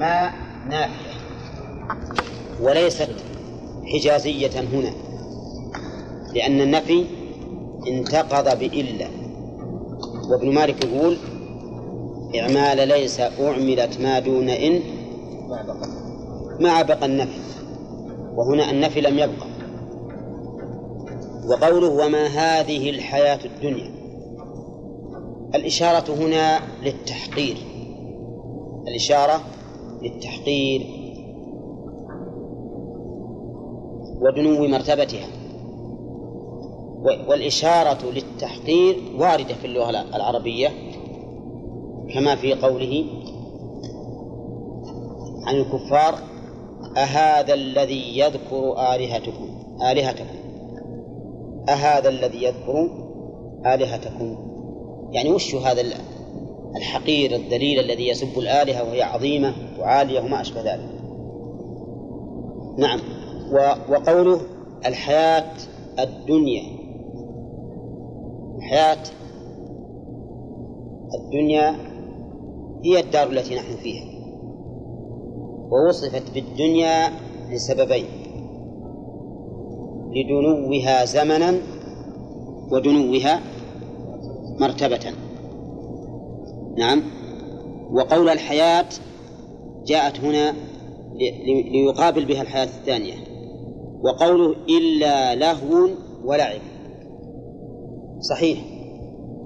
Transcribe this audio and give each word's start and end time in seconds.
ما 0.00 0.30
نافية 0.68 1.20
وليست 2.60 3.10
حجازية 3.84 4.60
هنا 4.60 4.92
لأن 6.34 6.60
النفي 6.60 7.04
انتقض 7.88 8.58
بإلا. 8.58 9.06
وابن 10.30 10.54
مالك 10.54 10.84
يقول 10.84 11.16
إعمال 12.40 12.88
ليس 12.88 13.20
أعملت 13.20 14.00
ما 14.00 14.18
دون 14.18 14.48
إن 14.48 14.80
مع 16.60 16.82
بقى 16.82 17.06
النفي. 17.06 17.40
وهنا 18.34 18.70
النفي 18.70 19.00
لم 19.00 19.18
يبقى. 19.18 19.46
وقوله 21.48 21.88
وما 21.88 22.26
هذه 22.26 22.90
الحياة 22.90 23.38
الدنيا. 23.44 23.90
الإشارة 25.54 26.14
هنا 26.14 26.60
للتحقير. 26.82 27.56
الإشارة 28.88 29.40
للتحقير 30.02 30.86
ودنو 34.20 34.68
مرتبتها. 34.68 35.26
والإشارة 37.28 38.10
للتحقير 38.10 38.96
واردة 39.18 39.54
في 39.54 39.64
اللغة 39.64 39.90
العربية 39.90 40.68
كما 42.14 42.36
في 42.36 42.54
قوله 42.54 43.04
عن 45.46 45.54
الكفار 45.56 46.14
أهذا 46.96 47.54
الذي 47.54 48.18
يذكر 48.18 48.72
آلهتكم؟ 48.94 49.48
آلهتكم. 49.90 50.38
أهذا 51.68 52.08
الذي 52.08 52.44
يذكر 52.44 52.90
آلهتكم. 53.66 54.36
يعني 55.12 55.30
وش 55.30 55.54
هذا 55.54 55.80
الحقير 56.76 57.34
الذليل 57.34 57.80
الذي 57.80 58.08
يسب 58.08 58.38
الآلهة 58.38 58.82
وهي 58.82 59.02
عظيمة 59.02 59.54
وعالية 59.78 60.20
وما 60.20 60.40
أشبه 60.40 60.60
ذلك. 60.60 60.88
نعم. 62.78 63.00
وقوله 63.88 64.40
الحياة 64.86 65.52
الدنيا. 65.98 66.62
الحياة 68.56 69.02
الدنيا 71.14 71.76
هي 72.84 73.00
الدار 73.00 73.30
التي 73.30 73.54
نحن 73.54 73.76
فيها. 73.76 74.10
ووصفت 75.70 76.34
بالدنيا 76.34 77.10
لسببين 77.50 78.06
لدنوها 80.14 81.04
زمنا 81.04 81.54
ودنوها 82.70 83.40
مرتبة. 84.60 85.29
نعم. 86.76 87.02
وقول 87.90 88.28
الحياة 88.28 88.86
جاءت 89.86 90.20
هنا 90.20 90.54
ليقابل 91.72 92.24
بها 92.24 92.42
الحياة 92.42 92.64
الثانية. 92.64 93.14
وقوله 94.02 94.56
إلا 94.68 95.34
لهو 95.34 95.88
ولعب. 96.24 96.60
صحيح. 98.20 98.58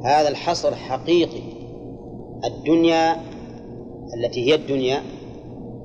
هذا 0.04 0.28
الحصر 0.28 0.74
حقيقي. 0.74 1.42
الدنيا 2.44 3.16
التي 4.16 4.50
هي 4.50 4.54
الدنيا 4.54 5.02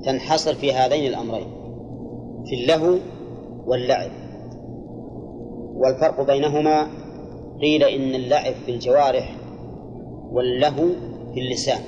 تنحصر 0.04 0.54
في 0.54 0.72
هذين 0.72 1.06
الأمرين. 1.06 1.46
في 2.46 2.62
اللهو 2.62 2.98
واللعب. 3.66 4.10
والفرق 5.76 6.26
بينهما 6.26 6.86
قيل 7.60 7.84
إن 7.84 8.14
اللعب 8.14 8.54
في 8.66 8.72
الجوارح 8.72 9.36
واللهو 10.32 11.09
في 11.34 11.40
اللسان 11.40 11.80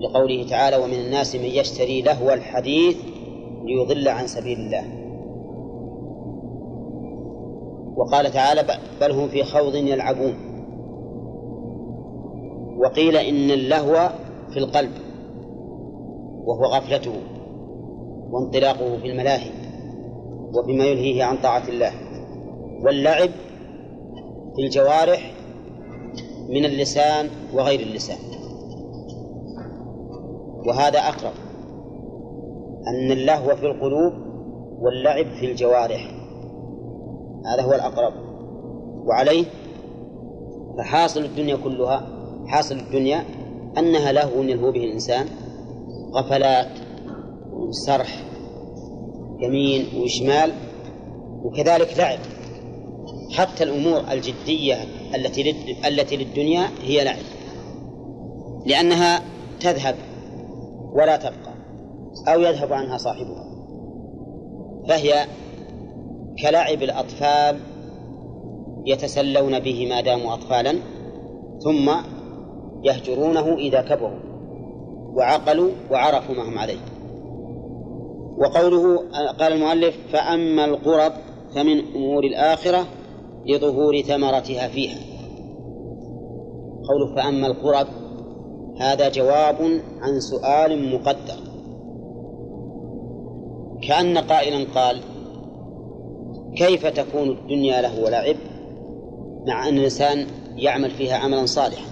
لقوله 0.00 0.46
تعالى 0.46 0.76
ومن 0.76 0.94
الناس 0.94 1.36
من 1.36 1.44
يشتري 1.44 2.02
لهو 2.02 2.32
الحديث 2.32 2.96
ليضل 3.64 4.08
عن 4.08 4.26
سبيل 4.26 4.58
الله. 4.58 4.84
وقال 7.96 8.30
تعالى 8.30 8.64
بل 9.00 9.10
هم 9.10 9.28
في 9.28 9.44
خوض 9.44 9.74
يلعبون. 9.74 10.34
وقيل 12.78 13.16
إن 13.16 13.50
اللهو 13.50 14.10
في 14.52 14.58
القلب 14.58 14.92
وهو 16.44 16.64
غفلته 16.64 17.12
وانطلاقه 18.30 18.98
في 18.98 19.06
الملاهي 19.06 19.50
وبما 20.54 20.84
يلهيه 20.84 21.24
عن 21.24 21.36
طاعة 21.36 21.68
الله 21.68 21.92
واللعب 22.84 23.30
في 24.56 24.62
الجوارح 24.62 25.35
من 26.48 26.64
اللسان 26.64 27.28
وغير 27.54 27.80
اللسان. 27.80 28.18
وهذا 30.66 30.98
أقرب. 30.98 31.32
أن 32.88 33.12
اللهو 33.12 33.56
في 33.56 33.66
القلوب 33.66 34.12
واللعب 34.80 35.26
في 35.40 35.50
الجوارح. 35.50 36.14
هذا 37.46 37.62
هو 37.62 37.72
الأقرب. 37.72 38.12
وعليه 39.06 39.44
فحاصل 40.78 41.20
الدنيا 41.20 41.56
كلها 41.56 42.06
حاصل 42.46 42.76
الدنيا 42.76 43.24
أنها 43.78 44.12
لهو 44.12 44.42
يلهو 44.42 44.72
به 44.72 44.84
الإنسان. 44.84 45.26
غفلات 46.14 46.70
وسرح 47.52 48.24
يمين 49.40 50.02
وشمال 50.02 50.52
وكذلك 51.44 51.98
لعب. 51.98 52.18
حتى 53.30 53.64
الأمور 53.64 54.04
الجدية 54.12 54.76
التي 55.14 55.54
التي 55.88 56.16
للدنيا 56.16 56.68
هي 56.82 57.04
لعب. 57.04 57.22
لأنها 58.66 59.22
تذهب 59.60 59.94
ولا 60.92 61.16
تبقى 61.16 61.54
أو 62.28 62.40
يذهب 62.40 62.72
عنها 62.72 62.98
صاحبها. 62.98 63.46
فهي 64.88 65.26
كلعب 66.42 66.82
الأطفال 66.82 67.60
يتسلون 68.86 69.58
به 69.58 69.86
ما 69.88 70.00
داموا 70.00 70.34
أطفالا 70.34 70.78
ثم 71.64 71.90
يهجرونه 72.84 73.54
إذا 73.54 73.82
كبروا 73.82 74.20
وعقلوا 75.14 75.70
وعرفوا 75.90 76.34
ما 76.34 76.48
هم 76.48 76.58
عليه. 76.58 76.78
وقوله 78.38 78.98
قال 79.38 79.52
المؤلف 79.52 79.96
فأما 80.12 80.64
القرب 80.64 81.12
فمن 81.54 81.94
أمور 81.94 82.24
الآخرة 82.24 82.86
لظهور 83.46 84.02
ثمرتها 84.02 84.68
فيها 84.68 84.98
قوله 86.88 87.14
فأما 87.14 87.46
القرب 87.46 87.86
هذا 88.76 89.08
جواب 89.08 89.56
عن 90.00 90.20
سؤال 90.20 90.94
مقدر 90.94 91.38
كأن 93.82 94.18
قائلا 94.18 94.66
قال 94.74 95.00
كيف 96.56 96.86
تكون 96.86 97.28
الدنيا 97.28 97.82
له 97.82 98.04
ولعب 98.04 98.36
مع 99.46 99.68
أن 99.68 99.78
الإنسان 99.78 100.26
يعمل 100.56 100.90
فيها 100.90 101.16
عملا 101.16 101.46
صالحا 101.46 101.90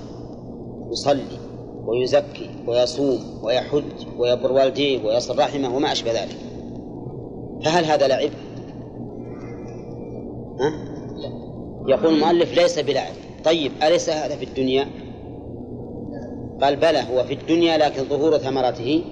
يصلي 0.92 1.38
ويزكي 1.86 2.50
ويصوم 2.66 3.18
ويحج 3.42 3.82
ويبر 4.18 4.52
والديه 4.52 5.06
ويصل 5.06 5.38
رحمه 5.38 5.76
وما 5.76 5.92
أشبه 5.92 6.12
ذلك 6.12 6.36
فهل 7.64 7.84
هذا 7.84 8.08
لعب؟ 8.08 8.30
ها؟ 10.60 10.93
يقول 11.88 12.14
المؤلف 12.14 12.58
ليس 12.58 12.78
بلعب. 12.78 13.12
طيب 13.44 13.72
أليس 13.82 14.10
هذا 14.10 14.36
في 14.36 14.44
الدنيا؟ 14.44 14.86
قال 16.60 16.76
بلى 16.76 17.02
هو 17.12 17.24
في 17.24 17.34
الدنيا 17.34 17.78
لكن 17.78 18.04
ظهور 18.04 18.38
ثمرته 18.38 19.04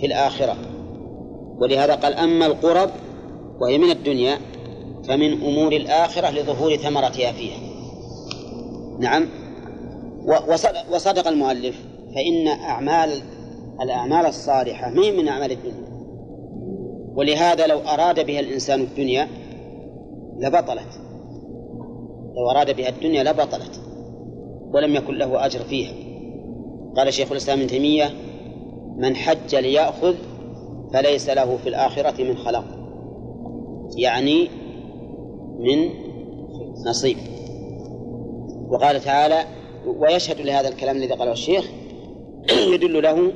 في 0.00 0.06
الآخرة. 0.06 0.56
ولهذا 1.58 1.94
قال 1.94 2.14
أما 2.14 2.46
القرب 2.46 2.90
وهي 3.60 3.78
من 3.78 3.90
الدنيا 3.90 4.38
فمن 5.08 5.32
أمور 5.32 5.72
الآخرة 5.72 6.30
لظهور 6.30 6.76
ثمرتها 6.76 7.32
فيها. 7.32 7.58
نعم. 8.98 9.28
وصدق 10.92 11.28
المؤلف 11.28 11.76
فإن 12.14 12.48
أعمال 12.48 13.10
الأعمال 13.80 14.26
الصالحة 14.26 14.90
ما 14.90 15.10
من 15.10 15.28
أعمال 15.28 15.52
الدنيا؟ 15.52 15.86
ولهذا 17.14 17.66
لو 17.66 17.78
أراد 17.78 18.26
بها 18.26 18.40
الإنسان 18.40 18.80
الدنيا 18.80 19.28
لبطلت. 20.38 21.05
لو 22.36 22.50
أراد 22.50 22.76
بها 22.76 22.88
الدنيا 22.88 23.22
لبطلت 23.22 23.80
ولم 24.74 24.94
يكن 24.94 25.14
له 25.14 25.46
أجر 25.46 25.60
فيها. 25.60 25.92
قال 26.96 27.12
شيخ 27.12 27.30
الإسلام 27.30 27.58
ابن 27.58 27.68
تيمية 27.68 28.10
من 28.96 29.16
حج 29.16 29.54
ليأخذ 29.54 30.14
فليس 30.92 31.30
له 31.30 31.56
في 31.56 31.68
الآخرة 31.68 32.22
من 32.22 32.36
خلاق. 32.36 32.64
يعني 33.96 34.48
من 35.58 35.90
نصيب. 36.86 37.16
وقال 38.68 39.00
تعالى 39.00 39.44
ويشهد 39.86 40.40
لهذا 40.40 40.68
الكلام 40.68 40.96
الذي 40.96 41.14
قاله 41.14 41.32
الشيخ 41.32 41.70
يدل 42.74 43.02
له 43.02 43.32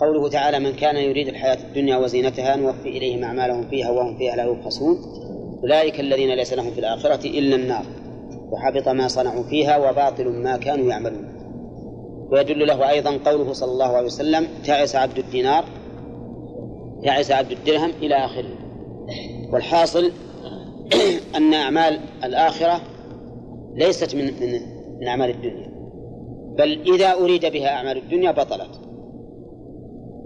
قوله 0.00 0.28
تعالى 0.28 0.58
من 0.58 0.72
كان 0.72 0.96
يريد 0.96 1.28
الحياة 1.28 1.58
الدنيا 1.68 1.96
وزينتها 1.96 2.56
نوفي 2.56 2.88
إليهم 2.88 3.24
أعمالهم 3.24 3.68
فيها 3.68 3.90
وهم 3.90 4.18
فيها 4.18 4.36
لا 4.36 4.44
يبخسون 4.44 4.98
أولئك 5.62 6.00
الذين 6.00 6.34
ليس 6.34 6.52
لهم 6.52 6.70
في 6.70 6.78
الآخرة 6.78 7.26
إلا 7.26 7.56
النار. 7.56 8.01
وحبط 8.52 8.88
ما 8.88 9.08
صنعوا 9.08 9.42
فيها 9.42 9.76
وباطل 9.90 10.28
ما 10.28 10.56
كانوا 10.56 10.90
يعملون. 10.90 11.32
ويدل 12.30 12.66
له 12.66 12.90
أيضا 12.90 13.18
قوله 13.24 13.52
صلى 13.52 13.72
الله 13.72 13.86
عليه 13.86 14.06
وسلم 14.06 14.46
تعس 14.64 14.96
عبد 14.96 15.18
الدينار 15.18 15.64
تعس 17.04 17.30
عبد 17.30 17.52
الدرهم 17.52 17.90
إلى 18.02 18.14
آخره. 18.14 18.54
والحاصل 19.52 20.12
أن 21.36 21.54
أعمال 21.54 22.00
الآخرة 22.24 22.80
ليست 23.74 24.14
من 24.14 24.24
من 24.24 24.60
من 25.00 25.08
أعمال 25.08 25.30
الدنيا. 25.30 25.72
بل 26.58 26.94
إذا 26.94 27.12
أريد 27.12 27.46
بها 27.46 27.68
أعمال 27.68 27.96
الدنيا 27.96 28.30
بطلت. 28.30 28.80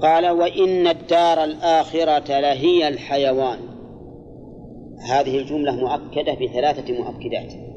قال 0.02 0.31
وإن 0.31 0.87
الدار 0.87 1.44
الآخرة 1.44 2.40
لهي 2.40 2.88
الحيوان. 2.88 3.58
هذه 5.11 5.38
الجملة 5.38 5.72
مؤكدة 5.72 6.34
بثلاثة 6.34 6.94
مؤكدات. 6.94 7.75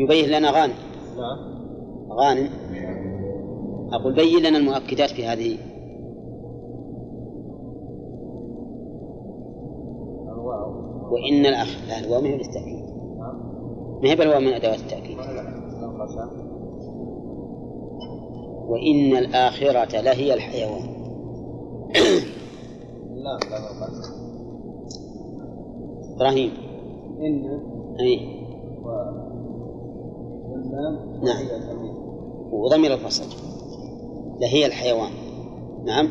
يبين 0.00 0.28
لنا 0.28 0.50
غانم. 0.50 0.74
نعم. 1.16 1.38
غانم. 2.10 2.48
أقول 3.92 4.14
بين 4.14 4.42
لنا 4.42 4.58
المؤكدات 4.58 5.10
في 5.10 5.26
هذه. 5.26 5.58
وإن 11.10 11.46
الأخ 11.46 11.68
لا 11.88 11.98
الواو 11.98 12.20
من 12.20 12.30
للتأكيد 12.30 12.80
ما 14.02 14.10
هي 14.10 14.16
بالواو 14.16 14.40
من 14.40 14.52
أدوات 14.52 14.78
التأكيد؟ 14.78 15.18
وإن 18.68 19.16
الآخرة 19.16 20.00
لهي 20.00 20.34
الحيوان. 20.34 20.82
لا 23.24 23.38
لا 23.50 23.58
إبراهيم. 26.16 26.52
إن. 27.20 27.60
أي 28.00 28.40
نعم. 31.22 31.46
وضمير 32.52 32.94
الفصل. 32.94 33.24
لهي 34.40 34.66
الحيوان. 34.66 35.10
نعم. 35.84 36.08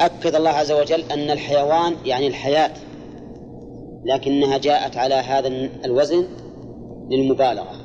أكد 0.00 0.34
الله 0.34 0.50
عز 0.50 0.72
وجل 0.72 1.00
أن 1.00 1.30
الحيوان 1.30 1.94
يعني 2.04 2.26
الحياة. 2.26 2.70
لكنها 4.04 4.58
جاءت 4.58 4.96
على 4.96 5.14
هذا 5.14 5.48
الوزن 5.84 6.24
للمبالغة. 7.10 7.76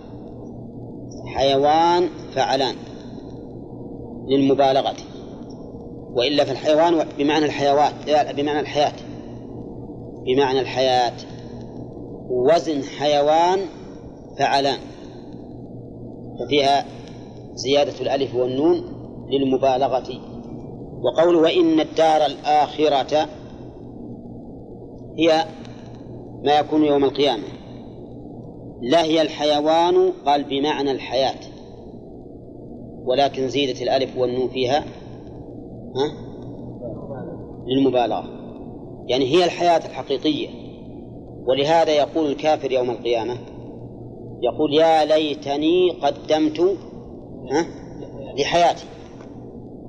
حيوان 1.25 2.09
فعلان 2.35 2.75
للمبالغة. 4.27 4.95
وإلا 6.13 6.43
في 6.43 6.51
الحيوان 6.51 7.05
بمعنى 7.17 7.45
الحيوات 7.45 7.93
بمعنى 8.35 8.59
الحياة. 8.59 8.93
بمعنى 10.25 10.59
الحياة. 10.59 11.13
وزن 12.29 12.83
حيوان 12.83 13.59
فعلان. 14.39 14.79
ففيها 16.41 16.85
زيادة 17.53 18.01
الألف 18.01 18.35
والنون 18.35 18.83
للمبالغة. 19.29 20.21
وقول 21.01 21.35
وإن 21.35 21.79
الدار 21.79 22.25
الآخرة 22.25 23.29
هي 25.17 25.45
ما 26.43 26.59
يكون 26.59 26.85
يوم 26.85 27.03
القيامة 27.03 27.43
لا 28.81 29.03
هي 29.03 29.21
الحيوان 29.21 30.11
قال 30.25 30.43
بمعنى 30.43 30.91
الحياة. 30.91 31.39
ولكن 33.05 33.47
زيدت 33.47 33.81
الألف 33.81 34.17
والنون 34.17 34.49
فيها 34.49 34.83
ها؟ 35.95 36.11
للمبالغة. 37.67 38.29
يعني 39.07 39.25
هي 39.25 39.45
الحياة 39.45 39.85
الحقيقية. 39.85 40.49
ولهذا 41.45 41.91
يقول 41.91 42.31
الكافر 42.31 42.71
يوم 42.71 42.89
القيامة 42.89 43.38
يقول 44.41 44.73
يا 44.73 45.05
ليتني 45.05 45.91
قدمت 45.91 46.59
ها؟ 47.51 47.65
لحياتي. 48.38 48.85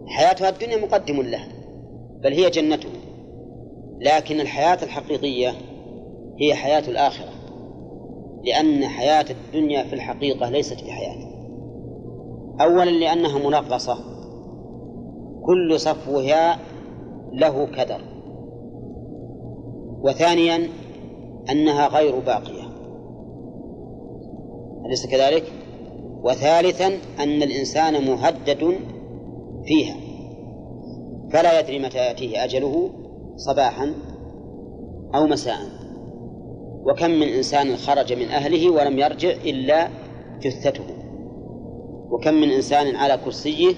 حياتها 0.07 0.49
الدنيا 0.49 0.77
مقدم 0.77 1.23
له 1.23 1.45
بل 2.23 2.33
هي 2.33 2.51
جنته. 2.51 2.89
لكن 4.01 4.41
الحياة 4.41 4.79
الحقيقية 4.83 5.55
هي 6.41 6.55
حياة 6.55 6.89
الآخرة 6.89 7.33
لأن 8.45 8.87
حياة 8.87 9.25
الدنيا 9.31 9.85
في 9.85 9.93
الحقيقة 9.93 10.51
ليست 10.51 10.85
بحياة. 10.85 11.33
أولا 12.61 12.91
لأنها 12.91 13.39
منغصة 13.39 13.99
كل 15.47 15.81
صفوها 15.81 16.59
له 17.33 17.67
كدر. 17.67 18.01
وثانيا 20.03 20.69
أنها 21.51 21.89
غير 21.89 22.19
باقية. 22.19 22.62
أليس 24.87 25.07
كذلك؟ 25.07 25.45
وثالثا 26.23 26.87
أن 27.19 27.43
الإنسان 27.43 28.11
مهدد 28.11 28.79
فيها. 29.65 29.97
فلا 31.33 31.61
يدري 31.61 31.79
متى 31.79 31.99
يأتيه 31.99 32.45
أجله 32.45 32.91
صباحا 33.37 33.95
أو 35.15 35.27
مساء. 35.27 35.59
وكم 36.85 37.11
من 37.11 37.29
إنسان 37.29 37.77
خرج 37.77 38.13
من 38.13 38.29
أهله 38.29 38.71
ولم 38.71 38.99
يرجع 38.99 39.31
إلا 39.31 39.89
جثته. 40.41 40.85
وكم 42.11 42.35
من 42.35 42.51
إنسان 42.51 42.97
على 42.97 43.19
كرسيه 43.25 43.75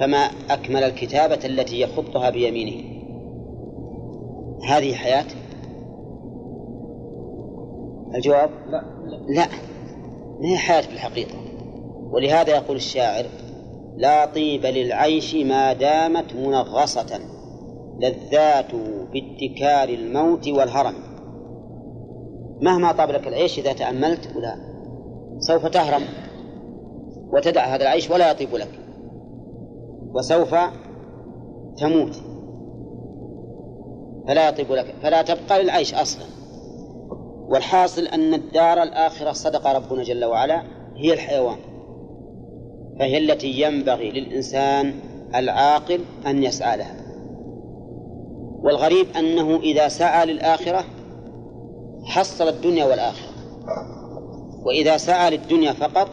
فما 0.00 0.30
أكمل 0.50 0.84
الكتابة 0.84 1.38
التي 1.44 1.80
يخطها 1.80 2.30
بيمينه. 2.30 2.96
هذه 4.68 4.94
حياة 4.94 5.26
الجواب؟ 8.14 8.50
لا. 8.68 8.82
لا. 9.28 9.46
ما 10.40 10.48
هي 10.48 10.56
حياة 10.56 10.80
في 10.80 10.92
الحقيقة 10.92 11.34
ولهذا 12.10 12.56
يقول 12.56 12.76
الشاعر 12.76 13.24
لا 13.96 14.26
طيب 14.26 14.66
للعيش 14.66 15.34
ما 15.34 15.72
دامت 15.72 16.34
منغصة 16.34 17.20
لذاته 18.00 19.06
باتكار 19.12 19.88
الموت 19.88 20.48
والهرم. 20.48 20.94
مهما 22.62 22.92
طاب 22.92 23.10
لك 23.10 23.28
العيش 23.28 23.58
إذا 23.58 23.72
تأملت 23.72 24.36
ولا. 24.36 24.56
سوف 25.38 25.66
تهرم 25.66 26.02
وتدع 27.32 27.64
هذا 27.64 27.82
العيش 27.82 28.10
ولا 28.10 28.30
يطيب 28.30 28.54
لك. 28.54 28.80
وسوف 30.14 30.54
تموت. 31.76 32.16
فلا 34.28 34.48
يطيب 34.48 34.72
لك. 34.72 34.94
فلا 35.02 35.22
تبقى 35.22 35.62
للعيش 35.62 35.94
أصلا. 35.94 36.35
والحاصل 37.48 38.06
أن 38.06 38.34
الدار 38.34 38.82
الآخرة 38.82 39.32
صدق 39.32 39.66
ربنا 39.66 40.02
جل 40.02 40.24
وعلا 40.24 40.62
هي 40.96 41.12
الحيوان. 41.12 41.56
فهي 42.98 43.18
التي 43.18 43.60
ينبغي 43.60 44.10
للإنسان 44.10 44.94
العاقل 45.34 46.00
أن 46.26 46.42
يسعى 46.42 46.76
لها. 46.76 46.96
والغريب 48.62 49.06
أنه 49.18 49.56
إذا 49.56 49.88
سعى 49.88 50.26
للآخرة 50.26 50.84
حصل 52.04 52.48
الدنيا 52.48 52.84
والآخرة. 52.84 53.32
وإذا 54.64 54.96
سعى 54.96 55.30
للدنيا 55.30 55.72
فقط 55.72 56.08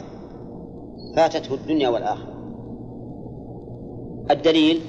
فاتته 1.16 1.54
الدنيا 1.54 1.90
والآخرة. 1.90 2.34
الدليل 4.32 4.82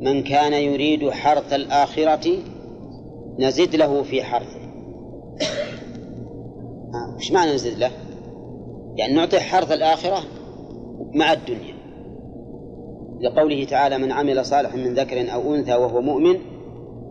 من 0.00 0.22
كان 0.22 0.52
يريد 0.52 1.10
حرث 1.10 1.52
الآخرة 1.52 2.38
نزد 3.38 3.76
له 3.76 4.02
في 4.02 4.22
حرثه. 4.22 4.61
إيش 7.18 7.32
معنى 7.32 7.54
نزد 7.54 7.78
له؟ 7.78 7.90
يعني 8.96 9.14
نعطيه 9.14 9.38
حرث 9.38 9.72
الآخرة 9.72 10.18
مع 11.14 11.32
الدنيا. 11.32 11.74
لقوله 13.20 13.64
تعالى 13.64 13.98
من 13.98 14.12
عمل 14.12 14.46
صالحا 14.46 14.76
من 14.76 14.94
ذكر 14.94 15.32
أو 15.34 15.54
أنثى 15.54 15.74
وهو 15.74 16.00
مؤمن 16.00 16.38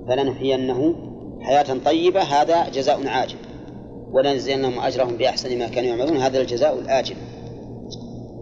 فلنحيينه 0.07 0.95
حياة 1.41 1.77
طيبة. 1.85 2.21
هذا 2.21 2.69
جزاء 2.69 3.07
عاجل. 3.07 3.37
ولنجزينهم 4.11 4.79
أجرهم 4.79 5.17
بأحسن 5.17 5.59
ما 5.59 5.67
كانوا 5.67 5.89
يعملون. 5.89 6.17
هذا 6.17 6.41
الجزاء 6.41 6.79
الآجل. 6.79 7.15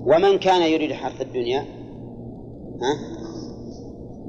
ومن 0.05 0.37
كان 0.39 0.61
يريد 0.61 0.93
حرث 0.93 1.21
الدنيا؟ 1.21 1.65
ها؟ 2.81 3.19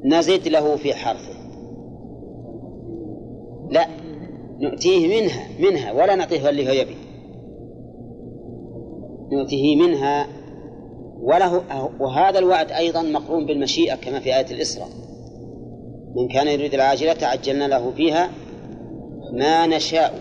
نزد 0.04 0.48
له 0.48 0.76
في 0.76 0.94
حرثه. 0.94 1.40
لا 3.70 3.86
نؤتيه 4.60 5.22
منها 5.22 5.48
منها 5.58 5.92
ولا 5.92 6.14
نعطيه 6.14 6.48
اللي 6.48 6.68
هو 6.68 6.72
يبي. 6.72 6.96
نؤتيه 9.32 9.76
منها 9.76 10.26
وله 11.20 11.62
وهذا 12.00 12.38
الوعد 12.38 12.72
أيضا 12.72 13.02
مقرون 13.02 13.46
بالمشيئة 13.46 13.94
كما 13.94 14.20
في 14.20 14.36
آية 14.36 14.46
الإسراء. 14.50 14.88
من 16.16 16.28
كان 16.28 16.46
يريد 16.46 16.74
العاجلة 16.74 17.12
تعجلنا 17.12 17.68
له 17.68 17.90
فيها 17.90 18.30
ما 19.32 19.66
نشاء. 19.66 20.14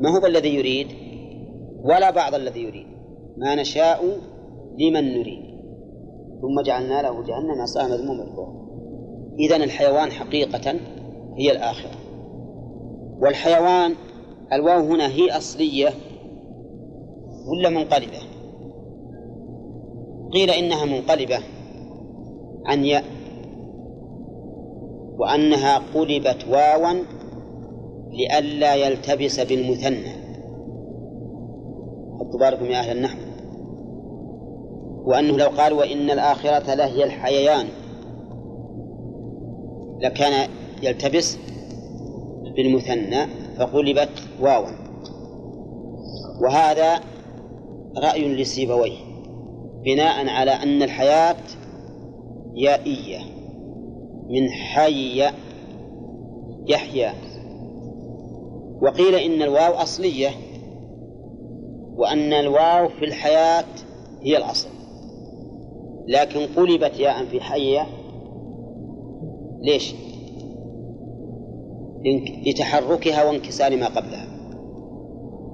ما 0.00 0.18
هو 0.18 0.26
الذي 0.26 0.54
يريد؟ 0.54 0.86
ولا 1.84 2.10
بعض 2.10 2.34
الذي 2.34 2.60
يريد. 2.60 2.86
ما 3.36 3.54
نشاء 3.54 4.18
لمن 4.78 5.18
نريد. 5.18 5.50
ثم 6.40 6.60
جعلنا 6.66 7.02
له 7.02 7.22
جهنم 7.22 7.62
يصلاها 7.62 7.88
مذموما. 7.88 8.24
مدحورا 8.24 8.60
إذا 9.38 9.56
الحيوان 9.56 10.10
حقيقة 10.10 10.74
هي 11.38 11.52
الآخرة. 11.52 11.99
والحيوان 13.20 13.94
الواو 14.52 14.80
هنا 14.80 15.08
هي 15.08 15.30
أصلية 15.36 15.88
ولا 17.46 17.68
منقلبة؟ 17.68 18.18
قيل 20.32 20.50
إنها 20.50 20.84
منقلبة 20.84 21.38
عن 22.66 22.84
ياء 22.84 23.04
وأنها 25.18 25.82
قلبت 25.94 26.46
واوا 26.50 27.04
لئلا 28.10 28.74
يلتبس 28.74 29.40
بالمثنى. 29.40 30.20
بالكم 32.40 32.64
يا 32.64 32.78
أهل 32.78 32.96
النحو. 32.96 33.18
وأنه 35.04 35.36
لو 35.36 35.46
قال 35.46 35.72
وإن 35.72 36.10
الآخرة 36.10 36.74
لهي 36.74 37.04
الحييان 37.04 37.66
لكان 40.00 40.48
يلتبس 40.82 41.38
بالمثنى 42.56 43.26
فقلبت 43.58 44.28
واوا 44.40 44.68
وهذا 46.42 47.00
رأي 47.96 48.34
لسيبويه 48.34 49.10
بناء 49.84 50.28
على 50.28 50.50
أن 50.50 50.82
الحياة 50.82 51.36
يائية. 52.54 53.18
من 54.30 54.50
حي 54.50 55.30
يحيى 56.66 57.10
وقيل 58.82 59.14
إن 59.14 59.42
الواو 59.42 59.72
أصلية 59.72 60.30
وأن 61.96 62.32
الواو 62.32 62.88
في 62.88 63.04
الحياة 63.04 63.64
هي 64.22 64.36
الأصل. 64.36 64.68
لكن 66.08 66.40
قلبت 66.56 67.00
ياء 67.00 67.24
في 67.24 67.40
حية 67.40 67.86
ليش؟ 69.62 69.94
لتحركها 72.46 73.24
وانكسار 73.24 73.76
ما 73.76 73.86
قبلها. 73.86 74.26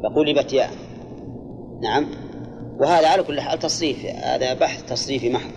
فقلبت 0.02 0.52
ياء. 0.52 0.70
نعم. 1.82 2.06
وهذا 2.80 3.08
على 3.08 3.22
كل 3.22 3.40
حال 3.40 3.58
تصريف 3.58 4.06
هذا 4.06 4.54
بحث 4.54 4.84
تصريفي 4.84 5.30
محض. 5.30 5.50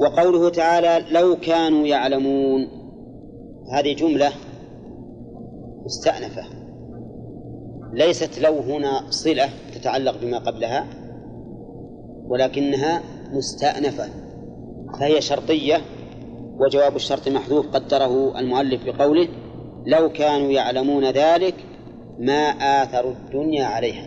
وقوله 0.00 0.50
تعالى 0.50 1.04
لو 1.10 1.36
كانوا 1.36 1.86
يعلمون. 1.86 2.68
هذه 3.72 3.94
جملة 3.94 4.32
مستأنفة. 5.84 6.42
ليست 7.92 8.38
لو 8.38 8.58
هنا 8.58 9.10
صلة 9.10 9.48
تتعلق 9.74 10.20
بما 10.22 10.38
قبلها 10.38 10.86
ولكنها 12.28 13.02
مستأنفة. 13.32 14.08
فهي 15.00 15.20
شرطية 15.20 15.80
وجواب 16.60 16.96
الشرط 16.96 17.28
محذوف 17.28 17.66
قدره 17.66 18.38
المؤلف 18.38 18.84
بقوله 18.84 19.28
لو 19.86 20.12
كانوا 20.12 20.50
يعلمون 20.50 21.04
ذلك 21.04 21.54
ما 22.18 22.48
آثروا 22.82 23.12
الدنيا 23.12 23.64
عليها. 23.64 24.06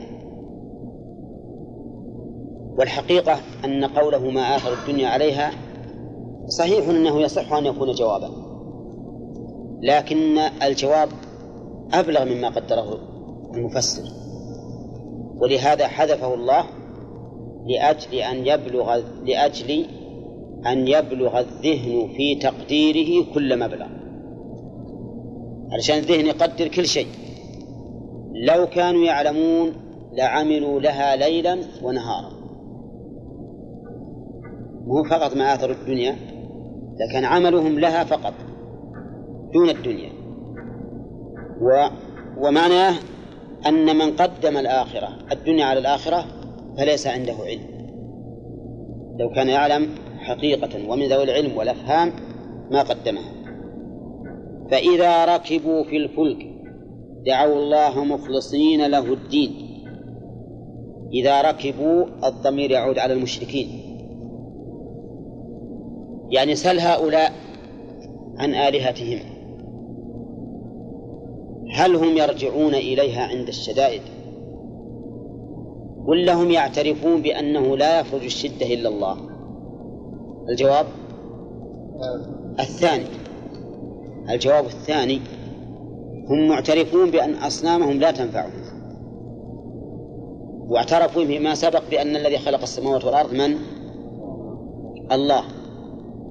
والحقيقة 2.78 3.40
أن 3.66 3.86
قوله 3.86 4.30
ما 4.30 4.56
آثروا 4.56 4.76
الدنيا 4.76 5.08
عليها 5.08 5.52
صحيح 6.48 6.88
أنه 6.88 7.22
يصح 7.22 7.54
أن 7.54 7.66
يكون 7.66 7.92
جوابا 7.92 8.30
لكن 9.82 10.38
الجواب 10.38 11.10
أبلغ 11.94 12.26
مما 12.26 12.50
قدره 12.50 13.00
المفسر. 13.54 14.04
ولهذا 15.38 15.88
حذفه 15.88 16.34
الله 16.34 16.66
لأجل 17.68 18.14
أن 18.14 18.48
يبلغ 18.48 19.02
لأجل 19.26 19.86
أن 20.68 20.88
يبلغ 20.88 21.40
الذهن 21.40 22.10
في 22.18 22.36
تقديره 22.36 23.26
كل 23.34 23.60
مبلغ. 23.60 24.03
علشان 25.74 25.98
الذهن 25.98 26.26
يقدر 26.26 26.68
كل 26.68 26.86
شيء. 26.86 27.08
لو 28.48 28.68
كانوا 28.68 29.04
يعلمون 29.06 29.74
لعملوا 30.14 30.80
لها 30.80 31.16
ليلا 31.16 31.60
ونهارا. 31.84 32.32
مو 34.88 35.04
فقط 35.04 35.36
ما 35.36 35.54
آثروا 35.54 35.76
الدنيا 35.76 36.16
لكن 37.00 37.26
عملهم 37.26 37.80
لها 37.80 38.04
فقط 38.04 38.34
دون 39.54 39.70
الدنيا. 39.70 40.10
و 41.62 41.88
ومعناه 42.38 42.94
أن 43.68 43.98
من 43.98 44.12
قدم 44.12 44.58
الآخرة 44.58 45.10
الدنيا 45.32 45.66
على 45.66 45.80
الآخرة 45.80 46.26
فليس 46.78 47.08
عنده 47.08 47.34
علم. 47.34 47.74
لو 49.20 49.30
كان 49.30 49.48
يعلم 49.50 49.90
حقيقة 50.18 50.90
ومن 50.90 51.08
ذوي 51.08 51.24
العلم 51.24 51.58
والأفهام 51.58 52.12
ما 52.72 52.82
قدمها. 52.82 53.33
فإذا 54.74 55.26
ركبوا 55.26 55.84
في 55.84 55.98
الفلك 55.98 56.48
دعوا 57.26 57.56
الله 57.56 58.04
مخلصين 58.04 58.88
له 58.88 59.14
الدين. 59.14 59.52
إذا 61.14 61.42
ركبوا 61.42 62.06
الضمير 62.24 62.72
يعود 62.72 63.00
على 63.00 63.14
المشركين. 63.14 63.68
يعني 66.30 66.56
سل 66.56 66.80
هؤلاء 66.80 67.32
عن 68.38 68.56
آلهتهم. 68.56 69.20
هل 71.74 71.96
هم 71.96 72.18
يرجعون 72.18 72.76
إليها 72.76 73.28
عند 73.28 73.48
الشدائد؟ 73.48 74.02
ولا 76.06 76.34
هم 76.34 76.52
يعترفون 76.52 77.22
بأنه 77.22 77.78
لا 77.78 78.00
يخرج 78.00 78.24
الشدة 78.24 78.66
إلا 78.66 78.90
الله. 78.90 79.18
الجواب؟ 80.50 80.86
الثاني. 82.60 83.23
الجواب 84.30 84.66
الثاني 84.66 85.22
هم 86.30 86.48
معترفون 86.48 87.12
بأن 87.12 87.34
أصنامهم 87.34 88.00
لا 88.00 88.12
تنفعهم. 88.12 88.64
واعترفوا 90.70 91.24
بما 91.24 91.56
سبق 91.56 91.84
بأن 91.92 92.16
الذي 92.16 92.38
خلق 92.38 92.62
السماوات 92.62 93.06
والأرض 93.06 93.34
من؟ 93.34 93.58
الله. 95.12 95.44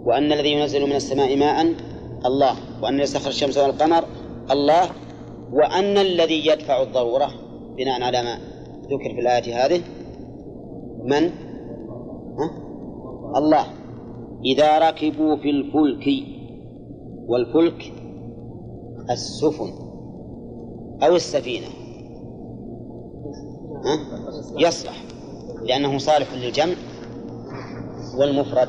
وأن 0.05 0.33
الذي 0.33 0.53
ينزل 0.53 0.87
من 0.87 0.97
السماء 0.97 1.37
ماء؟ 1.37 1.75
الله. 2.27 2.57
وأن 2.83 3.01
يسخر 3.01 3.31
الشمس 3.31 3.59
والقمر؟ 3.59 4.05
الله. 4.51 4.91
وأن 5.53 5.99
الذي 5.99 6.47
يدفع 6.47 6.83
الضرورة 6.83 7.31
بناء 7.77 8.03
على 8.03 8.23
ما 8.23 8.39
ذكر 8.83 9.15
في 9.15 9.21
الآية 9.21 9.67
هذه 9.67 9.81
من؟ 11.05 11.31
ها؟ 12.39 12.51
الله. 13.37 13.67
إذا 14.45 14.89
ركبوا 14.89 15.37
في 15.37 15.51
الفلك 15.51 16.32
والفلك 17.27 17.93
السفن 19.11 19.73
أو 21.03 21.17
السفينة. 21.17 21.67
ها؟ 23.85 23.99
يصلح 24.59 25.05
لأنه 25.63 25.99
صالح 25.99 26.35
للجمع 26.35 26.75
والمفرد. 28.19 28.69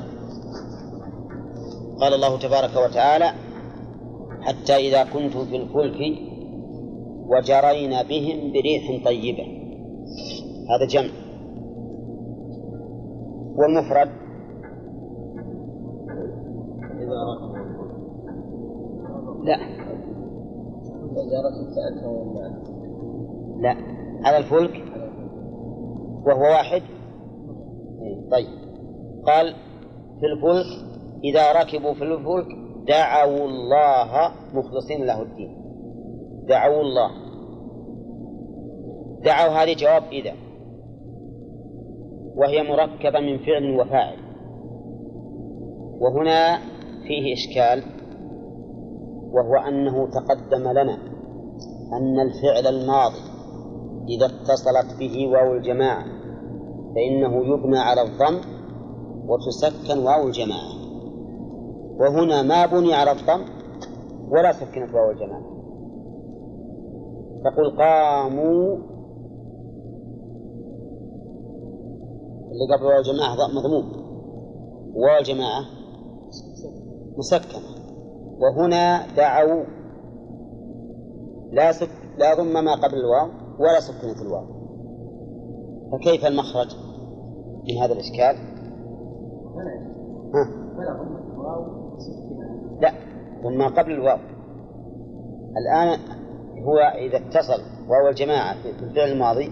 قال 2.00 2.14
الله 2.14 2.40
تبارك 2.40 2.90
وتعالى 2.90 3.34
حتى 4.42 4.76
إذا 4.76 5.04
كنتم 5.04 5.46
في 5.46 5.56
الفلك 5.56 6.18
وجرين 7.28 8.04
بهم 8.04 8.52
بريح 8.52 9.06
طيبة. 9.06 9.44
هذا 10.70 10.88
جمع. 10.90 11.10
والمفرد 13.56 14.10
لا. 19.44 19.58
لا. 23.60 23.76
على 24.26 24.38
الفلك؟ 24.38 24.84
وهو 26.26 26.42
واحد؟ 26.42 26.82
طيب. 28.32 28.48
قال 29.26 29.54
في 30.20 30.26
الفلك 30.26 30.66
إذا 31.24 31.52
ركبوا 31.62 31.94
في 31.94 32.04
الفلك 32.04 32.48
دعوا 32.88 33.48
الله 33.48 34.32
مخلصين 34.54 35.06
له 35.06 35.22
الدين. 35.22 35.58
دعوا 36.48 36.82
الله. 36.82 37.10
دعوا 39.24 39.52
هذه 39.52 39.76
جواب 39.76 40.04
إذا. 40.12 40.34
وهي 42.36 42.64
مركبة 42.64 43.20
من 43.20 43.38
فعل 43.38 43.80
وفاعل. 43.80 44.18
وهنا 46.00 46.58
فيه 47.08 47.34
إشكال. 47.34 48.03
وهو 49.34 49.56
أنه 49.56 50.08
تقدم 50.08 50.68
لنا 50.72 50.98
أن 51.94 52.20
الفعل 52.20 52.68
الماضي 52.68 53.22
إذا 54.10 54.26
اتصلت 54.26 55.00
به 55.00 55.28
واو 55.28 55.54
الجماعة 55.54 56.06
فإنه 56.96 57.46
يبنى 57.54 57.78
على 57.78 58.02
الضم 58.02 58.42
وتسكن 59.28 60.00
واو 60.06 60.28
الجماعة. 60.28 60.74
وهنا 62.00 62.42
ما 62.42 62.66
بني 62.66 62.94
على 62.94 63.12
الضم 63.12 63.46
ولا 64.30 64.52
سكنت 64.52 64.94
واو 64.94 65.12
الجماعة. 65.12 65.44
تقول 67.44 67.78
قاموا 67.78 68.78
اللي 72.52 72.76
قبل 72.76 72.86
واو 72.86 73.00
الجماعة 73.00 73.48
مضموم. 73.56 73.92
واو 74.96 75.20
الجماعة 75.20 75.66
مسكنة. 77.18 77.73
وهنا 78.40 79.08
دعوا 79.16 79.64
لا 81.52 81.72
سك 81.72 81.90
لا 82.18 82.36
ضم 82.36 82.64
ما 82.66 82.76
قبل 82.76 82.98
الواو 82.98 83.28
ولا 83.60 83.80
سكنت 83.80 84.22
الواو 84.22 84.46
فكيف 85.92 86.26
المخرج 86.26 86.76
من 87.70 87.78
هذا 87.78 87.94
الإشكال؟ 87.94 88.36
ها؟ 90.34 90.50
لا 92.82 92.92
ثم 93.44 93.68
قبل 93.80 93.92
الواو 93.92 94.18
الآن 95.58 96.00
هو 96.64 96.78
إذا 96.78 97.18
اتصل 97.18 97.62
واو 97.90 98.10
الجماعة 98.10 98.62
في 98.62 98.84
الفعل 98.84 99.12
الماضي 99.12 99.50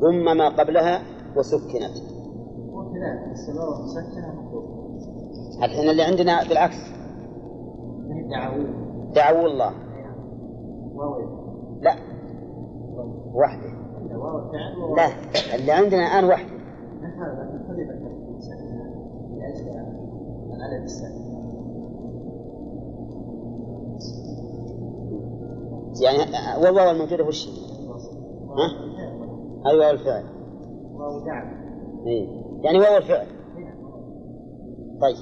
ضم 0.00 0.36
ما 0.36 0.48
قبلها 0.48 1.02
وسكنت 1.36 2.16
الحين 5.62 5.90
اللي 5.90 6.02
عندنا 6.02 6.48
بالعكس 6.48 6.95
دعوا 9.14 9.46
الله. 9.46 9.72
لا. 11.80 11.94
وحده. 13.34 13.68
لا 14.96 15.08
اللي 15.54 15.72
عندنا 15.72 16.18
الآن 16.18 16.24
وحده. 16.24 16.56
يعني 26.00 26.18
والواو 26.62 26.90
الموجودة 26.90 27.24
وش 27.24 27.48
ها؟ 28.58 28.68
أي 29.70 29.78
واو 29.78 29.90
الفعل؟ 29.90 30.24
واو 30.94 31.20
إيه. 32.06 32.28
يعني 32.62 32.78
واو 32.78 32.96
الفعل. 32.96 33.26
طيب. 35.00 35.16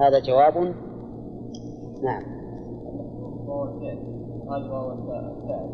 هذا 0.00 0.18
جواب 0.18 0.74
نعم 2.02 2.22
واو 3.46 3.64
الفعل 3.64 3.98
قال 4.48 4.70
واو 4.70 4.92
الفعل 4.92 5.70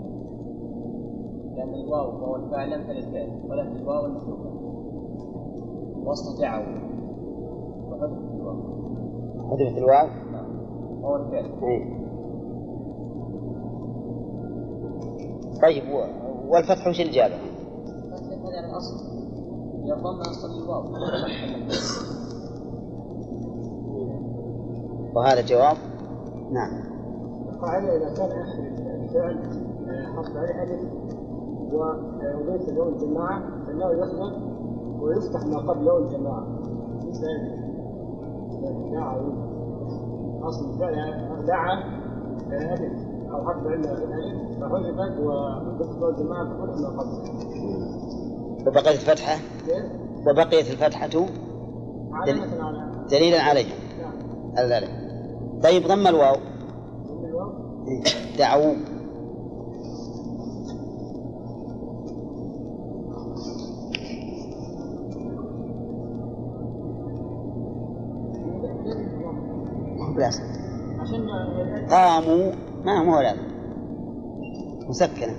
لأن 1.56 1.74
الواو 1.74 2.22
واو 2.22 2.36
الفاعل 2.36 2.70
لم 2.70 2.86
تلد 2.86 3.04
فعل 3.04 3.30
ولكن 3.48 3.76
الواو 3.76 4.06
المشروكة 4.06 4.50
وصل 6.04 6.40
دعوا 6.40 6.64
وحذفت 7.90 8.34
الواو 8.34 8.56
حذفت 9.50 9.78
الواو؟ 9.78 10.06
نعم 10.32 10.46
واو 11.02 11.16
الفعل. 11.16 11.50
طيب 15.62 15.84
والفتح 16.48 16.86
وش 16.86 17.00
الإجابة؟ 17.00 17.34
هذا 17.34 18.60
الأصل 18.70 19.06
يضم 19.84 20.20
أصل 20.20 20.62
الواو 20.62 20.82
وهذا 25.14 25.40
جواب 25.40 25.76
نعم. 26.50 26.70
القاعدة 27.52 27.96
إذا 27.96 28.14
كان 28.14 28.30
آخر 28.30 28.62
الفعل 29.04 29.38
حصل 30.16 30.38
عليه 30.38 30.62
ألف 30.62 30.90
وضيف 31.72 32.68
له 32.68 32.88
الجماعة 32.88 33.42
فإنه 33.66 33.90
يخلق 33.90 34.32
ويفتح 35.00 35.46
ما 35.46 35.58
قبله 35.58 35.98
الجماعة. 35.98 36.46
ليس 37.04 37.20
دعا 38.92 39.16
أصل 40.42 40.74
الفعل 40.74 41.46
دعا 41.46 41.74
ألف 42.52 43.06
أو 43.30 43.46
حرف 43.46 43.66
علة 43.66 43.92
الألف 43.92 44.60
فحذفت 44.60 45.20
وضيف 45.20 46.00
له 46.00 46.08
الجماعة 46.08 46.44
ففتح 46.44 46.80
ما 46.80 46.88
قبله 46.88 47.26
وبقيت 48.66 49.08
الفتحة؟ 49.08 49.38
وبقيت 50.26 50.70
الفتحة 50.70 51.26
علامة 52.12 52.62
على 52.64 53.06
دليلا 53.10 53.40
عليها. 53.42 53.74
نعم. 54.56 54.68
ذلك. 54.68 55.05
طيب 55.62 55.86
ضم 55.86 56.06
الواو. 56.06 56.36
دعوا 58.38 58.74
قاموا. 71.90 72.52
ما 72.84 72.98
هو 72.98 73.20
لازم 73.20 73.42
مسكنة. 74.88 75.36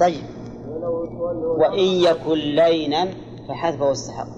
طيب. 0.00 0.22
وإن 1.58 1.78
يكن 1.78 2.38
لينا 2.38 3.08
فحذفه 3.48 3.92
استحق 3.92 4.37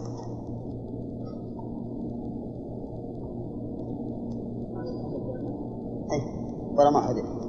ولا 6.80 6.90
ما 6.90 7.12
دعوا 7.12 7.40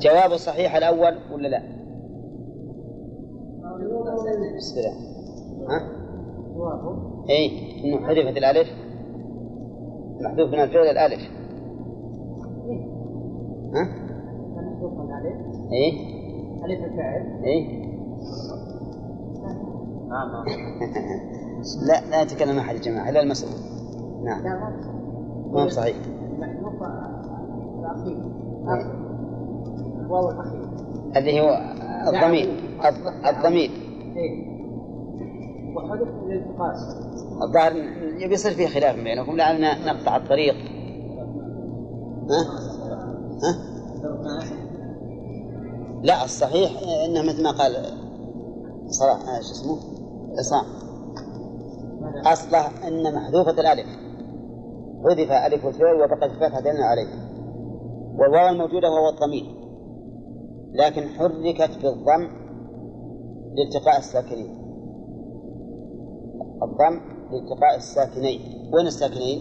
جواب 0.00 0.32
الصحيح 0.32 0.76
الأول 0.76 1.18
ولا 1.32 1.48
لا؟ 1.48 1.62
بسم 4.56 4.78
الله 4.78 4.94
ها؟ 5.68 5.80
إيه 7.28 7.84
إنه 7.84 8.06
حذفت 8.06 8.36
الألف. 8.36 8.68
محذوف 10.20 10.48
من 10.48 10.60
الفعل 10.60 10.86
الألف. 10.86 11.20
ها؟ 13.74 13.88
إيه. 15.72 15.92
ألف 16.64 16.84
الفاعل. 16.84 17.44
إيه. 17.44 17.86
نعم 20.08 20.32
نعم. 20.32 20.44
لا 21.86 22.00
لا 22.10 22.22
يتكلم 22.22 22.58
أحد 22.58 22.74
يا 22.74 22.80
جماعة 22.80 23.08
إلا 23.10 23.22
المسؤول 23.22 23.52
نعم. 24.24 24.42
لا 24.42 24.58
ما 25.52 25.62
هو 25.62 25.68
صحيح. 25.68 25.96
الأخير. 27.82 28.16
الواو 30.00 30.30
الأخير. 30.30 30.68
اللي 31.16 31.40
هو 31.40 31.48
الضمير. 32.08 32.48
الض- 32.82 33.26
الضمير. 33.26 33.70
إيه. 34.16 34.56
الالتقاص 36.26 36.96
الظاهر 37.42 37.72
يبي 38.18 38.34
يصير 38.34 38.52
فيه 38.52 38.66
خلاف 38.66 38.96
بينكم 38.96 39.36
لعلنا 39.36 39.92
نقطع 39.92 40.16
الطريق. 40.16 40.54
ها؟ 42.30 42.42
ها؟ 43.42 43.76
لا 46.02 46.24
الصحيح 46.24 46.70
إنه 47.04 47.22
مثل 47.22 47.42
ما 47.44 47.50
قال 47.50 47.72
صلاح 48.88 49.16
آه، 49.28 49.40
شو 49.40 49.50
اسمه؟ 49.52 49.76
عصام 50.38 50.64
اصله 52.16 52.88
أن 52.88 53.14
محذوفة 53.14 53.60
الألف. 53.60 53.86
حذف 55.04 55.30
ألف 55.30 55.66
الفعل 55.66 55.94
وبقت 55.94 56.22
الفتحة 56.30 56.60
دلنا 56.60 56.84
عليه. 56.84 57.36
والواو 58.18 58.48
الموجودة 58.48 58.88
وهو 58.90 59.08
الضمير. 59.08 59.56
لكن 60.72 61.08
حركت 61.08 61.70
بالضم 61.82 62.28
لالتقاء 63.54 63.98
الساكنين. 63.98 64.56
الضم 66.62 67.00
لالتقاء 67.30 67.76
الساكنين. 67.76 68.40
وين 68.74 68.86
الساكنين؟ 68.86 69.40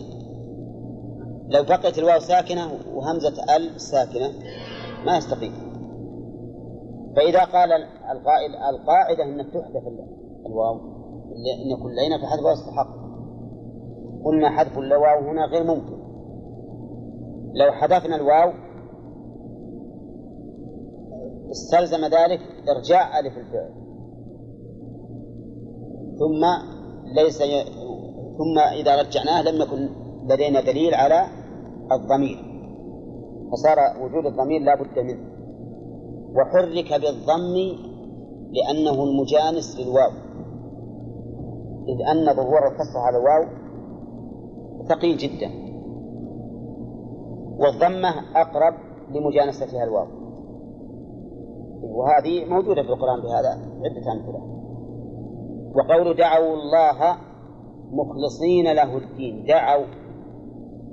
لو 1.50 1.64
بقيت 1.64 1.98
الواو 1.98 2.20
ساكنة 2.20 2.62
وهمزة 2.94 3.56
ال 3.56 3.82
ساكنة 3.82 4.30
ما 5.06 5.18
يستقيم. 5.18 5.52
فإذا 7.16 7.40
قال 7.40 7.72
القائل 8.12 8.56
القاعدة 8.70 9.24
أن 9.24 9.52
تحذف 9.52 9.88
ال- 9.88 10.46
الواو. 10.46 10.95
يكون 11.72 11.96
لينا 11.96 12.18
في 12.18 12.26
حذف 12.26 12.60
يستحق 12.60 12.88
قلنا 14.26 14.50
حذف 14.50 14.78
الواو 14.78 15.30
هنا 15.30 15.46
غير 15.46 15.64
ممكن. 15.64 15.96
لو 17.54 17.72
حذفنا 17.72 18.16
الواو 18.16 18.52
استلزم 21.52 22.06
ذلك 22.06 22.40
إرجاع 22.70 23.20
ألف 23.20 23.38
الفعل. 23.38 23.70
ثم 26.20 26.46
ليس 27.16 27.42
ي... 27.42 27.64
ثم 28.38 28.60
إذا 28.80 29.02
رجعناه 29.02 29.42
لم 29.42 29.62
يكن 29.62 29.90
لدينا 30.30 30.62
دليل 30.62 30.94
على 30.94 31.26
الضمير. 31.92 32.38
فصار 33.52 33.78
وجود 34.04 34.26
الضمير 34.26 34.62
لا 34.62 34.76
بد 34.76 35.00
منه. 35.00 35.36
وحرك 36.36 37.02
بالضم 37.02 37.56
لأنه 38.52 39.04
المجانس 39.04 39.80
للواو. 39.80 40.25
إذ 41.88 42.02
أن 42.12 42.36
ظهور 42.36 42.68
الكسر 42.68 43.00
على 43.00 43.18
الواو 43.18 43.46
ثقيل 44.90 45.18
جدا. 45.18 45.52
والضمة 47.58 48.10
أقرب 48.36 48.74
لمجانستها 49.12 49.84
الواو. 49.84 50.08
وهذه 51.82 52.46
موجودة 52.46 52.84
في 52.84 52.90
القرآن 52.90 53.22
بهذا 53.22 53.50
عدة 53.84 54.12
أمثلة. 54.12 54.42
وقول 55.76 56.18
دعوا 56.18 56.54
الله 56.54 57.18
مخلصين 57.92 58.74
له 58.74 58.98
الدين. 58.98 59.46
دعوا. 59.46 59.86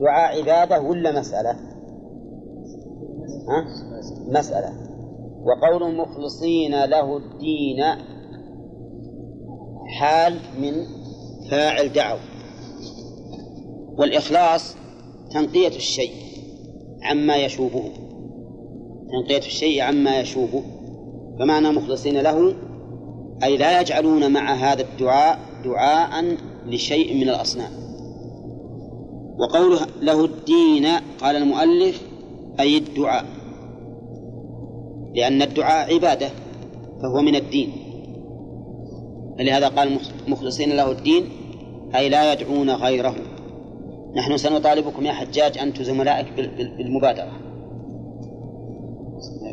دعاء 0.01 0.43
عبادة 0.43 0.81
ولا 0.81 1.19
مسألة؟ 1.19 1.51
ها؟ 3.49 3.65
مسألة. 4.29 4.73
وقول 5.45 5.97
مخلصين 5.97 6.85
له 6.85 7.17
الدين 7.17 7.81
حال 9.93 10.39
من 10.61 10.87
فاعل 11.51 11.93
دعوا 11.93 12.21
والإخلاص 13.99 14.77
تنقية 15.31 15.77
الشيء 15.77 16.13
عما 17.03 17.37
يشوبه 17.37 17.85
تنقية 19.13 19.47
الشيء 19.47 19.81
عما 19.81 20.21
يشوبه 20.21 20.63
فمعنى 21.39 21.71
مخلصين 21.71 22.19
له 22.19 22.55
أي 23.43 23.57
لا 23.57 23.81
يجعلون 23.81 24.33
مع 24.33 24.55
هذا 24.55 24.83
الدعاء 24.83 25.39
دعاء 25.65 26.37
لشيء 26.67 27.15
من 27.15 27.29
الأصنام. 27.29 27.71
وقوله 29.39 29.87
له 30.03 30.25
الدين 30.25 30.87
قال 31.21 31.37
المؤلف 31.37 32.03
أي 32.61 32.79
الدعاء. 32.79 33.25
لأن 35.15 35.43
الدعاء 35.43 35.95
عبادة 35.95 36.29
فهو 37.03 37.23
من 37.23 37.37
الدين. 37.37 37.73
فلهذا 39.43 39.69
قال 39.69 39.99
مخلصين 40.29 40.77
له 40.77 40.91
الدين 40.91 41.29
أي 41.95 42.09
لا 42.09 42.33
يدعون 42.33 42.71
غيره. 42.71 43.17
نحن 44.17 44.37
سنطالبكم 44.37 45.07
يا 45.07 45.13
حجاج 45.13 45.59
أنتم 45.59 45.85
زملائك 45.85 46.27
بالمبادرة. 46.79 47.33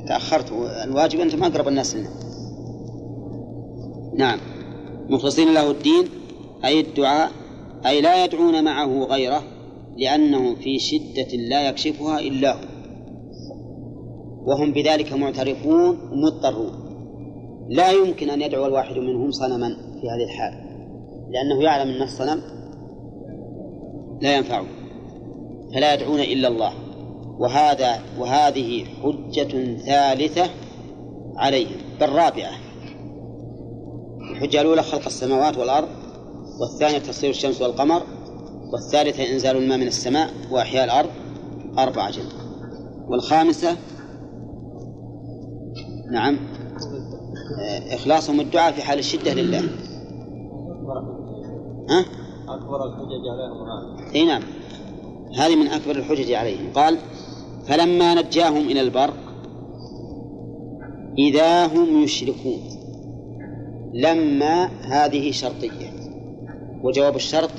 تأخرت. 0.08 0.52
الواجب 0.84 1.20
أنتم 1.20 1.44
أقرب 1.44 1.68
الناس 1.68 1.96
لنا 1.96 2.10
نعم. 4.16 4.40
مخلصين 5.10 5.54
له 5.54 5.72
الدين 5.72 6.06
أي 6.66 6.80
الدعاء 6.80 7.32
أي 7.86 8.02
لا 8.02 8.26
يدعون 8.26 8.64
معه 8.64 9.04
غيره 9.04 9.44
لأنه 9.98 10.56
في 10.56 10.80
شدة 10.80 11.38
لا 11.50 11.70
يكشفها 11.70 12.20
إلا 12.20 12.54
هو. 12.54 12.60
وهم 14.46 14.74
بذلك 14.74 15.14
معترفون 15.14 15.98
مضطرون. 16.12 16.89
لا 17.70 17.92
يمكن 17.92 18.30
أن 18.30 18.42
يدعو 18.42 18.66
الواحد 18.66 18.98
منهم 18.98 19.32
صنما 19.32 19.70
في 20.02 20.10
هذه 20.10 20.24
الحال 20.24 20.54
لأنه 21.30 21.64
يعلم 21.64 21.90
أن 21.90 22.02
الصنم 22.02 22.42
لا 24.22 24.38
ينفعه 24.38 24.66
فلا 25.74 25.94
يدعون 25.94 26.20
إلا 26.20 26.48
الله 26.48 26.74
وهذا 27.40 28.00
وهذه 28.20 28.86
حجة 28.86 29.76
ثالثة 29.76 30.50
عليهم 31.36 31.78
بل 32.02 32.10
رابعة 32.10 32.52
الحجة 34.32 34.62
الأولى 34.62 34.84
خلق 34.84 35.06
السماوات 35.06 35.58
والأرض 35.58 35.88
والثانية 36.62 36.98
تصوير 36.98 37.32
الشمس 37.32 37.62
والقمر 37.62 38.04
والثالثة 38.74 39.34
إنزال 39.34 39.58
الماء 39.58 39.78
من 39.78 39.88
السماء 39.88 40.30
وإحياء 40.52 40.86
الأرض 40.86 41.10
أربعة 41.78 42.12
جنة 42.12 42.30
والخامسة 43.08 43.78
نعم. 46.12 46.38
إخلاصهم 47.92 48.40
الدعاء 48.40 48.72
في 48.72 48.82
حال 48.82 49.00
الشدة 49.00 49.34
لله. 49.34 49.60
ها؟ 51.90 52.06
أكبر 52.48 52.86
الحجج 52.86 53.28
عليهم 53.28 54.16
أي 54.16 54.26
نعم. 54.26 54.42
هذه 55.38 55.56
من 55.56 55.68
أكبر 55.68 55.96
الحجج 55.96 56.32
عليهم. 56.32 56.74
قال 56.74 56.98
فلما 57.66 58.22
نجاهم 58.22 58.58
إلى 58.58 58.82
البر 58.82 59.14
إذا 61.18 61.66
هم 61.66 62.04
يشركون. 62.04 62.60
لما 63.94 64.66
هذه 64.66 65.32
شرطية. 65.32 65.90
وجواب 66.84 67.16
الشرط 67.16 67.52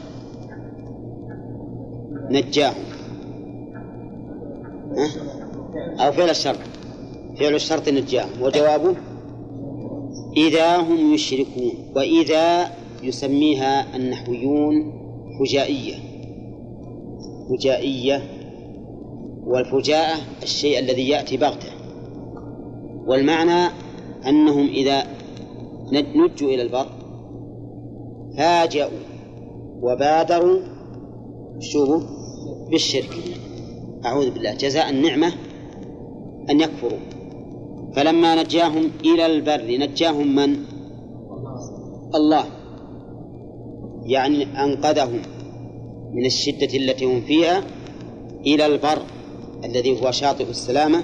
نجاهم. 2.31 2.85
أو 6.00 6.12
فعل 6.12 6.31
الشرط. 6.31 6.59
فعل 7.38 7.55
الشرط 7.55 7.88
نجاهم. 7.88 8.42
وجوابه 8.42 8.94
إذا 10.36 10.76
هم 10.76 11.14
يشركون 11.14 11.72
وإذا 11.96 12.70
يسميها 13.02 13.96
النحويون 13.96 14.92
فجائية 15.40 15.94
فجائية 17.50 18.22
والفجاءة 19.46 20.18
الشيء 20.42 20.78
الذي 20.78 21.08
يأتي 21.08 21.36
بغتة. 21.36 21.68
والمعنى 23.06 23.72
أنهم 24.26 24.66
إذا 24.66 25.02
نجوا 25.92 26.48
إلى 26.48 26.62
البر 26.62 26.86
فاجأوا 28.36 29.00
وبادروا 29.82 30.60
شوفوا 31.58 32.00
بالشرك. 32.70 33.16
أعوذ 34.04 34.30
بالله. 34.30 34.54
جزاء 34.54 34.90
النعمة 34.90 35.32
أن 36.50 36.60
يكفروا. 36.60 36.98
فلما 37.96 38.42
نجاهم 38.42 38.90
إلى 39.05 39.26
البر 39.26 39.79
نجاهم 39.79 40.35
من؟ 40.35 40.57
الله. 42.14 42.44
يعني 44.07 44.64
أنقذهم 44.64 45.22
من 46.12 46.26
الشدة 46.26 46.79
التي 46.79 47.05
هم 47.05 47.20
فيها 47.20 47.64
إلى 48.46 48.66
البر 48.66 49.03
الذي 49.64 50.03
هو 50.03 50.11
شاطئ 50.11 50.50
السلامة 50.50 51.03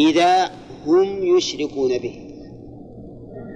إذا 0.00 0.50
هم 0.86 1.36
يشركون 1.36 1.98
به. 1.98 2.14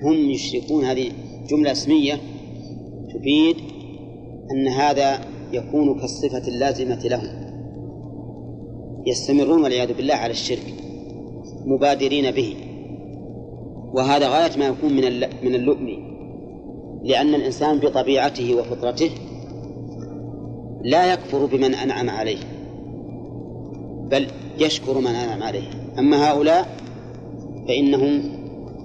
هم 0.02 0.30
يشركون 0.30 0.84
هذه 0.84 1.12
جملة 1.50 1.72
اسمية 1.72 2.20
تفيد 3.14 3.56
أن 4.50 4.68
هذا 4.68 5.20
يكون 5.52 6.00
كالصفة 6.00 6.48
اللازمة 6.48 7.00
لهم. 7.04 7.48
يستمرون 9.06 9.62
والعياذ 9.62 9.92
بالله 9.94 10.14
على 10.14 10.30
الشرك. 10.30 10.87
مبادرين 11.66 12.30
به. 12.30 12.56
وهذا 13.94 14.28
غاية 14.28 14.58
ما 14.58 14.66
يكون 14.66 14.92
من 14.92 15.02
من 15.42 15.54
اللؤم. 15.54 16.08
لأن 17.02 17.34
الإنسان 17.34 17.78
بطبيعته 17.78 18.54
وفطرته 18.54 19.10
لا 20.84 21.12
يكفر 21.12 21.46
بمن 21.46 21.74
أنعم 21.74 22.10
عليه 22.10 22.38
بل 24.10 24.26
يشكر 24.58 24.98
من 24.98 25.06
أنعم 25.06 25.42
عليه. 25.42 25.70
أما 25.98 26.30
هؤلاء 26.30 26.68
فإنهم 27.68 28.22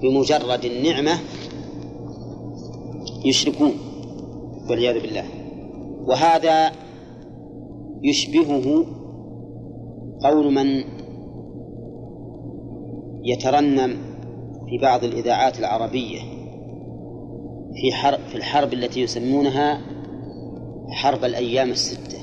بمجرد 0.02 0.66
النعمة 0.66 1.12
يشركون 3.26 3.72
والعياذ 4.70 5.02
بالله. 5.02 5.24
وهذا 6.08 6.72
يشبهه 8.04 8.86
قول 10.24 10.54
من 10.54 10.84
يترنم 13.24 13.98
في 14.70 14.78
بعض 14.82 15.04
الإذاعات 15.04 15.60
العربية 15.60 16.20
في 17.76 17.94
حرب 17.94 18.20
في 18.20 18.36
الحرب 18.36 18.74
التي 18.74 19.02
يسمونها 19.02 19.82
حرب 20.90 21.26
الأيام 21.26 21.70
الستة 21.70 22.18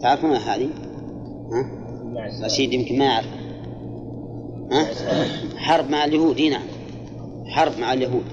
تعرفون 0.00 0.30
هذه؟ 0.30 0.68
ها؟ 1.52 2.44
رشيد 2.44 2.72
يمكن 2.72 2.98
ما 2.98 3.04
يعرف 3.04 3.26
ها؟ 4.72 4.86
حرب 5.56 5.90
مع 5.90 6.04
اليهود 6.04 6.40
نعم 6.40 6.66
حرب 7.46 7.72
مع 7.80 7.92
اليهود 7.92 8.24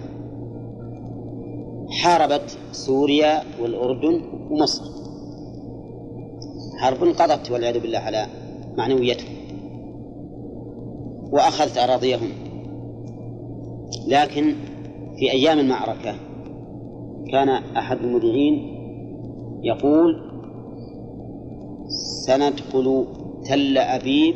حاربت 1.90 2.58
سوريا 2.72 3.44
والأردن 3.62 4.22
ومصر 4.50 4.84
حرب 6.80 7.04
قضت 7.04 7.52
والعياذ 7.52 7.80
بالله 7.80 8.00
على 8.00 8.28
معنويتهم 8.78 9.39
وأخذت 11.32 11.78
أراضيهم. 11.78 12.30
لكن 14.08 14.56
في 15.18 15.32
أيام 15.32 15.60
المعركة 15.60 16.16
كان 17.32 17.50
أحد 17.50 17.98
المذيعين 17.98 18.76
يقول 19.64 20.22
سندخل 22.26 23.08
تل 23.46 23.78
أبيب 23.78 24.36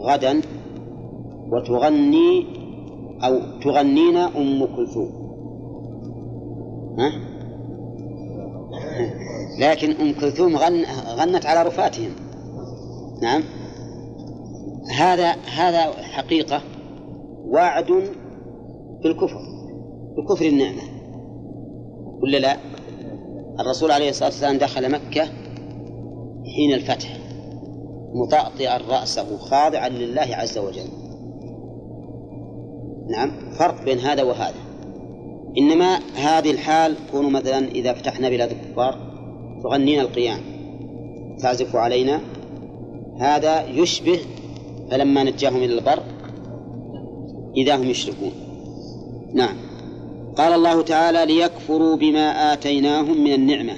غدا 0.00 0.40
وتغني 1.52 2.46
أو 3.24 3.38
تغنينا 3.62 4.26
أم 4.36 4.66
كلثوم. 4.76 5.10
ها؟ 6.98 7.12
لكن 9.58 9.90
أم 9.92 10.12
كلثوم 10.12 10.56
غن 10.56 10.84
غنت 11.16 11.46
على 11.46 11.68
رفاتهم. 11.68 12.10
نعم؟ 13.22 13.42
هذا 14.96 15.36
هذا 15.56 15.92
حقيقة 16.02 16.62
وعد 17.44 17.92
بالكفر 19.02 19.40
بكفر 20.16 20.44
النعمة. 20.44 20.82
ولا 22.22 22.36
لا؟ 22.36 22.56
الرسول 23.60 23.90
عليه 23.90 24.08
الصلاة 24.08 24.28
والسلام 24.28 24.58
دخل 24.58 24.92
مكة 24.92 25.24
حين 26.54 26.72
الفتح 26.74 27.16
مطأطئا 28.14 28.78
رأسه 28.78 29.36
خاضعا 29.36 29.88
لله 29.88 30.36
عز 30.36 30.58
وجل. 30.58 30.88
نعم 33.10 33.30
فرق 33.58 33.84
بين 33.84 33.98
هذا 33.98 34.22
وهذا. 34.22 34.70
إنما 35.58 35.98
هذه 36.16 36.50
الحال 36.50 36.96
تكون 37.06 37.32
مثلا 37.32 37.58
إذا 37.68 37.92
فتحنا 37.92 38.28
بلاد 38.28 38.50
الكفار 38.50 38.98
تغنينا 39.62 40.02
القيام 40.02 40.40
تعزف 41.42 41.76
علينا 41.76 42.20
هذا 43.18 43.68
يشبه 43.68 44.18
فلما 44.90 45.24
نجاهم 45.24 45.56
إلى 45.56 45.78
البر 45.78 46.02
إذا 47.56 47.76
هم 47.76 47.82
يشركون. 47.82 48.32
نعم. 49.34 49.56
قال 50.36 50.52
الله 50.52 50.82
تعالى 50.82 51.34
ليكفروا 51.34 51.96
بما 51.96 52.52
آتيناهم 52.52 53.24
من 53.24 53.32
النعمة 53.32 53.72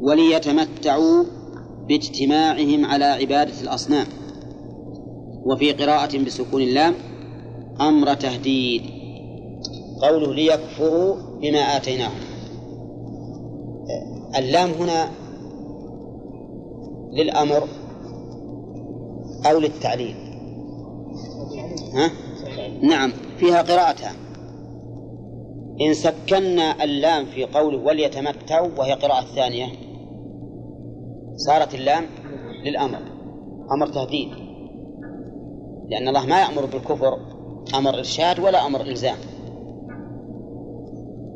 وليتمتعوا 0.00 1.24
باجتماعهم 1.88 2.84
على 2.84 3.04
عبادة 3.04 3.60
الأصنام 3.62 4.06
وفي 5.44 5.72
قراءة 5.72 6.18
بسكون 6.18 6.62
اللام 6.62 6.94
أمر 7.80 8.14
تهديد. 8.14 8.82
قوله 10.02 10.34
ليكفروا 10.34 11.16
بما 11.42 11.58
آتيناهم. 11.58 12.20
اللام 14.38 14.70
هنا 14.70 15.10
للأمر 17.12 17.68
أو 19.46 19.58
للتعليل. 19.58 20.16
ها؟ 21.94 22.10
نعم 22.82 23.12
فيها 23.38 23.62
قراءتان 23.62 24.14
إن 25.80 25.94
سكنا 25.94 26.84
اللام 26.84 27.24
في 27.24 27.44
قوله 27.44 27.78
وليتمتعوا 27.78 28.68
وهي 28.78 28.92
قراءة 28.92 29.24
ثانية. 29.34 29.66
صارت 31.36 31.74
اللام 31.74 32.04
للأمر. 32.64 32.98
أمر 33.72 33.86
تهديد. 33.86 34.28
لأن 35.88 36.08
الله 36.08 36.26
ما 36.26 36.40
يأمر 36.40 36.66
بالكفر 36.66 37.18
أمر 37.74 37.98
إرشاد 37.98 38.40
ولا 38.40 38.66
أمر 38.66 38.80
إلزام. 38.80 39.16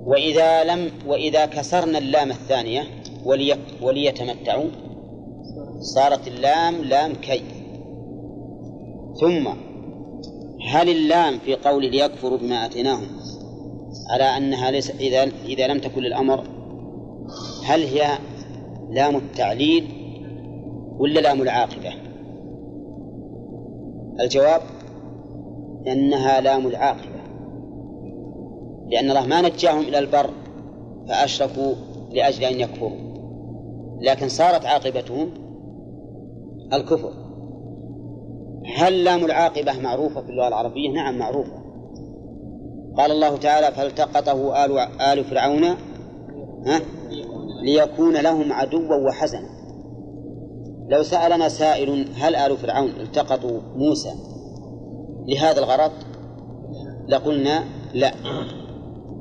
وإذا 0.06 0.64
لم 0.64 0.90
وإذا 1.06 1.46
كسرنا 1.46 1.98
اللام 1.98 2.30
الثانية 2.30 2.82
ولي 3.24 3.56
وليتمتعوا 3.82 4.70
صارت 5.80 6.28
اللام 6.28 6.74
لام 6.74 7.14
كي. 7.14 7.59
ثم 9.20 9.48
هل 10.68 10.88
اللام 10.88 11.38
في 11.38 11.54
قول 11.54 11.90
ليكفروا 11.90 12.38
بما 12.38 12.66
آتيناهم 12.66 13.06
على 14.10 14.24
أنها 14.24 14.70
ليس 14.70 14.90
إذا 14.90 15.22
إذا 15.44 15.66
لم 15.66 15.78
تكن 15.78 16.02
للأمر 16.02 16.44
هل 17.64 17.82
هي 17.82 18.18
لام 18.90 19.16
التعليل 19.16 19.88
ولا 20.98 21.20
لام 21.20 21.42
العاقبة؟ 21.42 21.92
الجواب 24.20 24.60
أنها 25.86 26.40
لام 26.40 26.66
العاقبة 26.66 27.20
لأن 28.86 29.10
الله 29.10 29.26
ما 29.26 29.42
نجاهم 29.42 29.80
إلى 29.80 29.98
البر 29.98 30.30
فأشركوا 31.08 31.74
لأجل 32.10 32.44
أن 32.44 32.60
يكفروا 32.60 33.10
لكن 34.00 34.28
صارت 34.28 34.66
عاقبتهم 34.66 35.30
الكفر 36.72 37.29
هل 38.76 39.04
لام 39.04 39.24
العاقبة 39.24 39.80
معروفة 39.80 40.20
في 40.20 40.30
اللغة 40.30 40.48
العربية؟ 40.48 40.90
نعم 40.90 41.18
معروفة. 41.18 41.62
قال 42.96 43.10
الله 43.10 43.36
تعالى 43.36 43.76
فالتقطه 43.76 44.64
آل, 44.64 44.78
آل 45.00 45.24
فرعون 45.24 45.64
ها؟ 46.66 46.80
ليكون 47.62 48.16
لهم 48.16 48.52
عدوا 48.52 49.08
وحزنا. 49.08 49.48
لو 50.88 51.02
سألنا 51.02 51.48
سائل 51.48 52.08
هل 52.16 52.36
آل 52.36 52.56
فرعون 52.56 52.90
التقطوا 52.90 53.60
موسى 53.76 54.12
لهذا 55.26 55.58
الغرض؟ 55.58 55.92
لقلنا 57.08 57.64
لا. 57.94 58.12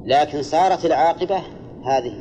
لكن 0.06 0.42
صارت 0.42 0.86
العاقبة 0.86 1.38
هذه. 1.86 2.14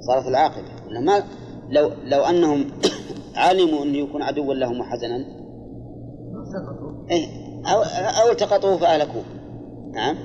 صارت 0.00 0.26
العاقبة. 0.26 0.68
ما 1.00 1.22
لو 1.70 1.90
لو 2.04 2.22
أنهم 2.22 2.64
علموا 3.36 3.84
أنه 3.84 3.98
يكون 3.98 4.22
عدوا 4.22 4.54
لهم 4.54 4.80
وحزنا 4.80 5.37
إيه. 7.10 7.26
أو 7.66 7.82
أو 8.22 8.30
التقطوه 8.32 8.76
فأهلكوه. 8.76 9.22
نعم. 9.92 10.16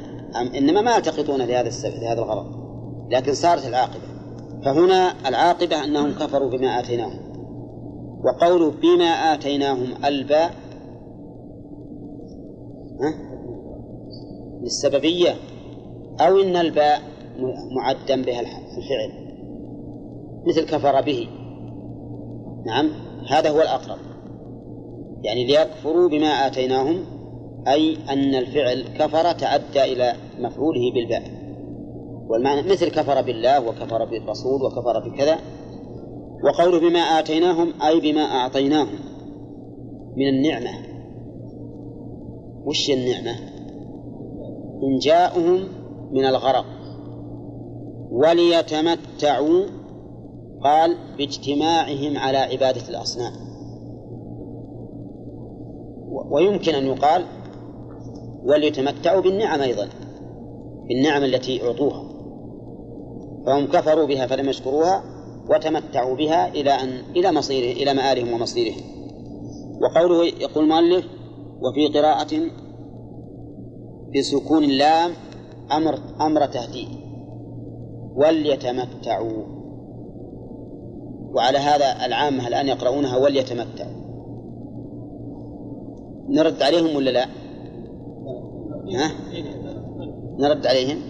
إنما 0.55 0.81
ما 0.81 0.95
يلتقطون 0.95 1.41
لهذا 1.41 1.67
السبب 1.67 1.93
لهذا 1.93 2.19
الغرض. 2.21 2.45
لكن 3.11 3.33
صارت 3.33 3.67
العاقبة. 3.67 4.03
فهنا 4.65 5.13
العاقبة 5.27 5.83
أنهم 5.83 6.11
كفروا 6.11 6.49
بما 6.49 6.79
آتيناهم. 6.79 7.19
وقوله 8.23 8.71
بما 8.71 9.05
آتيناهم 9.05 10.05
الباء 10.05 10.51
للسببية. 14.61 15.35
أو 16.21 16.41
إن 16.41 16.55
الباء 16.55 17.01
معدا 17.75 18.21
بها 18.21 18.39
الفعل. 18.39 19.23
مثل 20.47 20.65
كفر 20.65 21.01
به. 21.01 21.27
نعم. 22.65 22.89
هذا 23.29 23.49
هو 23.49 23.61
الأقرب. 23.61 24.12
يعني 25.23 25.45
ليكفروا 25.45 26.09
بما 26.09 26.47
آتيناهم 26.47 27.05
أي 27.67 27.97
أن 28.09 28.35
الفعل 28.35 28.83
كفر 28.99 29.31
تعدى 29.31 29.83
إلى 29.93 30.13
مفعوله 30.39 30.91
بالباء 30.93 31.23
والمعنى 32.29 32.61
مثل 32.71 32.89
كفر 32.89 33.21
بالله 33.21 33.67
وكفر 33.67 34.05
بالرسول 34.05 34.63
وكفر 34.63 35.09
بكذا 35.09 35.37
وقوله 36.43 36.79
بما 36.79 36.99
آتيناهم 36.99 37.73
أي 37.81 37.99
بما 37.99 38.21
أعطيناهم 38.21 38.99
من 40.17 40.27
النعمة. 40.27 40.71
وش 42.65 42.89
النعمة؟ 42.89 43.35
إنجاؤهم 44.83 45.67
من 46.11 46.25
الغرق. 46.25 46.65
وليتمتعوا 48.11 49.65
قال 50.63 50.97
باجتماعهم 51.17 52.17
على 52.17 52.37
عبادة 52.37 52.89
الأصنام. 52.89 53.33
ويمكن 56.31 56.75
أن 56.75 56.85
يقال 56.85 57.25
وليتمتعوا 58.43 59.21
بالنعم 59.21 59.61
أيضا 59.61 59.89
بالنعم 60.87 61.23
التي 61.23 61.63
أعطوها. 61.67 62.03
فهم 63.45 63.67
كفروا 63.67 64.05
بها 64.05 64.27
فلم 64.27 64.49
يشكروها 64.49 65.03
وتمتعوا 65.49 66.15
بها 66.15 66.47
إلى 66.47 66.71
أن 66.71 66.89
إلى 67.15 67.31
مصيره 67.31 67.81
إلى 67.83 67.93
مآلهم 67.93 68.33
ومصيرهم. 68.33 68.81
وقوله 69.81 70.25
يقول 70.25 70.63
المؤلف 70.63 71.05
وفي 71.61 71.99
قراءة 71.99 72.39
بسكون 74.15 74.63
اللام 74.63 75.11
أمر 75.71 75.99
أمر 76.21 76.45
تهديد. 76.45 76.87
وليتمتعوا. 78.15 79.43
وعلى 81.35 81.57
هذا 81.57 82.05
العامة 82.05 82.47
الآن 82.47 82.67
يقرؤونها 82.67 83.17
وليتمتعوا. 83.17 84.02
نرد 86.33 86.61
عليهم 86.61 86.95
ولا 86.95 87.09
لا؟ 87.09 87.25
ها؟ 88.95 89.11
نرد 90.39 90.67
عليهم؟ 90.67 91.01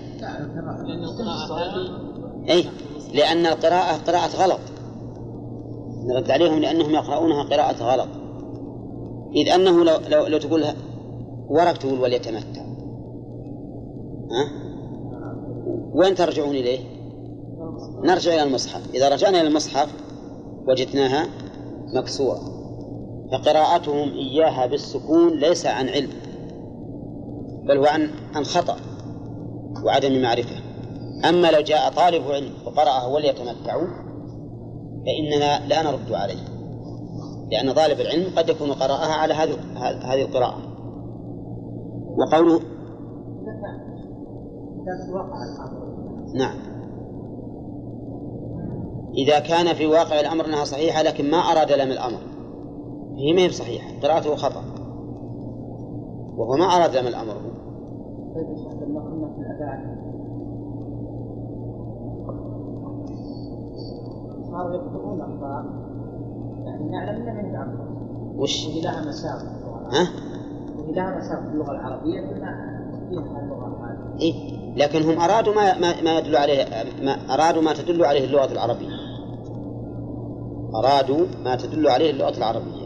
أي 2.49 2.65
لأن 3.13 3.45
القراءة 3.45 3.97
قراءة 3.97 4.43
غلط 4.43 4.59
نرد 6.05 6.31
عليهم 6.31 6.59
لأنهم 6.59 6.91
يقرؤونها 6.91 7.43
قراءة 7.43 7.83
غلط 7.83 8.07
إذ 9.35 9.49
أنه 9.49 9.83
لو, 9.83 9.97
لو, 10.09 10.27
لو 10.27 10.37
تقول 10.37 10.65
ورق 11.49 11.77
تقول 11.77 11.99
وليتمتع 11.99 12.61
ها؟ 14.31 14.63
وين 15.93 16.15
ترجعون 16.15 16.55
إليه؟ 16.55 16.79
نرجع 18.03 18.33
إلى 18.33 18.43
المصحف 18.43 18.95
إذا 18.95 19.09
رجعنا 19.09 19.41
إلى 19.41 19.47
المصحف 19.47 19.93
وجدناها 20.67 21.27
مكسورة 21.93 22.52
فقراءتهم 23.31 24.09
إياها 24.09 24.65
بالسكون 24.65 25.39
ليس 25.39 25.65
عن 25.65 25.89
علم 25.89 26.09
بل 27.67 27.77
هو 27.77 27.85
عن 27.85 28.09
عن 28.35 28.43
خطأ 28.43 28.75
وعدم 29.85 30.21
معرفة. 30.21 30.55
أما 31.29 31.51
لو 31.51 31.61
جاء 31.61 31.91
طالب 31.91 32.31
علم 32.31 32.51
وقرأه 32.65 33.07
وليتمتعوا 33.07 33.87
فإننا 35.05 35.67
لا 35.67 35.83
نرد 35.83 36.11
عليه 36.11 36.53
لأن 37.51 37.73
طالب 37.73 37.99
العلم 37.99 38.25
قد 38.37 38.49
يكون 38.49 38.71
قرأها 38.71 39.13
على 39.13 39.33
هذه 39.33 39.55
هذه 40.01 40.21
القراءة. 40.21 40.57
وقوله 42.17 42.59
نعم. 46.35 46.57
إذا 49.17 49.39
كان 49.39 49.73
في 49.73 49.85
واقع 49.85 50.19
الأمر 50.19 50.45
أنها 50.45 50.63
صحيحة 50.63 51.01
لكن 51.01 51.31
ما 51.31 51.37
أراد 51.37 51.71
لم 51.71 51.91
الأمر. 51.91 52.32
هي 53.17 53.33
ما 53.33 53.41
هي 53.41 53.49
صحيحة 53.49 53.99
قراءته 54.03 54.35
خطأ 54.35 54.63
وهو 56.37 56.57
ما 56.57 56.65
أراد 56.65 56.95
لم 56.95 57.07
الأمر 57.07 57.35
صاروا 64.51 64.75
يكتبون 64.75 65.21
أخطاء 65.21 65.65
يعني 66.65 66.89
نعلم 66.89 67.27
أنها 67.27 67.93
وش؟ 68.35 68.67
لها 68.83 69.05
مساوئ 69.05 69.43
ها؟ 69.91 70.09
لها 70.91 71.17
مساوئ 71.17 71.41
في 71.41 71.49
اللغة 71.53 71.71
العربية 71.71 72.21
فيها 73.09 73.39
اللغة 73.43 73.77
هذه. 73.85 74.21
إيه 74.21 74.33
لكن 74.75 75.03
هم 75.03 75.19
أرادوا 75.19 75.53
ما 75.53 75.79
ما, 75.79 76.01
ما 76.01 76.19
يدل 76.19 76.35
عليه 76.35 76.65
ما 77.01 77.33
أرادوا 77.33 77.61
ما 77.61 77.73
تدل 77.73 78.05
عليه 78.05 78.25
اللغة 78.25 78.51
العربية. 78.51 78.89
أرادوا 80.75 81.25
ما 81.43 81.55
تدل 81.55 81.87
عليه 81.87 82.11
اللغة 82.11 82.37
العربية. 82.37 82.82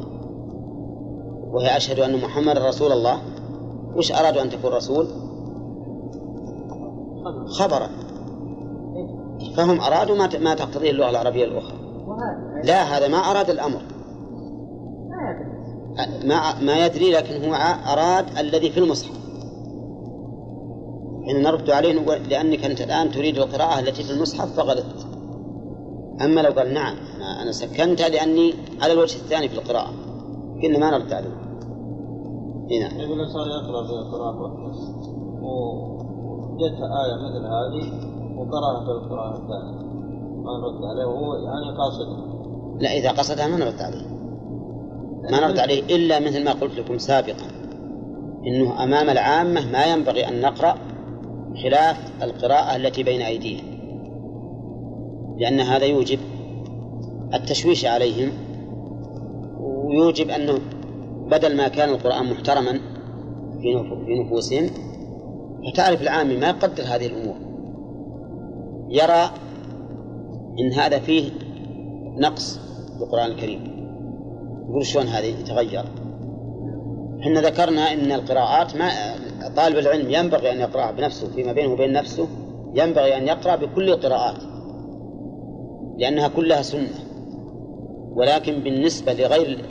وهي 1.51 1.77
أشهد 1.77 1.99
أن 1.99 2.21
محمد 2.21 2.57
رسول 2.57 2.91
الله. 2.91 3.21
وش 3.95 4.12
أرادوا 4.12 4.41
أن 4.41 4.49
تكون 4.49 4.71
رسول؟ 4.73 5.07
خبرا 7.47 7.89
فهم 9.57 9.81
أرادوا 9.81 10.15
ما 10.15 10.29
ما 10.39 10.55
تقتضيه 10.55 10.91
اللغة 10.91 11.10
العربية 11.10 11.45
الأخرى. 11.45 11.77
لا 12.63 12.83
هذا 12.83 13.07
ما 13.07 13.17
أراد 13.17 13.49
الأمر. 13.49 13.81
ما 16.23 16.60
ما 16.62 16.86
يدري 16.86 17.12
لكن 17.12 17.45
هو 17.45 17.55
أراد 17.93 18.38
الذي 18.38 18.69
في 18.69 18.79
المصحف. 18.79 19.17
حين 21.25 21.43
نرد 21.43 21.69
عليه 21.69 21.93
نقول 21.93 22.17
لأنك 22.29 22.65
أنت 22.65 22.81
الآن 22.81 23.12
تريد 23.12 23.38
القراءة 23.38 23.79
التي 23.79 24.03
في 24.03 24.12
المصحف 24.12 24.53
فغلطت. 24.53 25.07
أما 26.21 26.41
لو 26.41 26.51
قال 26.51 26.73
نعم 26.73 26.95
أنا 27.41 27.51
سكنتها 27.51 28.10
لأني 28.10 28.53
على 28.81 28.93
الوجه 28.93 29.15
الثاني 29.15 29.49
في 29.49 29.55
القراءة. 29.55 29.93
قلنا 30.63 30.80
ما 30.80 30.98
نرد 30.98 31.13
عليه. 31.13 31.36
هنا. 32.72 33.04
يقول 33.04 33.20
الإنسان 33.20 33.48
يقرأ 33.48 33.82
بالقراءة 33.88 34.41
وجدت 35.41 36.80
آية 36.82 37.15
مثل 37.26 37.46
هذه 37.46 38.08
وقرأها 38.38 38.86
في 38.86 38.91
القراءة 38.91 39.36
الثانية 39.36 39.88
ما 40.43 40.58
نرد 40.58 40.86
عليه. 40.86 41.06
وهو 41.06 41.34
يعني 41.34 41.78
قاصد. 41.78 42.08
لا 42.82 42.98
إذا 42.98 43.12
قصدها 43.12 43.48
ما 43.48 43.58
نرد 43.58 43.82
عليه. 43.82 44.08
ما 45.32 45.48
نرد 45.48 45.60
عليه 45.60 45.96
إلا 45.96 46.20
مثل 46.20 46.43
ما 46.46 46.52
قلت 46.52 46.80
لكم 46.80 46.98
سابقا. 46.98 47.48
إنه 48.48 48.84
أمام 48.84 49.10
العامة 49.10 49.72
ما 49.72 49.86
ينبغي 49.86 50.28
أن 50.28 50.41
نقرأ 50.41 50.76
خلاف 51.63 52.24
القراءة 52.24 52.76
التي 52.76 53.04
بين 53.04 53.22
أيديهم 53.22 53.78
لأن 55.38 55.60
هذا 55.60 55.86
يوجب 55.86 56.20
التشويش 57.34 57.86
عليهم. 57.86 58.46
ويوجب 59.88 60.30
أنه 60.30 60.60
بدل 61.32 61.58
ما 61.58 61.67
كان 61.67 61.89
القرآن 61.89 62.30
محترما 62.32 62.80
في 64.06 64.23
نفوسهم 64.26 64.69
فتعرف 65.73 66.02
العامي 66.02 66.38
ما 66.38 66.47
يقدر 66.47 66.84
هذه 66.84 67.06
الأمور. 67.06 67.36
يرى 68.89 69.32
إن 70.60 70.73
هذا 70.73 71.00
فيه 71.00 71.32
نقص 72.17 72.58
في 72.97 73.04
القرآن 73.04 73.32
الكريم. 73.32 73.78
يقول 74.69 74.86
شلون 74.86 75.06
هذه 75.06 75.39
يتغير 75.39 75.84
إحنا 77.21 77.41
ذكرنا 77.41 77.93
إن 77.93 78.12
القراءات 78.12 78.76
ما 78.76 78.89
طالب 79.56 79.78
العلم 79.78 80.12
ينبغي 80.12 80.52
أن 80.52 80.60
يقرأ 80.60 80.91
بنفسه 80.91 81.28
فيما 81.28 81.54
بينه 81.54 81.73
وبين 81.73 81.93
نفسه 81.93 82.28
ينبغي 82.76 83.17
أن 83.17 83.28
يقرأ 83.28 83.56
بكل 83.56 83.89
القراءات 83.89 84.38
لأنها 85.97 86.28
كلها 86.28 86.62
سنة. 86.62 86.89
ولكن 88.17 88.60
بالنسبة 88.60 89.13
لغير 89.13 89.65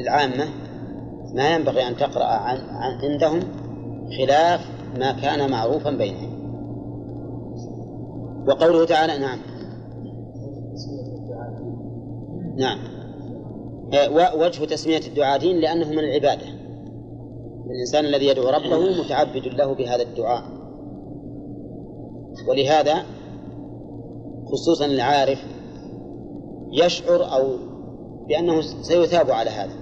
العامة 0.00 0.48
ما 1.34 1.54
ينبغي 1.54 1.88
أن 1.88 1.96
تقرأ 1.96 2.24
عن 2.24 2.58
عندهم 3.02 3.40
خلاف 4.18 4.60
ما 4.98 5.12
كان 5.12 5.50
معروفا 5.50 5.90
بينهم. 5.90 6.34
وقوله 8.48 8.86
تعالى 8.86 9.18
نعم. 9.18 9.38
نعم. 12.56 12.78
وجه 14.40 14.64
تسمية 14.64 15.00
الدعاتين 15.08 15.56
لأنه 15.56 15.90
من 15.90 15.98
العبادة. 15.98 16.46
الإنسان 17.70 18.04
الذي 18.04 18.26
يدعو 18.26 18.48
ربه 18.48 19.02
متعبد 19.02 19.46
له 19.46 19.74
بهذا 19.74 20.02
الدعاء. 20.02 20.44
ولهذا 22.48 23.04
خصوصا 24.52 24.86
العارف 24.86 25.53
يشعر 26.74 27.36
أو 27.36 27.56
بأنه 28.28 28.60
سيثاب 28.60 29.30
على 29.30 29.50
هذا 29.50 29.72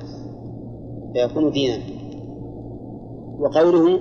فيكون 1.12 1.50
دينا. 1.50 1.78
وقوله 3.38 4.00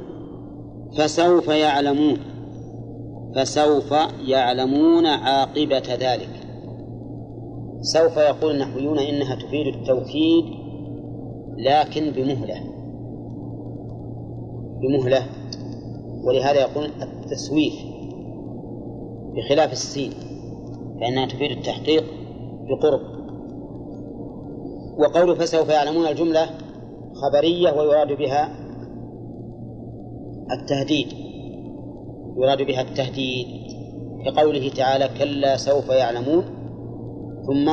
فسوف 0.98 1.48
يعلمون 1.48 2.18
فسوف 3.36 3.92
يعلمون 4.28 5.06
عاقبة 5.06 5.96
ذلك. 6.00 6.30
سوف 7.82 8.18
يقول 8.18 8.52
النحويون 8.52 9.00
إنها 9.00 9.36
تفيد 9.36 9.68
التوكيد 9.68 10.46
لكن 11.58 12.12
بمهلة. 12.12 12.62
بمهلة. 14.82 15.26
ولهذا 16.24 16.62
يقول 16.62 16.86
التسويف 17.02 17.74
بخلاف 19.36 19.72
السين 19.72 20.12
فإنها 21.02 21.26
تفيد 21.26 21.52
التحقيق 21.52 22.04
بقرب. 22.70 23.02
وقول 24.98 25.36
فسوف 25.36 25.70
يعلمون 25.70 26.08
الجملة 26.08 26.50
خبرية 27.14 27.72
ويراد 27.72 28.18
بها 28.18 28.50
التهديد. 30.52 31.08
يراد 32.38 32.62
بها 32.62 32.82
التهديد 32.82 33.48
كقوله 34.26 34.70
تعالى 34.70 35.10
كلا 35.20 35.58
سوف 35.58 35.90
يعلمون 35.90 36.44
ثم 37.48 37.72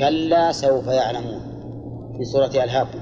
كلا 0.00 0.52
سوف 0.52 0.86
يعلمون 0.86 1.40
في 2.18 2.24
سورة 2.24 2.64
ألهاكم. 2.64 2.98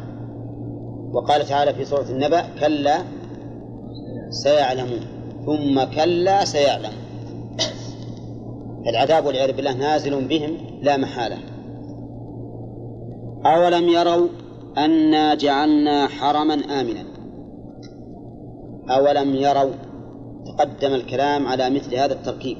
وقال 1.12 1.46
تعالى 1.46 1.74
في 1.74 1.84
سورة 1.84 2.10
النبأ 2.10 2.42
كلا 2.60 2.98
سيعلمون 4.30 5.00
ثم 5.46 5.84
كلا 5.84 6.44
سيعلمون. 6.44 7.07
العذاب 8.86 9.26
والعياذ 9.26 9.52
بالله 9.52 9.72
نازل 9.72 10.28
بهم 10.28 10.56
لا 10.82 10.96
محالة. 10.96 11.36
أولم 13.46 13.88
يروا 13.88 14.28
أنا 14.78 15.34
جعلنا 15.34 16.06
حرما 16.06 16.54
آمنا؟ 16.54 17.04
أولم 18.90 19.34
يروا 19.34 19.72
تقدم 20.46 20.94
الكلام 20.94 21.46
على 21.46 21.70
مثل 21.70 21.94
هذا 21.94 22.12
التركيب 22.12 22.58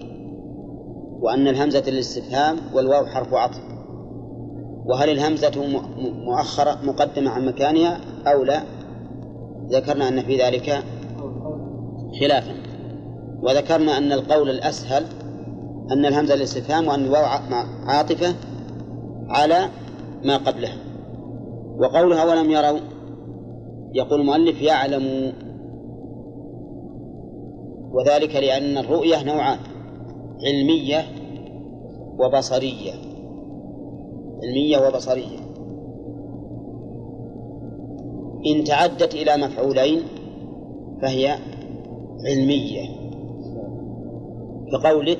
وأن 1.21 1.49
الهمزة 1.49 1.91
للاستفهام 1.91 2.57
والواو 2.75 3.07
حرف 3.07 3.35
عطف. 3.35 3.63
وهل 4.87 5.11
الهمزة 5.11 5.53
مؤخرة 5.99 6.79
مقدمة 6.83 7.31
عن 7.31 7.47
مكانها 7.47 8.01
أو 8.27 8.45
لا؟ 8.45 8.63
ذكرنا 9.71 10.09
أن 10.09 10.23
في 10.23 10.37
ذلك 10.37 10.85
خلافا. 12.21 12.53
وذكرنا 13.43 13.99
أن 13.99 14.13
القول 14.13 14.51
الأسهل 14.51 15.05
أن 15.93 16.07
الهمزة 16.07 16.35
للاستفهام 16.35 16.89
وأن 16.89 17.05
الواو 17.05 17.25
عاطفة 17.87 18.35
على 19.29 19.69
ما 20.25 20.37
قبلها 20.37 20.77
وقولها 21.79 22.25
ولم 22.25 22.51
يروا 22.51 22.79
يقول 23.95 24.21
المؤلف 24.21 24.63
يعلم. 24.63 25.33
وذلك 27.93 28.37
لأن 28.37 28.79
الرؤية 28.79 29.25
نوعان 29.25 29.59
علمية 30.45 31.05
وبصرية. 32.19 32.93
علمية 34.43 34.79
وبصرية. 34.87 35.39
إن 38.47 38.65
تعدت 38.65 39.15
إلى 39.15 39.37
مفعولين 39.37 40.03
فهي 41.03 41.39
علمية. 42.27 42.89
كقولك 44.73 45.19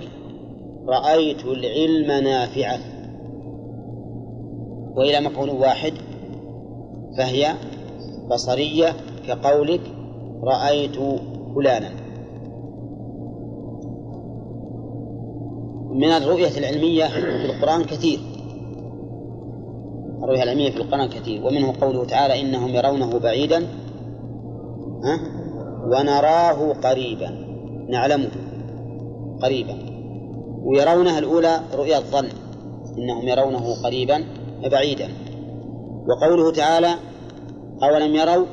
رأيت 0.89 1.45
العلم 1.45 2.25
نافعا. 2.25 2.79
وإلى 4.97 5.21
مفعول 5.21 5.51
واحد 5.51 5.93
فهي 7.19 7.55
بصرية 8.31 8.89
كقولك 9.27 9.81
رأيت 10.43 10.97
فلانا. 11.55 11.91
من 15.91 16.09
الرؤية 16.09 16.59
العلمية 16.59 17.05
في 17.07 17.53
القرآن 17.53 17.85
كثير. 17.85 18.19
الرؤية 20.23 20.43
العلمية 20.43 20.71
في 20.71 20.77
القرآن 20.77 21.09
كثير. 21.09 21.47
ومنه 21.47 21.73
قوله 21.81 22.05
تعالى 22.05 22.41
إنهم 22.41 22.69
يرونه 22.69 23.19
بعيدا 23.19 23.67
ها؟ 25.05 25.21
ونراه 25.85 26.73
قريبا. 26.73 27.31
نعلمه 27.89 28.31
قريبا. 29.43 29.88
ويرونها 30.65 31.19
الأولى 31.19 31.61
رؤيا 31.75 31.99
الظن 31.99 32.29
إنهم 32.99 33.29
يرونه 33.29 33.83
قريبا 33.85 34.25
بعيدا 34.63 35.09
وقوله 36.09 36.53
تعالى 36.53 36.95
أولم 37.83 38.15
يروا 38.15 38.47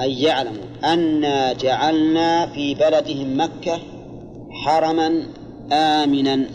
أي 0.00 0.22
يعلموا 0.22 0.64
أنا 0.84 1.52
جعلنا 1.52 2.46
في 2.46 2.74
بلدهم 2.74 3.40
مكة 3.40 3.78
حرما 4.50 5.22
آمنا. 5.72 6.46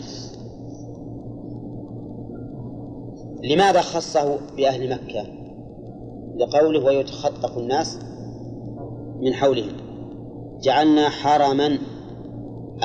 لماذا 3.44 3.80
خصه 3.80 4.38
بأهل 4.56 4.90
مكة؟ 4.90 5.26
لقوله 6.36 6.84
ويتخطف 6.84 7.58
الناس 7.58 7.98
من 9.20 9.34
حولهم. 9.34 9.72
جعلنا 10.62 11.08
حرما 11.08 11.78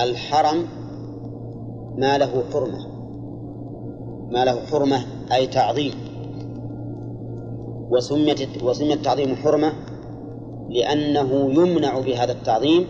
الحرم 0.03 0.67
ما 1.97 2.17
له 2.17 2.43
حرمة. 2.53 2.87
ما 4.31 4.45
له 4.45 4.65
حرمة 4.65 5.05
أي 5.33 5.47
تعظيم. 5.47 5.93
وسميت 7.89 8.63
وسمي 8.63 8.93
التعظيم 8.93 9.35
حرمة 9.35 9.73
لأنه 10.69 11.51
يمنع 11.53 11.99
بهذا 11.99 12.31
التعظيم 12.31 12.85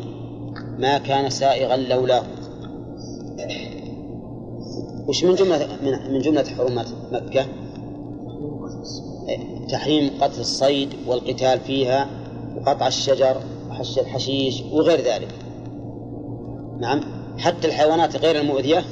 ما 0.77 0.97
كان 0.97 1.29
سائغا 1.29 1.77
لولاه. 1.77 2.23
وش 5.07 5.23
من 5.23 5.35
جملة 5.35 5.67
من, 6.09 6.19
جملة 6.19 6.43
حرمات 6.43 6.87
مكة؟ 7.11 7.45
تحريم 9.69 10.11
قتل 10.21 10.39
الصيد 10.41 10.89
والقتال 11.07 11.59
فيها 11.59 12.07
وقطع 12.57 12.87
الشجر 12.87 13.37
وحش 13.69 13.99
الحشيش 13.99 14.63
وغير 14.71 14.99
ذلك. 14.99 15.35
نعم؟ 16.79 17.22
حتى 17.37 17.67
الحيوانات 17.67 18.15
غير 18.15 18.41
المؤذية 18.41 18.83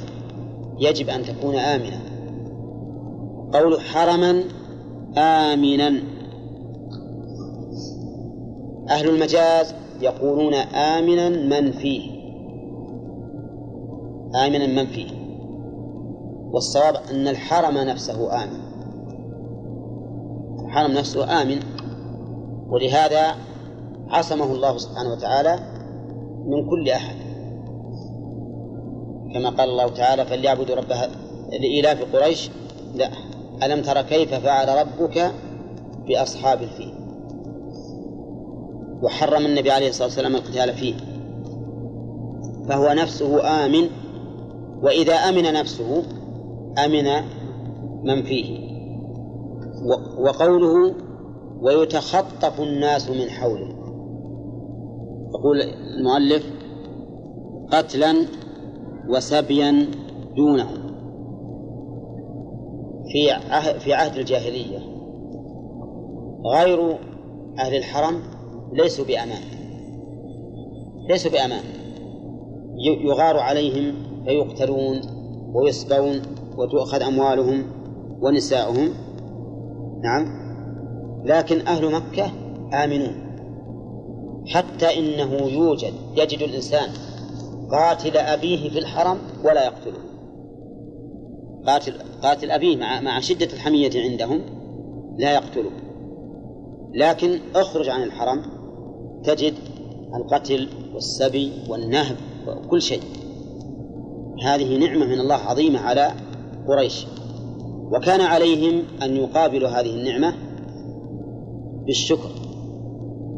يجب 0.78 1.08
أن 1.08 1.22
تكون 1.22 1.56
آمنة. 1.56 2.00
قول 3.52 3.80
حرما 3.80 4.44
آمنا. 5.16 6.02
أهل 8.90 9.08
المجاز 9.08 9.74
يقولون 10.00 10.54
آمنا 10.54 11.28
من 11.28 11.72
فيه. 11.72 12.10
آمنا 14.46 14.66
من 14.66 14.86
فيه. 14.86 15.10
والصواب 16.52 16.94
أن 17.10 17.28
الحرم 17.28 17.78
نفسه 17.78 18.44
آمن. 18.44 18.60
الحرم 20.64 20.92
نفسه 20.92 21.42
آمن. 21.42 21.60
ولهذا 22.68 23.34
عصمه 24.08 24.52
الله 24.52 24.78
سبحانه 24.78 25.12
وتعالى 25.12 25.58
من 26.46 26.70
كل 26.70 26.88
أحد. 26.88 27.31
كما 29.34 29.50
قال 29.50 29.70
الله 29.70 29.88
تعالى 29.88 30.24
فليعبدوا 30.24 30.76
رب 30.76 30.92
لإيلاف 31.50 32.16
قريش. 32.16 32.50
لا. 32.94 33.10
ألم 33.62 33.82
تر 33.82 34.02
كيف 34.02 34.34
فعل 34.34 34.86
ربك 34.86 35.32
بأصحاب 36.08 36.62
الفيل؟ 36.62 36.94
وحرم 39.02 39.46
النبي 39.46 39.70
عليه 39.70 39.88
الصلاة 39.88 40.06
والسلام 40.06 40.34
القتال 40.34 40.74
فيه. 40.74 40.94
فهو 42.68 42.92
نفسه 42.92 43.64
آمن 43.64 43.88
وإذا 44.82 45.14
أمن 45.14 45.52
نفسه 45.52 46.02
أمن 46.84 47.24
من 48.04 48.22
فيه. 48.22 48.72
وقوله 50.18 50.94
ويتخطف 51.60 52.60
الناس 52.60 53.10
من 53.10 53.30
حوله. 53.30 53.68
يقول 55.34 55.60
المؤلف 55.98 56.44
قتلا 57.72 58.26
وسبيا 59.08 59.86
دونهم 60.36 60.92
في 63.12 63.30
عهد 63.30 63.78
في 63.78 63.92
عهد 63.94 64.16
الجاهلية. 64.16 64.78
غير 66.46 66.98
أهل 67.58 67.76
الحرم 67.76 68.22
ليسوا 68.72 69.04
بأمان. 69.04 69.42
ليسوا 71.08 71.30
بأمان. 71.30 71.64
يغار 73.04 73.36
عليهم 73.36 73.94
فيقتلون 74.24 75.00
ويسبون 75.54 76.22
وتؤخذ 76.56 77.02
أموالهم 77.02 77.64
ونساؤهم. 78.20 78.88
نعم. 80.02 80.26
لكن 81.24 81.66
أهل 81.66 81.92
مكة 81.94 82.30
آمنون. 82.84 83.32
حتى 84.46 84.98
إنه 84.98 85.34
يوجد 85.34 85.92
يجد 86.16 86.42
الإنسان 86.42 86.88
قاتل 87.72 88.16
أبيه 88.16 88.70
في 88.70 88.78
الحرم 88.78 89.18
ولا 89.44 89.64
يقتله. 89.64 89.98
قاتل 91.66 91.94
قاتل 92.22 92.50
أبيه 92.50 92.76
مع 92.76 93.00
مع 93.00 93.20
شدة 93.20 93.48
الحمية 93.52 93.90
عندهم 93.94 94.40
لا 95.18 95.34
يقتله. 95.34 95.70
لكن 96.94 97.40
اخرج 97.54 97.88
عن 97.88 98.02
الحرم 98.02 98.42
تجد 99.24 99.54
القتل 100.14 100.68
والسبي 100.94 101.52
والنهب 101.68 102.16
وكل 102.46 102.82
شيء. 102.82 103.02
هذه 104.44 104.78
نعمة 104.78 105.06
من 105.06 105.20
الله 105.20 105.34
عظيمة 105.34 105.80
على 105.80 106.12
قريش. 106.68 107.06
وكان 107.92 108.20
عليهم 108.20 108.82
أن 109.02 109.16
يقابلوا 109.16 109.68
هذه 109.68 109.90
النعمة 109.90 110.34
بالشكر 111.86 112.30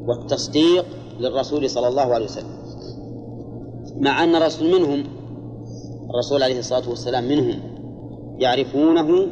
والتصديق 0.07 0.87
للرسول 1.21 1.71
صلى 1.71 1.89
الله 1.89 2.15
عليه 2.15 2.25
وسلم. 2.25 2.64
مع 3.97 4.25
أن 4.25 4.35
الرسول 4.35 4.81
منهم 4.81 5.05
الرسول 6.11 6.43
عليه 6.43 6.59
الصلاة 6.59 6.89
والسلام 6.89 7.29
منهم 7.29 7.61
يعرفونه 8.39 9.27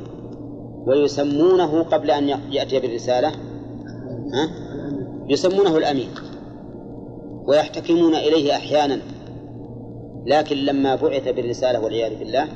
ويسمونه 0.86 1.82
قبل 1.82 2.10
أن 2.10 2.28
يأتي 2.28 2.80
بالرسالة 2.80 3.28
ها؟ 4.34 4.48
يسمونه 5.28 5.76
الأمين 5.76 6.08
ويحتكمون 7.46 8.14
إليه 8.14 8.56
أحيانا 8.56 8.98
لكن 10.26 10.56
لما 10.56 10.94
بعث 10.94 11.28
بالرسالة 11.28 11.80
والعياذ 11.80 12.18
بالله 12.18 12.48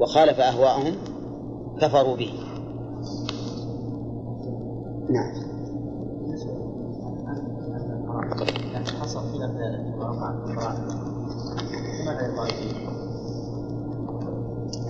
وخالف 0.00 0.40
أهواءهم 0.40 0.94
كفروا 1.80 2.16
به. 2.16 2.32
نعم. 5.10 5.52
حصل 9.00 9.22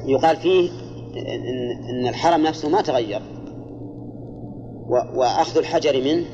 يقال 0.07 0.37
فيه 0.37 0.71
إن, 1.91 2.09
الحرم 2.09 2.43
نفسه 2.43 2.69
ما 2.69 2.83
تغير. 2.83 3.23
وأخذ 5.15 5.59
الحجر 5.59 6.01
منه 6.05 6.27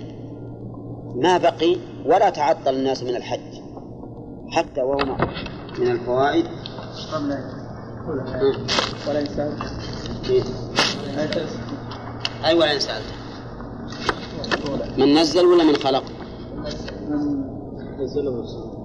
ما 1.15 1.39
بقي 1.39 1.77
ولا 2.07 2.31
تعطل 2.31 2.75
الناس 2.75 3.03
من 3.03 3.17
الحج. 3.17 3.61
حتى 4.51 4.83
وهو 4.83 5.17
من 5.79 5.91
الفوائد. 5.91 6.45
قبل 7.13 7.39
ولا 9.09 9.21
إنسان 9.21 9.53
أي 12.45 12.55
ولا 12.55 12.75
إنسان 12.75 13.03
من 14.99 15.15
نزل 15.19 15.47
ولا 15.47 15.65
من 15.65 15.77
خلق؟ 15.77 16.05
من 17.09 18.01
نزله. 18.01 18.78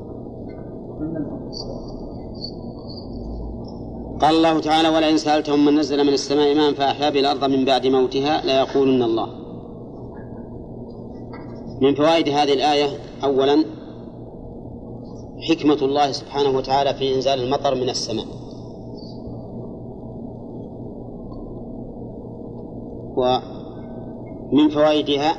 قال 4.22 4.36
الله 4.36 4.60
تعالى 4.60 4.89
ولئن 4.89 5.18
سألتهم 5.18 5.66
من 5.66 5.76
نزل 5.80 6.04
من 6.04 6.14
السماء 6.14 6.56
ماء 6.56 6.74
فأحيا 6.74 7.10
به 7.10 7.20
الأرض 7.20 7.43
من 7.43 7.66
بعد 7.66 7.88
موتها 7.88 8.41
ليقولن 8.45 9.04
الله. 9.04 9.28
من 11.82 11.95
فوائد 11.95 12.30
هذه 12.30 12.54
الآية 12.54 12.88
أولا 13.24 13.66
حكمة 15.49 15.78
الله 15.82 16.12
سبحانه 16.12 16.58
وتعالى 16.58 16.93
في 16.93 17.16
إنزال 17.16 17.43
المطر 17.43 17.76
من 17.76 17.89
السماء. 17.89 18.26
ومن 23.18 24.70
فوائدها 24.70 25.36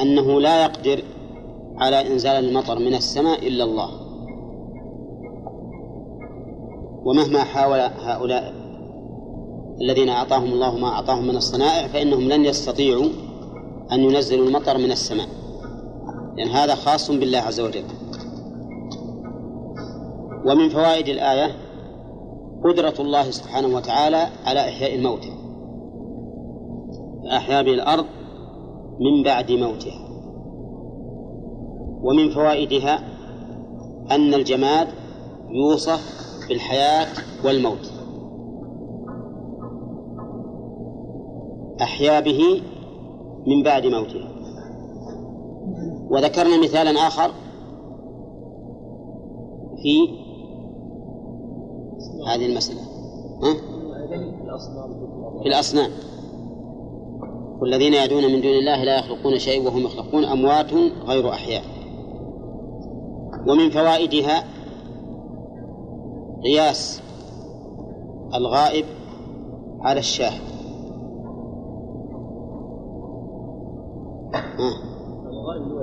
أنه 0.00 0.40
لا 0.40 0.62
يقدر 0.62 1.02
على 1.78 2.12
إنزال 2.12 2.44
المطر 2.44 2.78
من 2.78 2.94
السماء 2.94 3.48
إلا 3.48 3.64
الله. 3.64 4.01
ومهما 7.04 7.44
حاول 7.44 7.80
هؤلاء 7.80 8.54
الذين 9.80 10.08
أعطاهم 10.08 10.52
الله 10.52 10.78
ما 10.78 10.88
أعطاهم 10.88 11.28
من 11.28 11.36
الصنائع 11.36 11.88
فإنهم 11.88 12.28
لن 12.28 12.44
يستطيعوا 12.44 13.08
أن 13.92 14.00
ينزلوا 14.00 14.46
المطر 14.46 14.78
من 14.78 14.90
السماء. 14.90 15.28
لأن 16.36 16.48
هذا 16.48 16.74
خاص 16.74 17.10
بالله 17.10 17.38
عز 17.38 17.60
وجل. 17.60 17.84
ومن 20.46 20.68
فوائد 20.68 21.08
الآية 21.08 21.50
قدرة 22.64 22.94
الله 23.00 23.30
سبحانه 23.30 23.76
وتعالى 23.76 24.26
على 24.44 24.60
إحياء 24.60 24.94
الموتى 24.94 25.32
أحيا 27.36 27.62
به 27.62 27.74
الأرض 27.74 28.04
من 29.00 29.22
بعد 29.24 29.52
موتها. 29.52 30.08
ومن 32.02 32.30
فوائدها 32.30 32.98
أن 34.10 34.34
الجماد 34.34 34.88
يوصف 35.50 36.31
بالحياة 36.48 37.06
والموت. 37.44 37.92
أحيا 41.82 42.20
به 42.20 42.62
من 43.46 43.62
بعد 43.62 43.86
موته. 43.86 44.28
وذكرنا 46.10 46.62
مثالا 46.62 46.90
آخر 46.90 47.30
في 49.82 50.08
هذه 52.26 52.46
المسألة. 52.46 52.80
ها؟ 53.42 53.54
في 55.42 55.48
الأصنام. 55.48 55.90
والذين 57.60 57.94
يدعون 57.94 58.22
من 58.22 58.40
دون 58.40 58.52
الله 58.52 58.84
لا 58.84 58.98
يخلقون 58.98 59.38
شيء 59.38 59.66
وهم 59.66 59.78
يخلقون 59.78 60.24
أموات 60.24 60.72
غير 61.06 61.30
أحياء. 61.30 61.62
ومن 63.48 63.70
فوائدها 63.70 64.44
قياس 66.44 67.02
الغائب 68.34 68.84
على 69.80 70.00
الشاهد. 70.00 70.40
الغائب 75.30 75.62
هو 75.62 75.80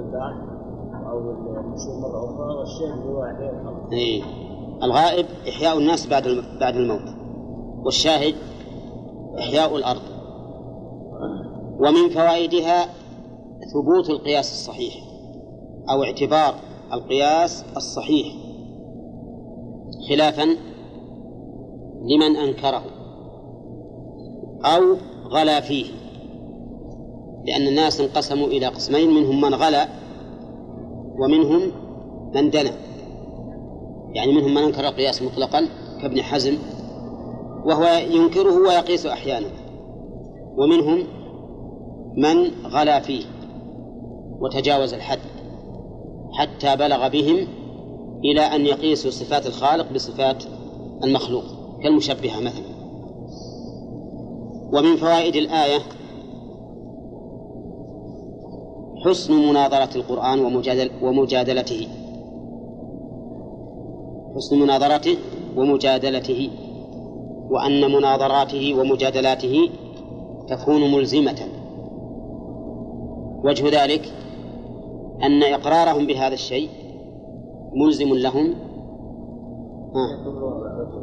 أو 1.11 1.19
النشور 1.59 1.99
مرة 2.01 2.25
أخرى 2.25 2.57
والشاهد 2.59 3.07
هو 3.07 3.23
إحياء 3.23 3.53
الغائب 4.83 5.25
إحياء 5.49 5.77
الناس 5.77 6.07
بعد 6.07 6.43
بعد 6.59 6.75
الموت 6.75 7.15
والشاهد 7.85 8.35
إحياء 9.39 9.75
الأرض. 9.75 10.01
ومن 11.79 12.09
فوائدها 12.09 12.85
ثبوت 13.73 14.09
القياس 14.09 14.51
الصحيح 14.51 14.93
أو 15.89 16.03
اعتبار 16.03 16.53
القياس 16.93 17.65
الصحيح. 17.77 18.48
خلافا 20.09 20.45
لمن 22.01 22.35
أنكره 22.35 22.83
أو 24.65 24.97
غلا 25.29 25.59
فيه 25.61 25.85
لأن 27.45 27.67
الناس 27.67 28.01
انقسموا 28.01 28.47
إلى 28.47 28.65
قسمين 28.65 29.13
منهم 29.13 29.41
من 29.41 29.53
غلا 29.53 29.87
ومنهم 31.19 31.71
من 32.35 32.49
دنا. 32.49 32.71
يعني 34.13 34.31
منهم 34.31 34.53
من 34.53 34.63
أنكر 34.63 34.87
القياس 34.87 35.21
مطلقا 35.21 35.67
كابن 36.01 36.21
حزم 36.21 36.57
وهو 37.65 37.83
ينكره 38.11 38.67
ويقيس 38.67 39.05
أحيانا 39.05 39.47
ومنهم 40.57 41.03
من 42.17 42.51
غلا 42.65 42.99
فيه 42.99 43.25
وتجاوز 44.41 44.93
الحد 44.93 45.19
حتى 46.33 46.75
بلغ 46.75 47.07
بهم 47.07 47.47
إلى 48.23 48.41
أن 48.41 48.65
يقيسوا 48.65 49.11
صفات 49.11 49.47
الخالق 49.47 49.93
بصفات 49.93 50.43
المخلوق 51.03 51.43
كالمشبهة 51.83 52.39
مثلا. 52.39 52.69
ومن 54.73 54.95
فوائد 54.95 55.35
الآية 55.35 55.79
حسن 59.05 59.33
مناظرة 59.33 59.95
القرآن 59.95 60.39
ومجادل 60.39 60.91
ومجادلته. 61.01 61.87
حسن 64.35 64.59
مناظرته 64.59 65.17
ومجادلته 65.57 66.49
وأن 67.49 67.91
مناظراته 67.91 68.73
ومجادلاته 68.79 69.69
تكون 70.47 70.91
ملزمة. 70.91 71.39
وجه 73.43 73.83
ذلك 73.83 74.01
أن 75.23 75.43
إقرارهم 75.43 76.07
بهذا 76.07 76.33
الشيء 76.33 76.69
ملزم 77.73 78.13
لهم 78.13 78.53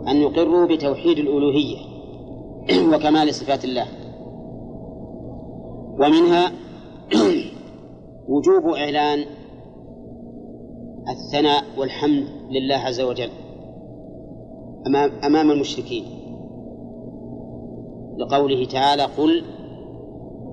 أن 0.08 0.16
يقروا 0.16 0.66
بتوحيد 0.66 1.18
الألوهية 1.18 1.76
وكمال 2.94 3.34
صفات 3.34 3.64
الله. 3.64 3.86
ومنها 6.00 6.52
وجوب 8.28 8.74
إعلان 8.74 9.24
الثناء 11.08 11.64
والحمد 11.78 12.24
لله 12.50 12.74
عز 12.74 13.00
وجل 13.00 13.30
أمام 14.86 15.10
أمام 15.24 15.50
المشركين. 15.50 16.04
لقوله 18.18 18.64
تعالى 18.64 19.02
قل 19.02 19.44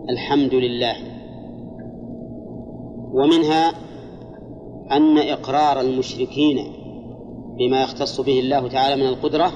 الحمد 0.09 0.53
لله. 0.53 0.95
ومنها 3.13 3.71
أن 4.97 5.17
إقرار 5.17 5.81
المشركين 5.81 6.57
بما 7.57 7.81
يختص 7.81 8.21
به 8.21 8.39
الله 8.39 8.67
تعالى 8.67 9.03
من 9.03 9.09
القدرة 9.09 9.51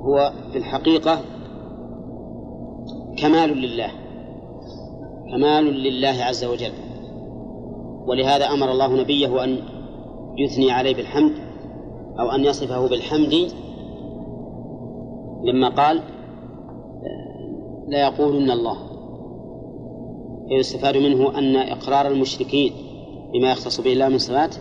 هو 0.00 0.32
في 0.52 0.58
الحقيقة 0.58 1.20
كمال 3.18 3.50
لله 3.50 3.90
كمال 5.30 5.64
لله 5.64 6.24
عز 6.24 6.44
وجل. 6.44 6.72
ولهذا 8.06 8.44
أمر 8.44 8.72
الله 8.72 9.00
نبيه 9.00 9.44
أن 9.44 9.58
يثني 10.38 10.70
عليه 10.70 10.94
بالحمد 10.94 11.32
أو 12.20 12.30
أن 12.30 12.44
يصفه 12.44 12.88
بالحمد. 12.88 13.34
لما 15.44 15.68
قال 15.68 16.02
لا 17.88 18.00
يقولن 18.00 18.50
الله. 18.50 18.76
يستفاد 20.50 20.96
منه 20.96 21.38
أن 21.38 21.56
إقرار 21.56 22.06
المشركين 22.06 22.72
بما 23.32 23.52
يختص 23.52 23.80
به 23.80 23.92
الله 23.92 24.08
من 24.08 24.18
صفات 24.18 24.54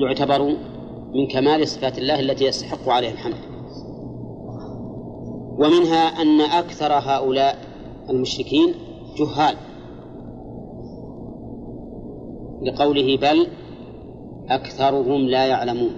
يعتبر 0.00 0.42
من 1.14 1.26
كمال 1.30 1.68
صفات 1.68 1.98
الله 1.98 2.20
التي 2.20 2.44
يستحق 2.44 2.88
عليها 2.88 3.12
الحمد. 3.12 3.54
ومنها 5.58 6.22
أن 6.22 6.40
أكثر 6.40 6.92
هؤلاء 6.92 7.58
المشركين 8.10 8.74
جهال. 9.18 9.56
لقوله 12.62 13.16
بل 13.16 13.46
أكثرهم 14.48 15.20
لا 15.20 15.46
يعلمون. 15.46 15.92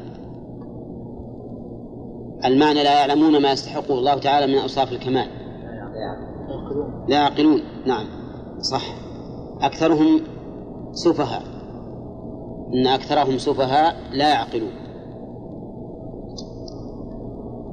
المعنى 2.44 2.82
لا 2.82 3.00
يعلمون 3.00 3.42
ما 3.42 3.52
يستحقه 3.52 3.98
الله 3.98 4.18
تعالى 4.18 4.52
من 4.52 4.58
أوصاف 4.58 4.92
الكمال. 4.92 5.26
لا 7.08 7.16
يعقلون. 7.16 7.60
نعم. 7.86 8.06
صح. 8.60 8.94
أكثرهم 9.60 10.20
سفهاء. 10.96 11.42
إن 12.74 12.86
أكثرهم 12.86 13.38
سفهاء 13.38 13.96
لا 14.12 14.28
يعقلون. 14.28 14.72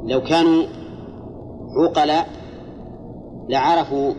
لو 0.03 0.21
كانوا 0.21 0.63
عقلاء 1.77 2.27
لعرفوا 3.49 4.13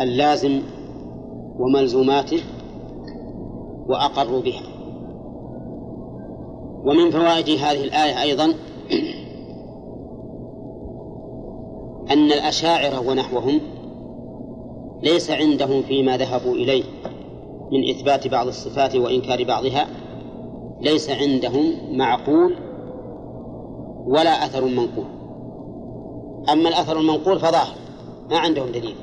اللازم 0.00 0.62
وملزوماته 1.58 2.40
وأقروا 3.88 4.40
بها. 4.40 4.62
ومن 6.84 7.10
فوائد 7.10 7.48
هذه 7.48 7.84
الآية 7.84 8.22
أيضا 8.22 8.44
أن 12.10 12.32
الأشاعرة 12.32 13.08
ونحوهم 13.08 13.60
ليس 15.02 15.30
عندهم 15.30 15.82
فيما 15.82 16.16
ذهبوا 16.16 16.54
إليه. 16.54 16.99
من 17.72 17.88
إثبات 17.90 18.28
بعض 18.28 18.46
الصفات 18.46 18.96
وإنكار 18.96 19.44
بعضها 19.44 19.86
ليس 20.80 21.10
عندهم 21.10 21.96
معقول 21.96 22.56
ولا 24.06 24.30
أثر 24.30 24.64
منقول. 24.64 25.06
أما 26.52 26.68
الأثر 26.68 27.00
المنقول 27.00 27.38
فظاهر 27.38 27.76
ما 28.30 28.38
عندهم 28.38 28.68
دليل. 28.68 28.94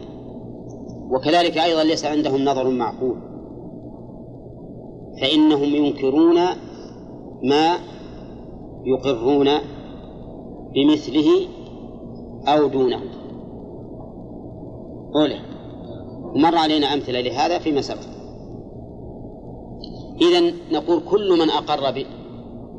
وكذلك 1.10 1.58
أيضا 1.58 1.84
ليس 1.84 2.06
عندهم 2.06 2.46
نظر 2.46 2.70
معقول. 2.70 3.18
فإنهم 5.22 5.64
ينكرون 5.64 6.36
ما 7.44 7.78
يقرون 8.86 9.50
بمثله 10.76 11.48
أو 12.48 12.68
دونه. 12.68 13.02
أولى 15.16 15.40
ومر 16.36 16.56
علينا 16.56 16.94
أمثلة 16.94 17.22
لهذا 17.22 17.60
فيما 17.60 17.82
سبق. 17.82 18.17
إذا 20.22 20.54
نقول 20.72 21.02
كل 21.10 21.40
من 21.40 21.50
أقر 21.50 22.06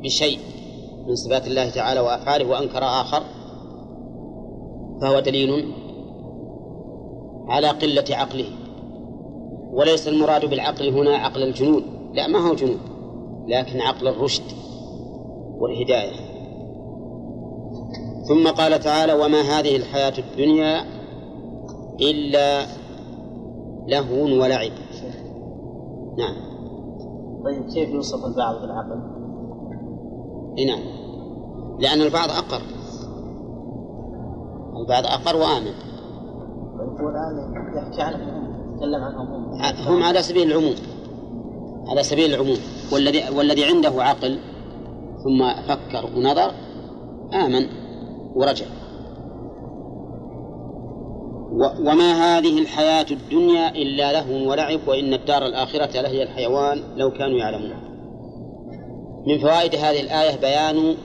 بشيء 0.03 0.39
من 1.07 1.15
صفات 1.15 1.47
الله 1.47 1.69
تعالى 1.69 1.99
وأفعاله 1.99 2.49
وأنكر 2.49 2.83
آخر 2.83 3.23
فهو 5.01 5.19
دليل 5.19 5.73
على 7.47 7.67
قلة 7.67 8.05
عقله. 8.09 8.49
وليس 9.71 10.07
المراد 10.07 10.45
بالعقل 10.45 10.89
هنا 10.89 11.15
عقل 11.15 11.43
الجنون. 11.43 11.83
لا 12.13 12.27
ما 12.27 12.49
هو 12.49 12.55
جنون 12.55 12.79
لكن 13.47 13.81
عقل 13.81 14.07
الرشد 14.07 14.43
والهداية. 15.59 16.29
ثم 18.27 18.47
قال 18.47 18.79
تعالى 18.79 19.13
وما 19.13 19.41
هذه 19.41 19.75
الحياة 19.75 20.13
الدنيا 20.17 20.85
إلا 22.01 22.65
لهو 23.87 24.23
ولعب. 24.23 24.71
نعم. 26.17 26.48
طيب 27.43 27.69
كيف 27.73 27.89
يوصف 27.89 28.25
البعض 28.25 28.61
بالعقل؟ 28.61 28.99
نعم. 30.67 30.79
لأن 31.79 32.01
البعض 32.01 32.29
أقر. 32.29 32.61
البعض 34.81 35.03
أقر 35.05 35.35
وآمن. 35.35 35.73
هو 37.01 37.09
الآن 37.09 37.53
يحكي 37.77 38.01
عنهم 38.01 38.49
يتكلم 38.73 39.03
عنهم 39.03 39.27
هم 39.27 39.61
هم 39.87 40.03
على 40.03 40.21
سبيل 40.21 40.51
العموم. 40.51 40.75
على 41.87 42.03
سبيل 42.03 42.33
العموم. 42.33 42.57
والذي 42.93 43.37
والذي 43.37 43.65
عنده 43.65 44.03
عقل 44.03 44.39
ثم 45.23 45.49
فكر 45.67 46.09
ونظر 46.17 46.51
آمن 47.33 47.67
ورجع. 48.35 48.65
وما 51.51 52.37
هذه 52.37 52.61
الحياة 52.61 53.05
الدنيا 53.11 53.69
إلا 53.69 54.11
لهو 54.13 54.51
ولعب 54.51 54.79
وإن 54.87 55.13
الدار 55.13 55.45
الآخرة 55.45 56.01
لهي 56.01 56.23
الحيوان 56.23 56.83
لو 56.95 57.11
كانوا 57.11 57.37
يعلمون. 57.37 57.73
من 59.27 59.39
فوائد 59.39 59.75
هذه 59.75 60.01
الآية 60.01 60.35
بيان 60.39 60.95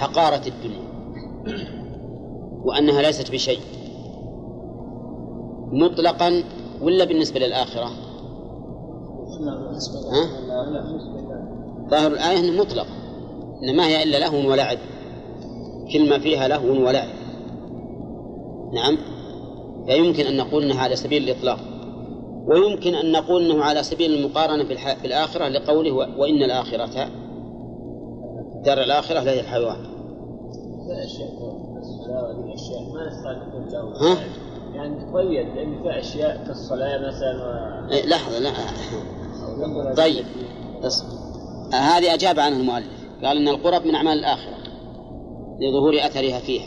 حقارة 0.00 0.42
الدنيا 0.48 0.90
وأنها 2.64 3.02
ليست 3.02 3.32
بشيء. 3.32 3.60
مطلقا 5.72 6.44
ولا 6.82 7.04
بالنسبة 7.04 7.40
للآخرة؟ 7.40 7.90
ها؟ 10.12 10.28
ظاهر 11.90 12.12
الآية 12.12 12.38
أنه 12.38 12.60
مطلق 12.60 12.86
إن 13.62 13.76
ما 13.76 13.86
هي 13.86 14.02
إلا 14.02 14.18
لهو 14.18 14.50
ولعب. 14.50 14.78
كلمة 15.92 16.18
فيها 16.18 16.48
لهو 16.48 16.86
ولعب. 16.86 17.08
نعم؟ 18.72 18.98
فيمكن 19.86 20.26
أن 20.26 20.36
نقول 20.36 20.64
أنها 20.64 20.82
على 20.82 20.96
سبيل 20.96 21.30
الإطلاق. 21.30 21.58
ويمكن 22.46 22.94
أن 22.94 23.12
نقول 23.12 23.50
أنه 23.50 23.64
على 23.64 23.82
سبيل 23.82 24.14
المقارنة 24.14 24.64
في 24.94 25.06
الآخرة 25.06 25.48
لقوله 25.48 25.92
وإن 25.92 26.42
الآخرة 26.42 27.08
دار 28.64 28.82
الآخرة 28.82 29.20
لهي 29.20 29.40
الحيوان. 29.40 29.84
ها؟ 34.00 34.16
يعني 34.74 34.94
تقيد 34.94 35.56
لأن 35.56 35.82
في 35.82 36.00
أشياء 36.00 36.44
كالصلاة 36.46 36.98
مثلا 36.98 37.36
و... 37.44 37.92
إيه 37.92 38.06
لحظة 38.06 38.38
لا. 38.38 38.50
طيب 39.94 40.24
اصبر 40.82 41.08
هذه 41.72 42.14
أجاب 42.14 42.40
عنها 42.40 42.58
المؤلف. 42.60 43.00
قال 43.24 43.36
إن 43.36 43.48
القرب 43.48 43.86
من 43.86 43.94
أعمال 43.94 44.18
الآخرة 44.18 44.56
لظهور 45.60 45.94
أثرها 46.06 46.38
فيها. 46.38 46.66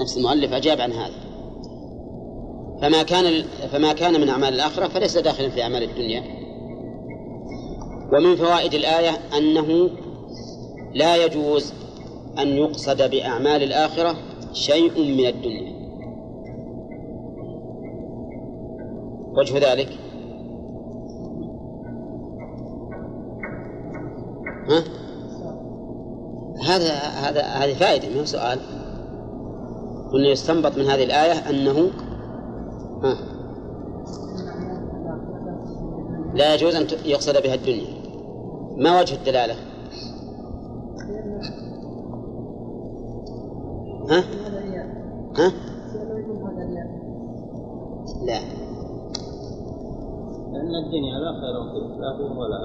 نفس 0.00 0.16
المؤلف 0.18 0.52
أجاب 0.52 0.80
عن 0.80 0.92
هذا. 0.92 1.27
فما 2.82 3.02
كان 3.02 3.44
فما 3.72 3.92
كان 3.92 4.20
من 4.20 4.28
أعمال 4.28 4.54
الآخرة 4.54 4.88
فليس 4.88 5.18
داخلا 5.18 5.48
في 5.48 5.62
أعمال 5.62 5.82
الدنيا. 5.82 6.22
ومن 8.12 8.36
فوائد 8.36 8.74
الآية 8.74 9.10
أنه 9.38 9.90
لا 10.94 11.24
يجوز 11.24 11.72
أن 12.38 12.48
يقصد 12.48 13.10
بأعمال 13.10 13.62
الآخرة 13.62 14.16
شيء 14.52 15.00
من 15.00 15.26
الدنيا. 15.26 15.78
وجه 19.38 19.72
ذلك؟ 19.72 19.88
ها؟ 24.68 24.84
هذا 26.62 26.92
هذا 26.94 27.42
هذه 27.42 27.74
فائدة 27.74 28.20
هو 28.20 28.24
سؤال؟ 28.24 28.58
قلنا 30.12 30.28
يستنبط 30.28 30.78
من 30.78 30.84
هذه 30.84 31.04
الآية 31.04 31.50
أنه 31.50 31.90
ها 33.02 33.16
لا 36.34 36.54
يجوز 36.54 36.74
أن 36.74 36.86
يقصد 37.04 37.42
بها 37.42 37.54
الدنيا 37.54 37.98
ما 38.76 39.00
وجه 39.00 39.14
الدلالة؟ 39.14 39.54
ها؟ 44.10 44.24
ها؟ 45.38 45.52
لا 48.24 48.40
لأن 50.52 50.74
الدنيا 50.84 51.18
لا 51.18 51.32
خير 51.40 51.56
فيه 51.72 52.00
لا 52.00 52.10
هو 52.16 52.40
ولا 52.42 52.58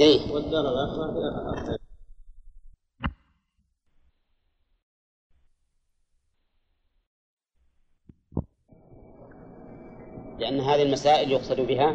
إيه 0.00 0.34
والدار 0.34 0.60
الآخرة 0.68 1.12
فيها 1.12 1.66
خير 1.66 1.83
لأن 10.44 10.60
هذه 10.60 10.82
المسائل 10.82 11.32
يقصد 11.32 11.60
بها 11.60 11.94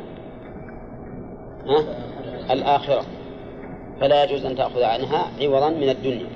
ها؟ 1.66 1.84
الآخرة. 2.54 3.06
فلا 4.02 4.24
يجوز 4.24 4.46
أن 4.46 4.56
تأخذ 4.56 4.84
عنها 4.84 5.32
عوضا 5.42 5.70
من 5.70 5.90
الدنيا. 5.90 6.30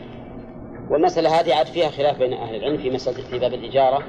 والمسألة 0.89 1.39
هذه 1.39 1.55
عاد 1.55 1.65
فيها 1.65 1.89
خلاف 1.89 2.17
بين 2.17 2.33
أهل 2.33 2.55
العلم 2.55 2.77
في 2.77 2.89
مسألة 2.89 3.23
في 3.29 3.39
باب 3.39 3.53
الإجارة. 3.53 4.03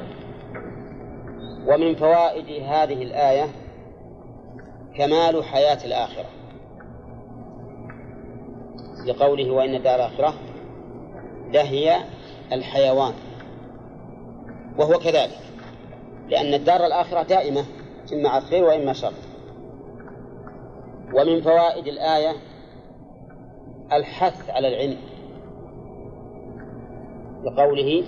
ومن 1.66 1.94
فوائد 1.94 2.62
هذه 2.62 3.02
الآية 3.02 3.46
كمال 4.96 5.44
حياة 5.44 5.78
الآخرة. 5.84 6.26
لقوله 9.06 9.50
وإن 9.50 9.74
الدار 9.74 9.94
الآخرة 9.94 10.34
لهي 11.52 11.96
الحيوان. 12.52 13.12
وهو 14.78 14.98
كذلك. 14.98 15.38
لأن 16.28 16.54
الدار 16.54 16.86
الآخرة 16.86 17.22
دائمة. 17.22 17.64
إما 18.12 18.28
على 18.28 18.40
خير 18.40 18.64
وإما 18.64 18.92
شر. 18.92 19.12
ومن 21.14 21.40
فوائد 21.40 21.86
الآية 21.86 22.32
الحث 23.92 24.50
على 24.50 24.68
العلم. 24.68 24.98
لقوله 27.44 28.04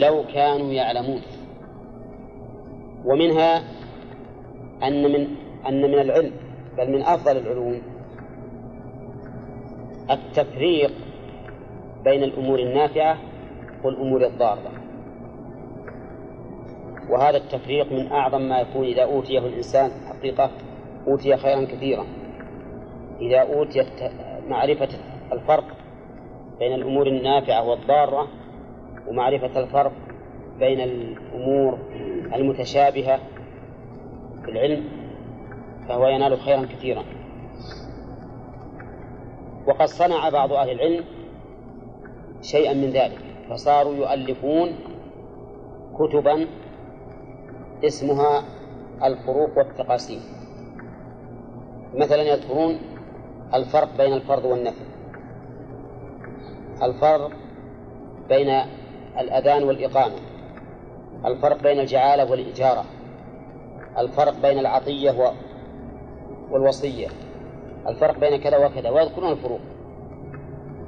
لو 0.00 0.24
كانوا 0.34 0.72
يعلمون. 0.72 1.22
ومنها 3.04 3.62
أن 4.82 5.12
من 5.12 5.28
أن 5.68 5.82
من 5.82 5.98
العلم 5.98 6.32
بل 6.78 6.90
من 6.90 7.02
أفضل 7.02 7.36
العلوم 7.36 7.82
التفريق 10.10 10.92
بين 12.04 12.22
الأمور 12.22 12.58
النافعة 12.58 13.18
والأمور 13.84 14.26
الضارة. 14.26 14.77
وهذا 17.10 17.36
التفريق 17.36 17.92
من 17.92 18.12
أعظم 18.12 18.42
ما 18.42 18.60
يكون 18.60 18.84
إذا 18.84 19.02
أوتيه 19.02 19.38
الإنسان 19.38 19.90
حقيقة 20.08 20.50
أوتي 21.06 21.36
خيرا 21.36 21.64
كثيرا. 21.64 22.06
إذا 23.20 23.38
أوتي 23.40 23.84
معرفة 24.46 24.88
الفرق 25.32 25.64
بين 26.58 26.74
الأمور 26.74 27.06
النافعة 27.06 27.68
والضارة 27.68 28.28
ومعرفة 29.08 29.60
الفرق 29.60 29.92
بين 30.58 30.80
الأمور 30.80 31.78
المتشابهة 32.34 33.20
في 34.44 34.50
العلم 34.50 34.84
فهو 35.88 36.06
ينال 36.06 36.40
خيرا 36.40 36.62
كثيرا. 36.62 37.04
وقد 39.66 39.86
صنع 39.86 40.28
بعض 40.28 40.52
أهل 40.52 40.70
العلم 40.70 41.04
شيئا 42.42 42.74
من 42.74 42.90
ذلك 42.90 43.18
فصاروا 43.50 43.94
يؤلفون 43.94 44.68
كتبا 45.98 46.46
اسمها 47.84 48.44
الفروق 49.04 49.58
والتقاسيم. 49.58 50.20
مثلا 51.94 52.22
يذكرون 52.22 52.78
الفرق 53.54 53.96
بين 53.96 54.12
الفرض 54.12 54.44
والنفل 54.44 54.84
الفرق 56.82 57.30
بين 58.28 58.48
الأذان 59.18 59.64
والإقامة. 59.64 60.14
الفرق 61.26 61.62
بين 61.62 61.80
الجعالة 61.80 62.30
والإجارة. 62.30 62.84
الفرق 63.98 64.40
بين 64.42 64.58
العطية 64.58 65.34
والوصية. 66.50 67.08
الفرق 67.88 68.18
بين 68.18 68.40
كذا 68.40 68.66
وكذا. 68.66 68.90
ويذكرون 68.90 69.32
الفروق. 69.32 69.60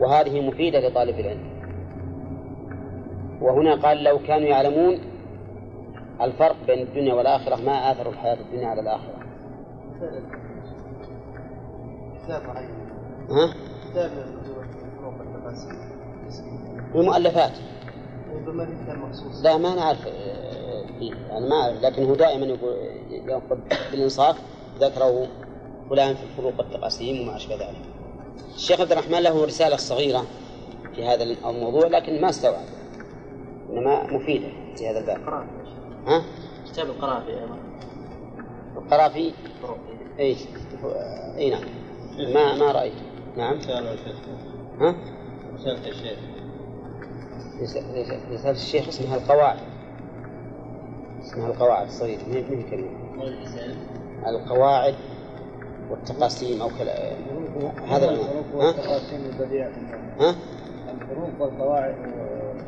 وهذه 0.00 0.40
مفيدة 0.40 0.88
لطالب 0.88 1.20
العلم. 1.20 1.50
وهنا 3.40 3.74
قال 3.74 4.04
لو 4.04 4.18
كانوا 4.18 4.48
يعلمون 4.48 4.98
الفرق 6.22 6.56
بين 6.66 6.82
الدنيا 6.82 7.14
والآخرة 7.14 7.56
ما 7.56 7.92
آثروا 7.92 8.12
الحياة 8.12 8.40
الدنيا 8.40 8.68
على 8.68 8.80
الآخرة. 8.80 9.20
ها؟ 13.30 13.54
كتاب 13.90 14.10
لا 19.42 19.56
ما 19.56 19.74
نعرف 19.74 20.06
يعني 21.30 21.48
ما 21.48 21.56
أعرف 21.56 21.82
لكن 21.82 22.04
هو 22.04 22.14
دائما 22.14 22.46
يقول 22.46 22.74
يأخذ 23.10 23.58
بالإنصاف 23.90 24.38
ذكره 24.80 25.26
فلان 25.90 26.14
في 26.14 26.22
الفروق 26.22 26.58
والتقاسيم 26.58 27.22
وما 27.22 27.36
أشبه 27.36 27.54
ذلك. 27.54 27.82
الشيخ 28.54 28.80
عبد 28.80 28.92
الرحمن 28.92 29.18
له 29.18 29.44
رسالة 29.44 29.76
صغيرة 29.76 30.24
في 30.94 31.04
هذا 31.04 31.22
الموضوع 31.22 31.86
لكن 31.86 32.20
ما 32.20 32.28
استوعب 32.28 32.64
إنما 33.70 34.02
مفيدة 34.12 34.48
في 34.76 34.88
هذا 34.88 34.98
الباب. 34.98 35.44
ها؟ 36.06 36.22
كتاب 36.72 36.86
القرافي 36.86 37.30
أيضا. 37.30 37.58
القرافي؟ 38.76 39.32
اي 40.18 40.36
اي 41.38 41.50
نعم. 41.50 41.64
ما 42.34 42.54
ما 42.56 42.72
رأيت. 42.72 42.92
نعم. 43.36 43.58
ها؟ 44.80 44.94
رسالة 45.54 45.88
الشيخ 45.88 46.18
رسالة 48.32 48.50
الشيخ 48.50 48.88
اسمها 48.88 49.16
القواعد. 49.16 49.58
اسمها 51.22 51.46
القواعد 51.46 51.86
الصغيرة 51.86 52.20
ما 52.28 52.34
هي 52.34 52.62
كلمة. 52.62 52.90
القواعد 54.26 54.94
والتقاسيم 55.90 56.62
أو 56.62 56.68
كلا 56.78 57.12
هذا 57.88 58.10
الفروق 58.10 58.44
والتقاسيم 58.54 59.20
البديعة. 59.24 59.70
ها؟ 60.20 60.34
الفروق 60.92 61.30
والقواعد 61.40 61.94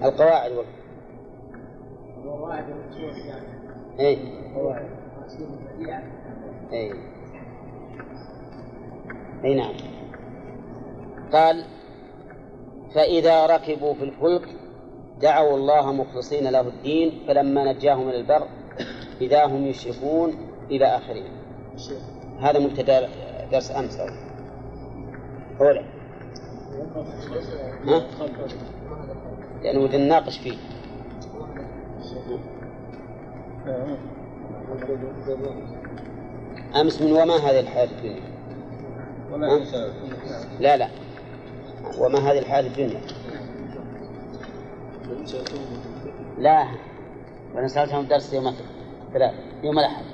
القواعد 0.05 0.53
اي 4.01 4.19
اي 6.73 6.93
اي 9.45 9.55
نعم. 9.55 9.75
قال 11.33 11.65
فإذا 12.95 13.47
ركبوا 13.47 13.95
في 13.95 14.05
الفلك 14.05 14.49
دعوا 15.21 15.57
الله 15.57 15.93
مخلصين 15.93 16.49
له 16.49 16.61
الدين 16.61 17.25
فلما 17.29 17.73
نجاهم 17.73 18.07
من 18.07 18.15
البر 18.15 18.49
إذا 19.21 19.47
هم 19.47 19.67
يشركون 19.67 20.35
إلى 20.71 20.85
آخره 20.87 21.25
هذا 22.41 22.59
مبتدأ 22.59 23.09
درس 23.53 23.71
أمس. 23.71 24.01
أولا 25.61 25.85
ها؟ 27.87 28.07
لأنه 29.63 29.97
نناقش 29.97 30.39
فيه. 30.39 30.57
أمس 36.81 37.03
من 37.03 37.13
وما 37.13 37.37
هذه 37.37 37.61
الحياة 37.61 37.85
الدنيا؟ 37.85 38.23
لا 40.61 40.77
لا. 40.77 40.89
وما 41.99 42.19
هذه 42.19 42.39
الحياة 42.39 42.61
الدنيا؟ 42.61 43.01
لا. 46.39 46.67
وأنا 47.55 47.69
سألتهم 47.69 48.07
درس 48.07 48.33
يوم 48.33 48.55
ثلاثة 49.13 49.37
يوم 49.63 49.79
الأحد. 49.79 50.05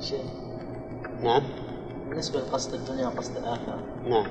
شيخ. 0.00 0.20
نعم. 1.22 1.42
بالنسبة 2.08 2.40
لقصد 2.40 2.74
الدنيا 2.74 3.06
وقصد 3.06 3.36
الآخرة 3.36 3.82
نعم. 4.06 4.26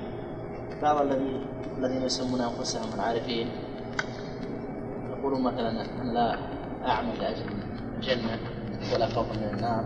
بعض 0.82 1.00
الذي 1.00 1.46
الذين 1.78 2.02
يسمون 2.02 2.40
أنفسهم 2.40 2.94
العارفين 2.94 3.48
يقولون 5.24 5.42
مثلا 5.42 5.70
أنا 5.70 6.12
لا 6.12 6.38
أعمل 6.86 7.18
لأجل 7.20 7.44
الجنة 7.96 8.38
ولا 8.94 9.06
خوفا 9.06 9.32
من 9.32 9.54
النار 9.54 9.84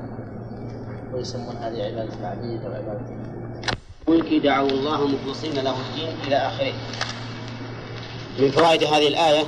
ويسمون 1.14 1.57
هذه 1.57 1.82
عبادة 1.82 2.14
العبيد 2.20 2.64
أو 2.64 2.72
عبادة 2.72 3.07
الملك. 4.09 4.43
دعوا 4.43 4.70
الله 4.70 5.07
مخلصين 5.07 5.55
له 5.55 5.76
الدين 5.80 6.14
إلى 6.26 6.36
آخره. 6.36 6.72
من 8.39 8.51
فوائد 8.51 8.84
هذه 8.84 9.09
الآية 9.09 9.45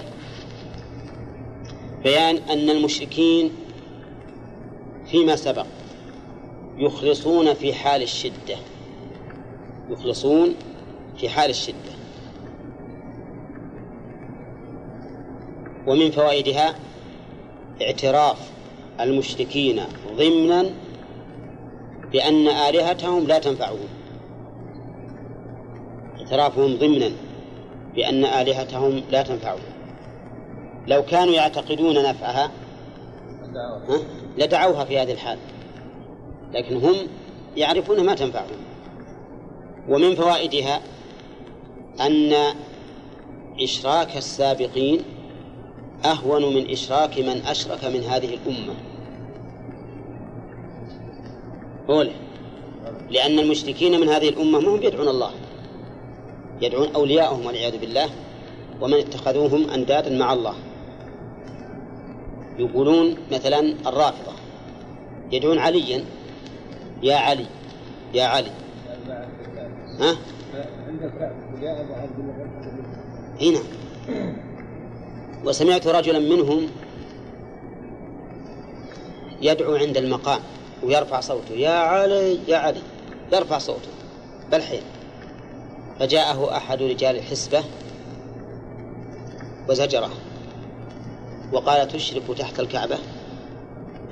بيان 2.05 2.37
أن 2.37 2.71
المشركين 2.71 3.53
فيما 5.11 5.37
سبق 5.37 5.67
يخلصون 6.77 7.55
في 7.55 7.75
حال 7.75 8.03
الشدة. 8.03 8.57
يخلصون 9.91 10.55
في 11.17 11.29
حال 11.29 11.51
الشدة. 11.51 12.00
ومن 15.91 16.11
فوائدها 16.11 16.75
اعتراف 17.83 18.51
المشركين 19.01 19.83
ضمنا 20.17 20.71
بأن 22.13 22.49
آلهتهم 22.49 23.27
لا 23.27 23.39
تنفعهم. 23.39 23.89
اعترافهم 26.19 26.77
ضمنا 26.77 27.11
بأن 27.95 28.25
آلهتهم 28.25 29.03
لا 29.11 29.23
تنفعهم. 29.23 29.61
لو 30.87 31.03
كانوا 31.03 31.35
يعتقدون 31.35 31.95
نفعها 31.95 32.51
ها؟ 33.89 33.99
لدعوها 34.39 34.85
في 34.85 34.99
هذه 34.99 35.13
الحال. 35.13 35.39
لكن 36.53 36.77
هم 36.77 36.97
يعرفون 37.57 38.05
ما 38.07 38.15
تنفعهم. 38.15 38.61
ومن 39.89 40.15
فوائدها 40.15 40.81
أن 42.01 42.33
إشراك 43.61 44.17
السابقين 44.17 45.01
أهون 46.05 46.55
من 46.55 46.71
إشراك 46.71 47.19
من 47.19 47.43
أشرك 47.47 47.85
من 47.85 48.03
هذه 48.03 48.35
الأمة. 48.35 48.75
أولى 51.89 52.13
لأن 53.11 53.39
المشركين 53.39 54.01
من 54.01 54.09
هذه 54.09 54.29
الأمة 54.29 54.61
ما 54.61 54.69
هم 54.69 54.83
يدعون 54.83 55.09
الله. 55.09 55.31
يدعون 56.63 56.89
أولياءهم 56.95 57.47
والعياذ 57.47 57.79
بالله 57.79 58.11
ومن 58.81 58.95
اتخذوهم 58.95 59.71
أندادا 59.71 60.19
مع 60.19 60.33
الله. 60.33 60.55
يقولون 62.59 63.17
مثلا 63.33 63.61
الرافضة. 63.87 64.33
يدعون 65.33 65.59
عليا. 65.59 66.05
يا 67.03 67.17
علي 67.17 67.47
يا 68.15 68.25
علي. 68.25 68.51
ها؟ 70.01 70.17
هنا. 73.41 73.61
وسمعت 75.45 75.87
رجلا 75.87 76.19
منهم 76.19 76.67
يدعو 79.43 79.75
عند 79.75 79.97
المقام 79.97 80.41
ويرفع 80.83 81.21
صوته. 81.21 81.55
يا 81.55 81.71
علي 81.71 82.39
يا 82.49 82.57
علي. 82.57 82.81
يرفع 83.33 83.59
صوته. 83.59 83.89
بل 84.53 84.63
حين 84.63 84.83
فجاءه 86.01 86.57
أحد 86.57 86.83
رجال 86.83 87.17
الحسبة 87.17 87.65
وزجره 89.69 90.11
وقال 91.53 91.89
تشرك 91.89 92.23
تحت 92.39 92.61
الكعبة؟ 92.61 92.99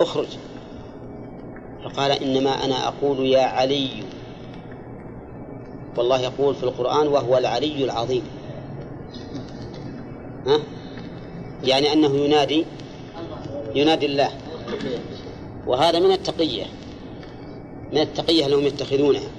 اخرج. 0.01 0.29
فقال 1.85 2.11
إنما 2.11 2.51
أنا 2.51 2.89
أقول 2.89 3.27
يا 3.27 3.43
علي. 3.43 4.03
والله 5.97 6.21
يقول 6.21 6.55
في 6.55 6.63
القرآن 6.63 7.09
وهو 7.09 7.39
العلي 7.39 7.85
العظيم. 7.85 8.23
ها؟ 10.47 10.59
يعني 11.65 11.93
أنه 11.93 12.17
ينادي 12.17 12.65
ينادي 13.75 14.07
الله. 14.07 14.31
وهذا 15.67 15.99
من 15.99 16.13
التقية 16.13 16.65
من 17.93 17.99
التقية 17.99 18.47
التي 18.47 18.67
يتخذونها 18.67 19.31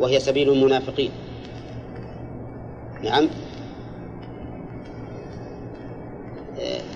وهي 0.00 0.20
سبيل 0.20 0.52
المنافقين. 0.52 1.10
نعم. 3.02 3.28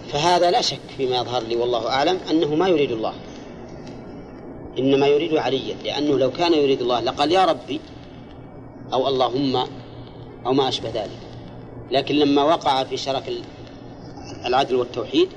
فهذا 0.09 0.51
لا 0.51 0.61
شك 0.61 0.79
فيما 0.97 1.17
يظهر 1.17 1.43
لي 1.43 1.57
والله 1.57 1.89
أعلم 1.89 2.19
أنه 2.31 2.55
ما 2.55 2.69
يريد 2.69 2.93
الله. 2.93 3.13
إنما 4.79 5.07
يريد 5.07 5.35
عليا 5.35 5.77
لأنه 5.85 6.19
لو 6.19 6.31
كان 6.31 6.53
يريد 6.53 6.81
الله 6.81 7.01
لقال 7.01 7.33
يا 7.33 7.45
ربي 7.45 7.81
أو 8.93 9.09
اللهم 9.09 9.57
أو 10.47 10.53
ما 10.53 10.69
أشبه 10.69 10.89
ذلك. 10.89 11.19
لكن 11.91 12.15
لما 12.15 12.43
وقع 12.43 12.85
في 12.85 12.97
شرك 12.97 13.29
العدل 14.45 14.75
والتوحيد؟ 14.75 15.29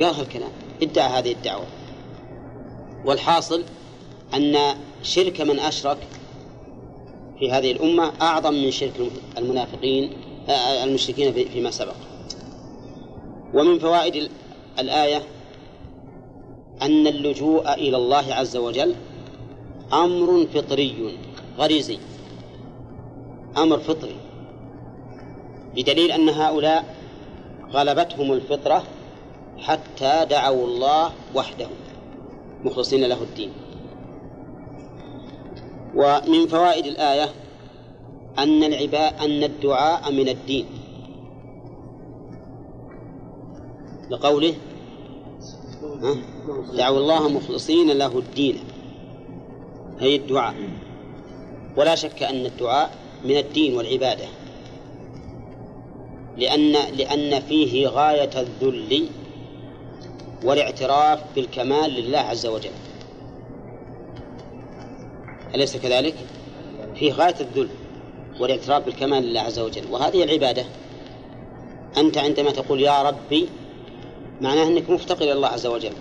قال 0.00 0.20
الكلام 0.20 0.50
ادعى 0.82 1.08
هذه 1.08 1.32
الدعوة. 1.32 1.66
والحاصل 3.04 3.64
أن 4.34 4.56
شرك 5.02 5.40
من 5.40 5.58
أشرك 5.58 5.98
في 7.38 7.50
هذه 7.50 7.72
الأمة 7.72 8.12
أعظم 8.22 8.54
من 8.54 8.70
شرك 8.70 9.10
المنافقين 9.38 10.12
آه، 10.48 10.84
المشركين 10.84 11.32
فيما 11.32 11.70
سبق. 11.70 11.94
ومن 13.54 13.78
فوائد 13.78 14.30
الآية 14.78 15.22
أن 16.82 17.06
اللجوء 17.06 17.74
إلى 17.74 17.96
الله 17.96 18.34
عز 18.34 18.56
وجل 18.56 18.94
أمر 19.92 20.46
فطري 20.54 21.18
غريزي. 21.58 21.98
أمر 23.56 23.78
فطري. 23.78 24.16
بدليل 25.74 26.12
أن 26.12 26.28
هؤلاء 26.28 26.99
غلبتهم 27.72 28.32
الفطرة 28.32 28.82
حتى 29.58 30.26
دعوا 30.30 30.66
الله 30.66 31.12
وحده. 31.34 31.66
مخلصين 32.64 33.04
له 33.04 33.22
الدين. 33.22 33.52
ومن 35.94 36.46
فوائد 36.46 36.86
الآية 36.86 37.28
أن 38.38 38.64
العباء 38.64 39.24
أن 39.24 39.44
الدعاء 39.44 40.12
من 40.12 40.28
الدين. 40.28 40.66
لقوله 44.10 44.54
دعوا 46.74 46.98
الله 46.98 47.28
مخلصين 47.28 47.90
له 47.90 48.18
الدين. 48.18 48.58
هي 50.00 50.16
الدعاء. 50.16 50.54
ولا 51.76 51.94
شك 51.94 52.22
أن 52.22 52.46
الدعاء 52.46 52.90
من 53.24 53.36
الدين 53.36 53.76
والعبادة. 53.76 54.39
لأن 56.36 56.72
لأن 56.72 57.40
فيه 57.40 57.88
غاية 57.88 58.30
الذل 58.36 59.06
والاعتراف 60.44 61.20
بالكمال 61.34 61.90
لله 61.90 62.18
عز 62.18 62.46
وجل. 62.46 62.70
أليس 65.54 65.76
كذلك؟ 65.76 66.14
فيه 66.94 67.12
غاية 67.12 67.34
الذل 67.40 67.68
والاعتراف 68.40 68.84
بالكمال 68.84 69.22
لله 69.22 69.40
عز 69.40 69.58
وجل. 69.58 69.82
وهذه 69.90 70.22
العبادة 70.24 70.64
أنت 71.96 72.18
عندما 72.18 72.50
تقول 72.50 72.80
يا 72.80 73.02
ربي 73.02 73.48
معناه 74.40 74.66
أنك 74.66 74.90
مفتقر 74.90 75.22
إلى 75.22 75.32
الله 75.32 75.48
عز 75.48 75.66
وجل. 75.66 75.92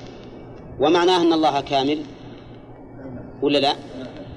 ومعناه 0.80 1.22
أن 1.22 1.34
الله 1.34 1.62
كامل؟ 1.62 2.00
ولا 3.42 3.58
لا؟ 3.58 3.76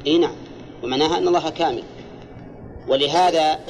إي 0.07 0.19
نعم. 0.19 0.35
ومعناها 0.83 1.19
أن 1.19 1.29
الله 1.29 1.51
كامل. 1.51 1.83
ولهذا 2.89 3.61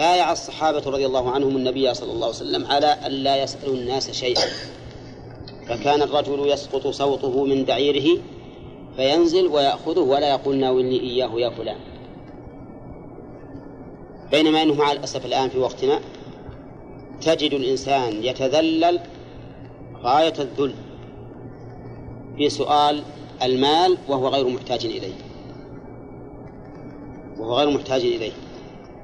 بايع 0.00 0.32
الصحابة 0.32 0.82
رضي 0.86 1.06
الله 1.06 1.30
عنهم 1.30 1.56
النبي 1.56 1.94
صلى 1.94 2.12
الله 2.12 2.26
عليه 2.26 2.36
وسلم 2.36 2.66
على 2.66 2.86
أن 2.86 3.12
لا 3.12 3.42
يسألوا 3.42 3.74
الناس 3.74 4.10
شيئا. 4.10 4.44
فكان 5.68 6.02
الرجل 6.02 6.48
يسقط 6.48 6.86
صوته 6.86 7.44
من 7.44 7.64
بعيره 7.64 8.20
فينزل 8.96 9.46
ويأخذه 9.46 10.00
ولا 10.00 10.30
يقول 10.30 10.56
ناولني 10.56 11.00
إياه 11.00 11.30
يا 11.34 11.50
فلان. 11.50 11.76
بينما 14.30 14.62
أنه 14.62 14.74
مع 14.74 14.92
الأسف 14.92 15.26
الآن 15.26 15.48
في 15.48 15.58
وقتنا 15.58 16.00
تجد 17.20 17.54
الإنسان 17.54 18.24
يتذلل 18.24 19.00
غاية 20.02 20.34
الذل 20.38 20.74
في 22.36 22.48
سؤال 22.48 23.02
المال 23.42 23.98
وهو 24.08 24.28
غير 24.28 24.48
محتاج 24.48 24.86
إليه. 24.86 25.14
وهو 27.38 27.54
غير 27.54 27.70
محتاج 27.70 28.00
إليه. 28.00 28.32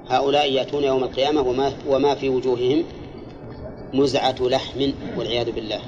هؤلاء 0.09 0.53
يأتون 0.53 0.85
يوم 0.85 1.05
القيامة 1.05 1.41
وما, 1.41 1.73
وما 1.89 2.15
في 2.15 2.29
وجوههم 2.29 2.85
مزعة 3.95 4.37
لحم 4.41 4.91
والعياذ 5.17 5.53
بالله. 5.53 5.81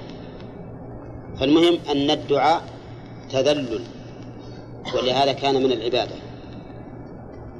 فالمهم 1.41 1.79
أن 1.91 2.11
الدعاء 2.11 2.63
تذلل 3.31 3.85
ولهذا 4.95 5.33
كان 5.33 5.63
من 5.63 5.73
العبادة. 5.73 6.15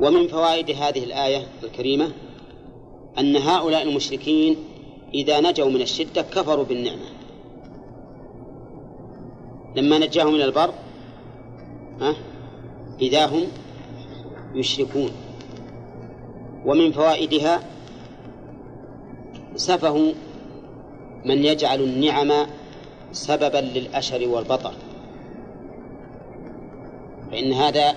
ومن 0.01 0.29
فوائد 0.29 0.71
هذه 0.71 1.05
الآية 1.05 1.47
الكريمة 1.65 2.13
أن 3.19 3.37
هؤلاء 3.37 3.83
المشركين 3.83 4.57
إذا 5.15 5.41
نجوا 5.41 5.71
من 5.71 5.81
الشدة 5.81 6.23
كفروا 6.23 6.65
بالنعمة. 6.65 7.09
لما 9.77 9.99
نجاهم 9.99 10.35
من 10.35 10.43
البر 10.43 10.71
إذا 13.01 13.27
هم 13.27 13.45
يشركون. 14.55 15.11
ومن 16.67 16.93
فوائدها 16.93 17.63
سفه 19.57 20.15
من 21.25 21.45
يجعل 21.45 21.81
النعم 21.81 22.47
سببا 23.13 23.59
للأشر 23.59 24.29
والبطر 24.29 24.73
فإن 27.31 27.53
هذا 27.53 27.97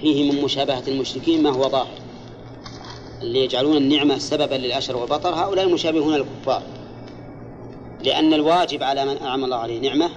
فيه 0.00 0.32
من 0.32 0.42
مشابهة 0.42 0.82
المشركين 0.88 1.42
ما 1.42 1.50
هو 1.50 1.68
ظاهر. 1.68 1.98
اللي 3.22 3.44
يجعلون 3.44 3.76
النعمة 3.76 4.18
سببا 4.18 4.54
للأشر 4.54 4.96
والبطر 4.96 5.34
هؤلاء 5.34 5.68
مشابهون 5.68 6.14
الكفار 6.14 6.62
لأن 8.04 8.34
الواجب 8.34 8.82
على 8.82 9.04
من 9.04 9.16
أنعم 9.16 9.44
الله 9.44 9.56
عليه 9.56 9.80
نعمة 9.80 10.10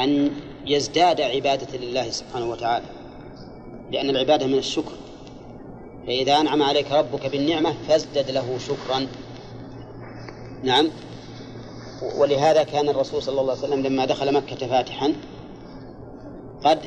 أن 0.00 0.30
يزداد 0.66 1.20
عبادة 1.20 1.78
لله 1.78 2.10
سبحانه 2.10 2.50
وتعالى 2.50 2.86
لأن 3.92 4.10
العبادة 4.10 4.46
من 4.46 4.58
الشكر. 4.58 4.92
فإذا 6.06 6.40
أنعم 6.40 6.62
عليك 6.62 6.92
ربك 6.92 7.26
بالنعمة 7.26 7.74
فازدد 7.88 8.30
له 8.30 8.58
شكرا. 8.58 9.06
نعم. 10.62 10.90
ولهذا 12.18 12.62
كان 12.62 12.88
الرسول 12.88 13.22
صلى 13.22 13.40
الله 13.40 13.52
عليه 13.52 13.62
وسلم 13.62 13.82
لما 13.82 14.04
دخل 14.04 14.34
مكة 14.34 14.66
فاتحا 14.66 15.12
قد 16.64 16.78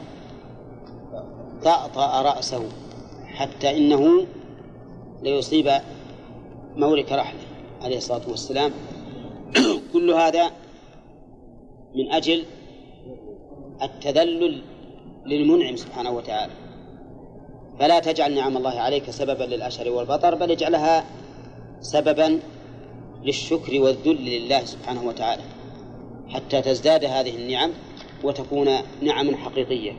طأطأ 1.63 2.21
رأسه 2.21 2.63
حتى 3.25 3.77
إنه 3.77 4.25
ليصيب 5.23 5.71
مورك 6.75 7.11
رحله 7.11 7.39
عليه 7.81 7.97
الصلاة 7.97 8.29
والسلام. 8.29 8.71
كل 9.93 10.11
هذا 10.11 10.51
من 11.95 12.11
أجل 12.11 12.43
التذلل 13.81 14.61
للمنعم 15.25 15.75
سبحانه 15.75 16.11
وتعالى. 16.11 16.64
فلا 17.79 17.99
تجعل 17.99 18.35
نعم 18.35 18.57
الله 18.57 18.79
عليك 18.79 19.09
سببا 19.09 19.43
للأشر 19.43 19.89
والبطر 19.89 20.35
بل 20.35 20.51
اجعلها 20.51 21.05
سببا 21.81 22.39
للشكر 23.23 23.81
والذل 23.81 24.25
لله 24.25 24.65
سبحانه 24.65 25.03
وتعالى 25.03 25.41
حتى 26.29 26.61
تزداد 26.61 27.05
هذه 27.05 27.35
النعم 27.35 27.71
وتكون 28.23 28.69
نعم 29.01 29.35
حقيقية. 29.35 29.91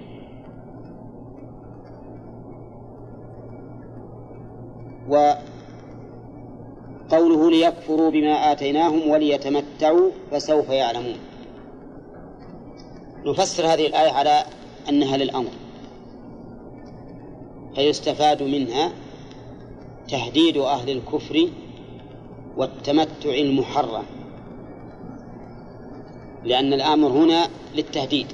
وقوله 7.11 7.51
ليكفروا 7.51 8.11
بما 8.11 8.53
آتيناهم 8.53 9.11
وليتمتعوا 9.11 10.11
فسوف 10.31 10.69
يعلمون. 10.69 11.19
نفسر 13.27 13.67
هذه 13.67 13.87
الآية 13.87 14.11
على 14.11 14.45
أنها 14.89 15.17
للأمر. 15.17 15.51
فيستفاد 17.77 18.43
منها 18.43 18.93
تهديد 20.09 20.57
أهل 20.57 20.91
الكفر 20.91 21.49
والتمتع 22.57 23.31
المحرم. 23.31 24.05
لأن 26.45 26.73
الآمر 26.73 27.09
هنا 27.09 27.49
للتهديد. 27.75 28.27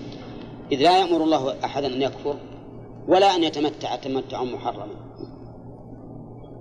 إذ 0.72 0.78
لا 0.78 0.98
يأمر 0.98 1.24
الله 1.24 1.64
أحدا 1.64 1.86
أن 1.86 2.02
يكفر 2.02 2.36
ولا 3.08 3.36
أن 3.36 3.44
يتمتع 3.44 3.96
تمتعا 3.96 4.44
محرما. 4.44 4.96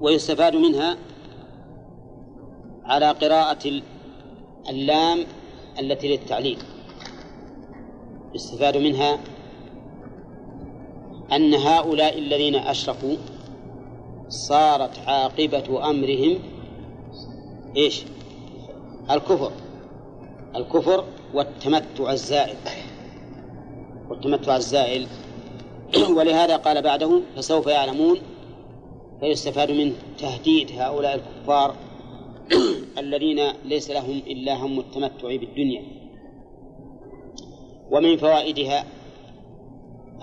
ويستفاد 0.01 0.55
منها 0.55 0.97
على 2.84 3.11
قراءة 3.11 3.82
اللام 4.69 5.19
التي 5.79 6.07
للتعليل. 6.07 6.57
يستفاد 8.36 8.77
منها 8.77 9.19
أن 11.32 11.53
هؤلاء 11.53 12.19
الذين 12.19 12.55
أشركوا 12.55 13.15
صارت 14.29 14.99
عاقبة 15.07 15.89
أمرهم 15.89 16.39
إيش؟ 17.77 18.03
الكفر. 19.11 19.51
الكفر 20.55 21.05
والتمتع 21.34 22.11
الزائل. 22.11 22.55
والتمتع 24.09 24.55
الزائل. 24.55 25.07
ولهذا 26.17 26.57
قال 26.57 26.82
بعده 26.82 27.21
فسوف 27.36 27.67
يعلمون. 27.67 28.17
فيستفاد 29.19 29.71
من 29.71 29.93
تهديد 30.17 30.71
هؤلاء 30.77 31.15
الكفار 31.15 31.75
الذين 33.03 33.39
ليس 33.65 33.91
لهم 33.91 34.21
إلا 34.27 34.53
هم 34.53 34.79
التمتع 34.79 35.27
بالدنيا. 35.27 35.84
ومن 37.91 38.17
فوائدها 38.17 38.86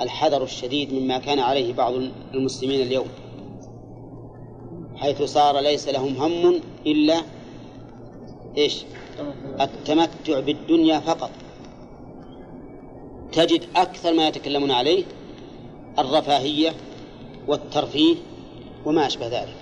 الحذر 0.01 0.43
الشديد 0.43 0.93
مما 0.93 1.19
كان 1.19 1.39
عليه 1.39 1.73
بعض 1.75 1.95
المسلمين 2.35 2.81
اليوم 2.81 3.07
حيث 4.97 5.23
صار 5.23 5.61
ليس 5.61 5.89
لهم 5.89 6.17
هم 6.17 6.61
إلا 6.87 7.23
إيش؟ 8.57 8.85
التمتع 9.61 10.41
بالدنيا 10.41 10.99
فقط. 11.01 11.31
تجد 13.33 13.63
أكثر 13.77 14.15
ما 14.15 14.29
يتكلمون 14.29 14.71
عليه 14.71 15.05
الرفاهية 15.99 16.73
والترفيه 17.49 18.17
وما 18.87 19.07
أشبه 19.07 19.27
ذلك. 19.27 19.57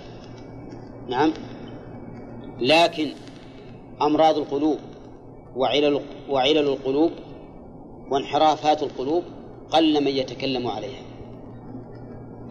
نعم. 1.09 1.33
لكن 2.59 3.11
أمراض 4.01 4.37
القلوب 4.37 4.77
وعلل 5.55 6.01
وعلل 6.29 6.57
القلوب 6.57 7.11
وانحرافات 8.11 8.83
القلوب 8.83 9.23
قل 9.71 10.03
من 10.03 10.11
يتكلم 10.11 10.67
عليها. 10.67 11.01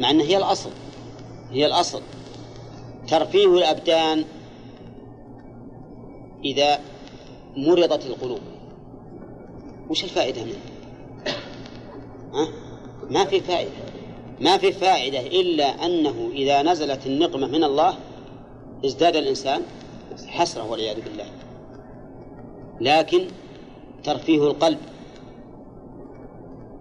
مع 0.00 0.10
أنها 0.10 0.24
هي 0.24 0.36
الأصل. 0.36 0.70
هي 1.50 1.66
الأصل. 1.66 2.02
ترفيه 3.08 3.46
الأبدان 3.46 4.24
إذا 6.44 6.80
مرضت 7.56 8.06
القلوب. 8.06 8.40
وش 9.90 10.04
الفائدة 10.04 10.44
منه؟ 10.44 10.60
ها؟ 12.34 12.48
ما 13.10 13.24
في 13.24 13.40
فائدة. 13.40 13.70
ما 14.40 14.58
في 14.58 14.72
فائدة 14.72 15.20
إلا 15.20 15.64
أنه 15.64 16.30
إذا 16.32 16.62
نزلت 16.62 17.06
النقمة 17.06 17.46
من 17.46 17.64
الله 17.64 17.96
ازداد 18.84 19.16
الإنسان 19.16 19.62
حسرة 20.26 20.70
والعياذ 20.70 21.00
بالله. 21.00 21.26
لكن 22.80 23.26
ترفيه 24.04 24.44
القلب 24.44 24.78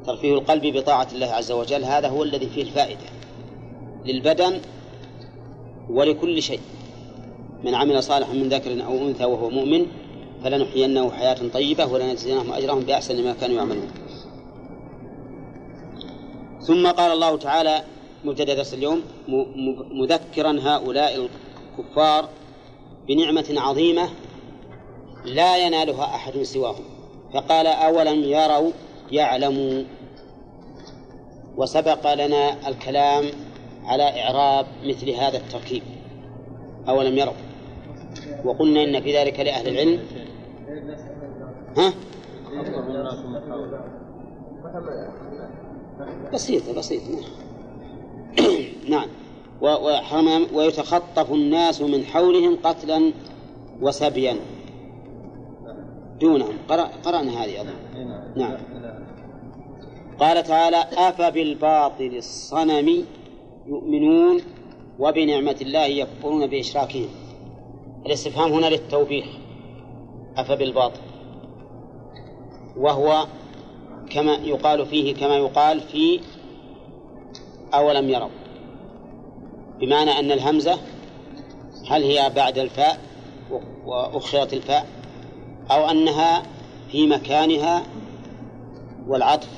ترفيه 0.08 0.34
القلب 0.34 0.78
بطاعة 0.78 1.08
الله 1.14 1.28
عز 1.28 1.52
وجل 1.52 1.84
هذا 1.84 2.08
هو 2.08 2.24
الذي 2.24 2.48
فيه 2.48 2.62
الفائدة 2.62 3.06
للبدن 4.06 4.62
ولكل 5.90 6.42
شيء. 6.42 6.60
من 7.64 7.76
عمل 7.76 8.04
صالحا 8.04 8.34
من 8.34 8.50
ذكر 8.50 8.86
أو 8.86 8.98
أنثى 8.98 9.26
وهو 9.26 9.50
مؤمن 9.50 9.86
فلنحيينه 10.44 11.12
حياة 11.12 11.38
طيبة 11.54 11.86
ولنجزينهم 11.86 12.52
أجرهم 12.52 12.80
بأحسن 12.80 13.24
ما 13.24 13.34
كانوا 13.34 13.56
يعملون. 13.56 13.88
ثم 16.62 16.88
قال 16.88 17.12
الله 17.12 17.38
تعالى 17.38 17.82
مبتدأ 18.26 18.54
درس 18.54 18.74
اليوم 18.74 19.02
مذكرا 19.92 20.60
هؤلاء 20.62 21.30
الكفار 21.80 22.30
بنعمة 23.08 23.46
عظيمة 23.58 24.10
لا 25.26 25.58
ينالها 25.58 26.04
أحد 26.04 26.42
سواهم. 26.42 26.84
فقال 27.34 27.68
أولم 27.68 28.24
يروا 28.24 28.72
يعلموا 29.12 29.84
وسبق 31.58 32.14
لنا 32.14 32.68
الكلام 32.68 33.26
على 33.86 34.22
إعراب 34.24 34.66
مثل 34.86 35.10
هذا 35.10 35.38
التركيب 35.38 35.84
أولم 36.90 37.18
يروا؟ 37.18 37.34
وقلنا 38.46 38.84
إن 38.84 39.02
في 39.02 39.18
ذلك 39.18 39.40
لأهل 39.40 39.68
العلم. 39.68 40.00
ها؟ 41.78 41.94
بسيطة 46.34 46.74
بسيطة. 46.74 47.04
نعم. 48.90 49.08
ويتخطف 50.54 51.32
الناس 51.32 51.82
من 51.82 52.06
حولهم 52.06 52.58
قتلا 52.64 53.12
وسبيا. 53.82 54.36
دونهم 56.20 56.58
قرأنا 57.06 57.44
هذه 57.44 57.62
أظن. 57.62 57.74
نعم. 58.36 58.58
قال 60.20 60.44
تعالى 60.44 60.86
أفبالباطل 60.98 62.16
الصنم 62.16 63.06
يؤمنون 63.68 64.42
وبنعمة 65.00 65.56
الله 65.62 65.86
يكفرون 65.86 66.48
بإشراكهم. 66.48 67.10
الاستفهام 68.06 68.52
هنا 68.52 68.66
للتوبيخ. 68.66 69.26
أفبالباطل. 70.38 71.02
وهو 72.78 73.28
كما 74.10 74.34
يقال 74.34 74.86
فيه 74.86 75.16
كما 75.16 75.38
يقال 75.38 75.80
في 75.80 76.20
أولم 77.74 78.10
يروا. 78.10 78.30
بمعنى 79.80 80.12
أن 80.12 80.32
الهمزة 80.32 80.78
هل 81.90 82.04
هي 82.04 82.32
بعد 82.36 82.58
الفاء 82.58 83.00
وأخرت 83.86 84.54
الفاء؟ 84.54 84.95
أو 85.72 85.90
أنها 85.90 86.44
في 86.92 87.08
مكانها 87.08 87.84
والعطف 89.08 89.50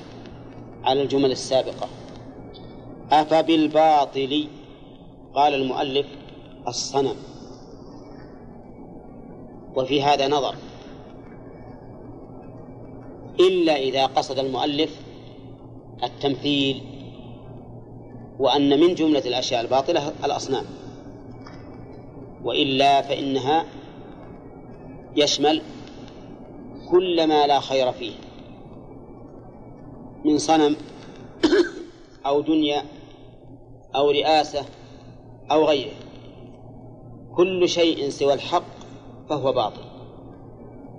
على 0.83 1.01
الجمل 1.01 1.31
السابقة. 1.31 1.87
أفبالباطل 3.11 4.47
قال 5.33 5.53
المؤلف 5.53 6.05
الصنم. 6.67 7.15
وفي 9.75 10.03
هذا 10.03 10.27
نظر. 10.27 10.55
إلا 13.39 13.75
إذا 13.75 14.05
قصد 14.05 14.39
المؤلف 14.39 15.01
التمثيل 16.03 16.83
وأن 18.39 18.79
من 18.79 18.95
جملة 18.95 19.19
الأشياء 19.19 19.61
الباطلة 19.61 20.13
الأصنام. 20.23 20.65
وإلا 22.43 23.01
فإنها 23.01 23.65
يشمل 25.15 25.61
كل 26.91 27.27
ما 27.27 27.47
لا 27.47 27.59
خير 27.59 27.91
فيه. 27.91 28.13
من 30.25 30.37
صنم 30.37 30.75
أو 32.25 32.41
دنيا 32.41 32.83
أو 33.95 34.11
رئاسة 34.11 34.65
أو 35.51 35.65
غيره. 35.65 35.95
كل 37.35 37.69
شيء 37.69 38.09
سوى 38.09 38.33
الحق 38.33 38.63
فهو 39.29 39.53
باطل. 39.53 39.81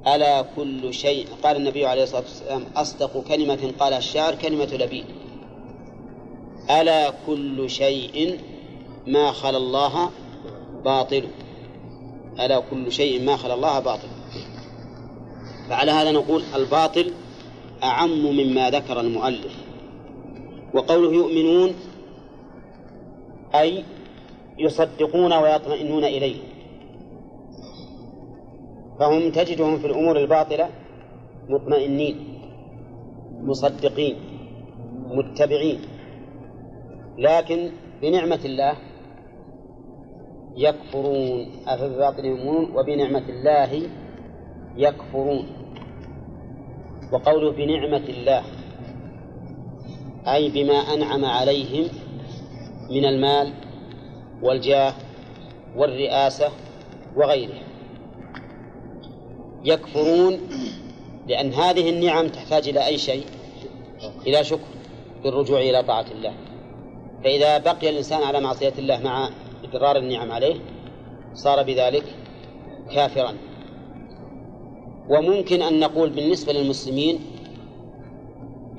ألا 0.06 0.42
كل 0.42 0.94
شيء 0.94 1.26
قال 1.42 1.56
النبي 1.56 1.86
عليه 1.86 2.02
الصلاة 2.02 2.20
والسلام 2.20 2.64
أصدق 2.76 3.24
كلمة 3.28 3.72
قالها 3.78 3.98
الشاعر 3.98 4.34
كلمة 4.34 4.64
لبيد. 4.64 5.04
ألا 6.70 7.12
كل 7.26 7.70
شيء 7.70 8.40
ما 9.06 9.32
خلا 9.32 9.56
الله 9.56 10.10
باطل. 10.84 11.28
ألا 12.40 12.60
كل 12.70 12.92
شيء 12.92 13.24
ما 13.24 13.36
خلا 13.36 13.54
الله 13.54 13.78
باطل. 13.78 14.08
فعلى 15.68 15.90
هذا 15.90 16.12
نقول 16.12 16.42
الباطل 16.54 17.12
أعم 17.82 18.10
مما 18.26 18.70
ذكر 18.70 19.00
المؤلف. 19.00 19.64
وقوله 20.74 21.12
يؤمنون 21.12 21.74
أي 23.54 23.84
يصدقون 24.58 25.32
ويطمئنون 25.32 26.04
إليه. 26.04 26.36
فهم 29.00 29.30
تجدهم 29.30 29.78
في 29.78 29.86
الأمور 29.86 30.18
الباطلة 30.18 30.68
مطمئنين 31.48 32.38
مصدقين 33.40 34.16
متبعين. 35.06 35.80
لكن 37.18 37.70
بنعمة 38.02 38.40
الله 38.44 38.76
يكفرون 40.56 41.46
أفبباطل 41.66 42.24
يؤمنون 42.24 42.76
وبنعمة 42.76 43.28
الله 43.28 43.88
يكفرون. 44.76 45.46
وقوله 47.12 47.52
بنعمة 47.52 48.04
الله 48.08 48.44
أي 50.26 50.48
بما 50.48 50.74
أنعم 50.74 51.24
عليهم 51.24 51.88
من 52.90 53.04
المال 53.04 53.52
والجاه 54.42 54.94
والرئاسة 55.76 56.48
وغيرها 57.16 57.62
يكفرون 59.64 60.38
لأن 61.26 61.52
هذه 61.52 61.90
النعم 61.90 62.28
تحتاج 62.28 62.68
إلى 62.68 62.86
أي 62.86 62.98
شيء؟ 62.98 63.24
إلى 64.26 64.44
شكر 64.44 64.68
بالرجوع 65.24 65.60
إلى 65.60 65.82
طاعة 65.82 66.06
الله. 66.10 66.34
فإذا 67.24 67.58
بقي 67.58 67.90
الإنسان 67.90 68.22
على 68.22 68.40
معصية 68.40 68.72
الله 68.78 69.00
مع 69.00 69.30
إقرار 69.64 69.96
النعم 69.96 70.32
عليه 70.32 70.56
صار 71.34 71.62
بذلك 71.62 72.04
كافرا. 72.94 73.34
وممكن 75.08 75.62
أن 75.62 75.80
نقول 75.80 76.10
بالنسبة 76.10 76.52
للمسلمين 76.52 77.20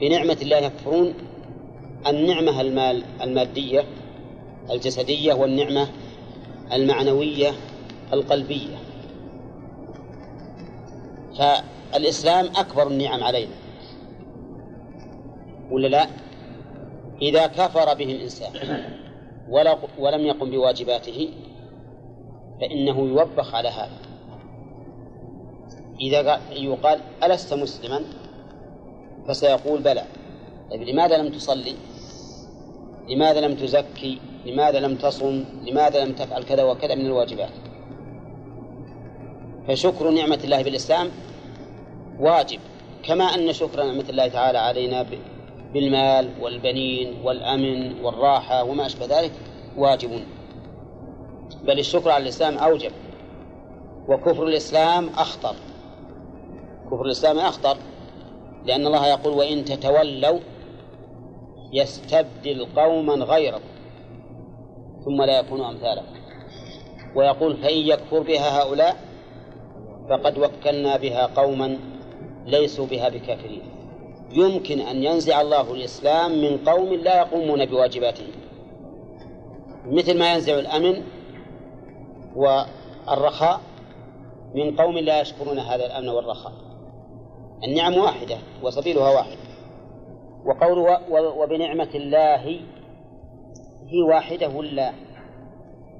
بنعمة 0.01 0.37
الله 0.41 0.57
يكفرون 0.57 1.13
النعمة 2.07 2.61
المال 2.61 3.03
المادية 3.21 3.83
الجسدية 4.71 5.33
والنعمة 5.33 5.87
المعنوية 6.73 7.51
القلبية. 8.13 8.77
فالإسلام 11.37 12.45
أكبر 12.45 12.87
النعم 12.87 13.23
علينا. 13.23 13.55
ولا 15.71 15.87
لا؟ 15.87 16.07
إذا 17.21 17.47
كفر 17.47 17.93
به 17.93 18.03
الإنسان 18.05 18.51
ولم 19.99 20.25
يقم 20.25 20.51
بواجباته 20.51 21.29
فإنه 22.61 22.99
يوبخ 22.99 23.55
على 23.55 23.69
هذا. 23.69 24.08
إذا 26.01 26.41
يقال 26.51 26.99
ألست 27.23 27.53
مسلما؟ 27.53 28.01
فسيقول 29.27 29.81
بلى. 29.81 30.03
طيب 30.71 30.81
لماذا 30.81 31.17
لم 31.17 31.31
تصلي؟ 31.31 31.75
لماذا 33.09 33.41
لم 33.41 33.55
تزكي؟ 33.55 34.19
لماذا 34.45 34.79
لم 34.79 34.95
تصم؟ 34.95 35.45
لماذا 35.63 36.05
لم 36.05 36.13
تفعل 36.13 36.43
كذا 36.43 36.63
وكذا 36.63 36.95
من 36.95 37.05
الواجبات؟ 37.05 37.49
فشكر 39.67 40.09
نعمة 40.09 40.39
الله 40.43 40.63
بالإسلام 40.63 41.11
واجب 42.19 42.59
كما 43.03 43.23
أن 43.23 43.53
شكر 43.53 43.83
نعمة 43.83 44.05
الله 44.09 44.27
تعالى 44.27 44.57
علينا 44.57 45.05
بالمال 45.73 46.29
والبنين 46.41 47.21
والأمن 47.23 48.03
والراحة 48.03 48.63
وما 48.63 48.85
أشبه 48.85 49.05
ذلك 49.05 49.31
واجب. 49.77 50.09
بل 51.63 51.79
الشكر 51.79 52.09
على 52.09 52.23
الإسلام 52.23 52.57
أوجب 52.57 52.91
وكفر 54.07 54.47
الإسلام 54.47 55.09
أخطر. 55.09 55.55
كفر 56.91 57.05
الإسلام 57.05 57.39
أخطر 57.39 57.77
لأن 58.65 58.87
الله 58.87 59.07
يقول 59.07 59.33
وإن 59.33 59.65
تتولوا 59.65 60.39
يستبدل 61.73 62.67
قوما 62.75 63.13
غيركم 63.13 63.69
ثم 65.05 65.21
لا 65.21 65.39
يكونوا 65.39 65.69
أمثالكم. 65.69 66.19
ويقول 67.15 67.57
فإن 67.57 67.77
يكفر 67.77 68.19
بها 68.19 68.61
هؤلاء 68.61 68.97
فقد 70.09 70.37
وكلنا 70.37 70.97
بها 70.97 71.25
قوما 71.25 71.77
ليسوا 72.45 72.85
بها 72.85 73.09
بكافرين. 73.09 73.61
يمكن 74.31 74.79
أن 74.79 75.03
ينزع 75.03 75.41
الله 75.41 75.73
الإسلام 75.73 76.41
من 76.41 76.57
قوم 76.57 76.93
لا 76.93 77.17
يقومون 77.17 77.65
بواجباته 77.65 78.27
مثل 79.85 80.19
ما 80.19 80.33
ينزع 80.33 80.59
الأمن 80.59 81.03
والرخاء 82.35 83.61
من 84.55 84.75
قوم 84.75 84.97
لا 84.97 85.21
يشكرون 85.21 85.59
هذا 85.59 85.85
الأمن 85.85 86.09
والرخاء. 86.09 86.68
النعم 87.63 87.97
واحدة 87.97 88.37
وسبيلها 88.63 89.15
واحد. 89.15 89.37
وقوله 90.45 90.99
وبنعمة 91.37 91.89
الله 91.95 92.35
هي 93.85 94.01
واحدة 94.09 94.49
ولا 94.49 94.93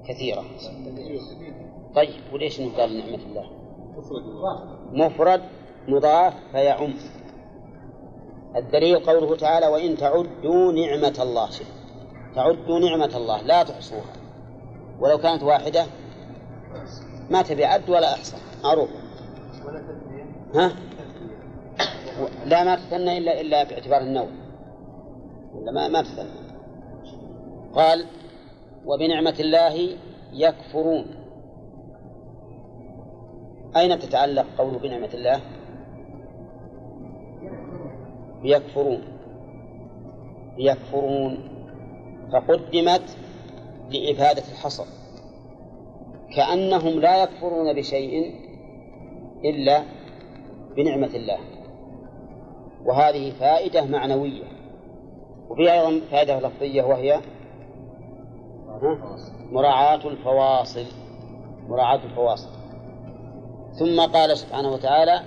كثيرة؟ 0.08 0.44
طيب 1.96 2.34
وليش 2.34 2.62
قال 2.62 2.98
نعمة 2.98 3.24
الله؟ 3.26 3.46
مفرد 4.92 5.42
مضاف 5.88 6.34
فيعم. 6.52 6.94
الدليل 8.56 9.00
قوله 9.00 9.36
تعالى 9.36 9.68
وإن 9.68 9.98
تعدوا 9.98 10.72
نعمة 10.72 11.18
الله. 11.20 11.50
تعدوا 12.36 12.80
نعمة 12.80 13.18
الله 13.18 13.42
لا 13.42 13.64
تحصوها. 13.64 14.14
ولو 15.00 15.18
كانت 15.18 15.44
واحدة 15.44 15.86
ما 17.30 17.42
تبي 17.42 17.66
عد 17.66 17.90
ولا 17.90 18.14
أحصى. 18.14 18.38
معروف. 18.64 18.90
ها؟ 20.56 20.72
لا 22.46 22.64
ما 22.64 22.76
تثنى 22.76 23.18
إلا 23.18 23.42
إلا 23.42 23.64
باعتبار 23.64 24.02
النوم. 24.02 24.30
ولا 25.54 25.72
ما 25.72 25.88
ما 25.88 26.02
تثنى. 26.02 26.50
قال 27.74 28.06
وبنعمة 28.86 29.36
الله 29.40 29.98
يكفرون. 30.34 31.06
أين 33.78 34.00
تتعلق 34.00 34.46
قوله 34.58 34.80
بنعمة 34.80 35.10
الله؟ 35.14 35.42
يكفرون. 38.44 39.02
يكفرون. 40.58 41.50
فقدمت 42.34 43.18
لإفادة 43.92 44.44
الحصر. 44.52 44.86
كأنهم 46.36 47.00
لا 47.00 47.24
يكفرون 47.24 47.74
بشيء 47.74 48.36
إلا 49.46 49.84
بنعمة 50.76 51.16
الله. 51.16 51.59
وهذه 52.86 53.32
فائدة 53.32 53.86
معنوية. 53.86 54.44
وفيها 55.50 55.74
أيضا 55.74 56.02
فائدة 56.12 56.40
لفظية 56.40 56.84
وهي 56.84 57.20
مراعاة 59.52 60.08
الفواصل. 60.08 60.86
مراعاة 61.68 62.00
الفواصل. 62.04 62.50
ثم 63.80 64.02
قال 64.02 64.38
سبحانه 64.38 64.74
وتعالى 64.74 65.22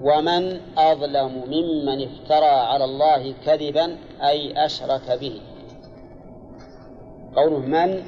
ومن 0.00 0.60
أظلم 0.78 1.44
ممن 1.46 2.08
افترى 2.08 2.46
على 2.46 2.84
الله 2.84 3.34
كذبا 3.46 3.96
أي 4.22 4.64
أشرك 4.64 5.18
به. 5.20 5.40
قوله 7.36 7.58
من 7.58 8.02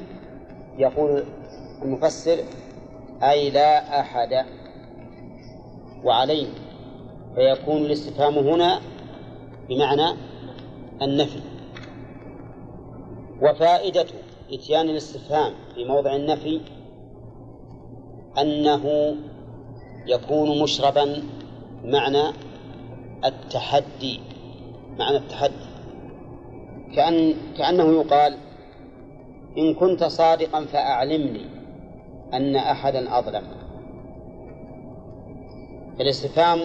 يقول 0.77 1.23
المفسر 1.81 2.37
أي 3.23 3.49
لا 3.49 3.99
أحد 3.99 4.45
وعليه 6.03 6.47
فيكون 7.37 7.77
الاستفهام 7.77 8.33
هنا 8.37 8.79
بمعنى 9.69 10.17
النفي. 11.01 11.39
وفائدة 13.41 14.05
إتيان 14.51 14.89
الاستفهام 14.89 15.53
في 15.75 15.85
موضع 15.85 16.15
النفي 16.15 16.61
أنه 18.37 19.15
يكون 20.07 20.63
مشربا 20.63 21.23
معنى 21.83 22.23
التحدي 23.25 24.19
معنى 24.99 25.17
التحدي. 25.17 25.67
كأن 26.95 27.33
كأنه 27.57 28.01
يقال 28.01 28.37
إن 29.57 29.73
كنت 29.73 30.03
صادقا 30.03 30.65
فأعلمني 30.65 31.45
أن 32.33 32.55
أحدا 32.55 33.19
أظلم. 33.19 33.43
الاستفهام 36.01 36.59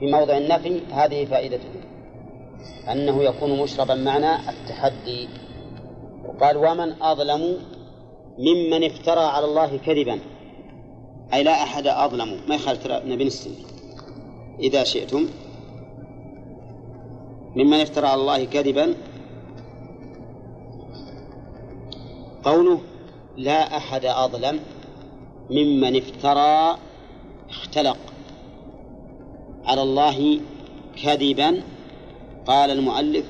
في 0.00 0.06
موضع 0.06 0.36
النفي 0.38 0.80
هذه 0.92 1.24
فائدته. 1.24 1.68
أنه 2.92 3.22
يكون 3.22 3.62
مشربا 3.62 3.94
معنى 3.94 4.50
التحدي. 4.50 5.28
وقال 6.24 6.56
ومن 6.56 7.02
أظلم 7.02 7.56
ممن 8.38 8.84
افترى 8.84 9.20
على 9.20 9.44
الله 9.44 9.76
كذبا. 9.76 10.20
أي 11.34 11.42
لا 11.42 11.52
أحد 11.52 11.86
أظلم. 11.86 12.40
ما 12.48 12.54
يخالف 12.54 12.84
ترى 12.84 13.02
نبي 13.06 13.24
السن. 13.24 13.50
إذا 14.60 14.84
شئتم. 14.84 15.26
ممن 17.56 17.80
افترى 17.80 18.06
على 18.06 18.20
الله 18.20 18.44
كذبا. 18.44 18.94
قوله 22.44 22.80
لا 23.36 23.76
أحد 23.76 24.04
أظلم 24.04 24.60
ممن 25.50 25.96
افترى 25.96 26.78
اختلق. 27.50 27.96
على 29.66 29.82
الله 29.82 30.40
كذبا 31.02 31.62
قال 32.46 32.70
المؤلف 32.70 33.24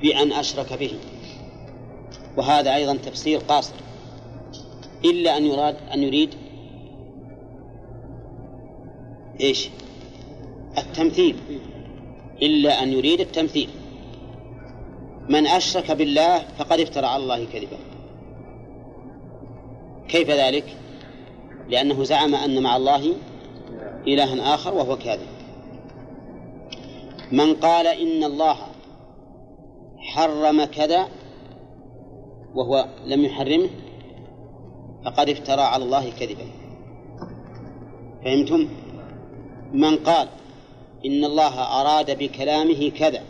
بأن 0.00 0.32
أشرك 0.32 0.72
به. 0.72 0.92
وهذا 2.36 2.74
أيضا 2.74 2.96
تفسير 2.96 3.38
قاصر. 3.38 3.74
إلا 5.04 5.36
أن 5.36 5.46
يراد 5.46 5.76
أن 5.94 6.02
يريد 6.02 6.34
إيش؟ 9.40 9.68
التمثيل. 10.78 11.36
إلا 12.42 12.82
أن 12.82 12.92
يريد 12.92 13.20
التمثيل. 13.20 13.68
من 15.28 15.46
أشرك 15.46 15.90
بالله 15.90 16.38
فقد 16.38 16.80
افترى 16.80 17.06
على 17.06 17.22
الله 17.22 17.44
كذبا. 17.44 17.78
كيف 20.08 20.30
ذلك؟ 20.30 20.76
لأنه 21.68 22.04
زعم 22.04 22.34
أن 22.34 22.62
مع 22.62 22.76
الله 22.76 23.12
إلها 24.06 24.54
آخر 24.54 24.74
وهو 24.74 24.96
كاذب. 24.96 25.26
من 27.32 27.54
قال 27.54 27.86
إن 27.86 28.24
الله 28.24 28.56
حرم 29.98 30.64
كذا 30.64 31.08
وهو 32.54 32.88
لم 33.06 33.24
يحرمه 33.24 33.68
فقد 35.04 35.28
افترى 35.28 35.60
على 35.62 35.84
الله 35.84 36.10
كذبا. 36.10 36.46
فهمتم؟ 38.24 38.68
من 39.72 39.96
قال 39.96 40.28
إن 41.06 41.24
الله 41.24 41.80
أراد 41.80 42.18
بكلامه 42.18 42.90
كذا 42.90 43.22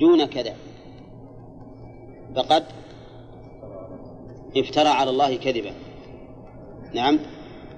دون 0.00 0.24
كذا 0.24 0.54
فقد 2.36 2.64
افترى 4.56 4.88
على 4.88 5.10
الله 5.10 5.36
كذبا. 5.36 5.72
نعم. 6.94 7.18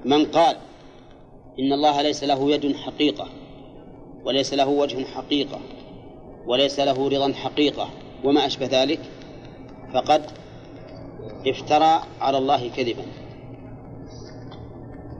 من 0.04 0.24
قال 0.24 0.56
إن 1.58 1.72
الله 1.72 2.02
ليس 2.02 2.24
له 2.24 2.50
يد 2.50 2.76
حقيقة 2.76 3.28
وليس 4.24 4.54
له 4.54 4.68
وجه 4.68 5.04
حقيقة 5.04 5.60
وليس 6.46 6.80
له 6.80 7.08
رضا 7.08 7.32
حقيقة 7.32 7.88
وما 8.24 8.46
أشبه 8.46 8.66
ذلك 8.66 9.00
فقد 9.94 10.22
افترى 11.46 12.02
على 12.20 12.38
الله 12.38 12.68
كذبا. 12.68 13.02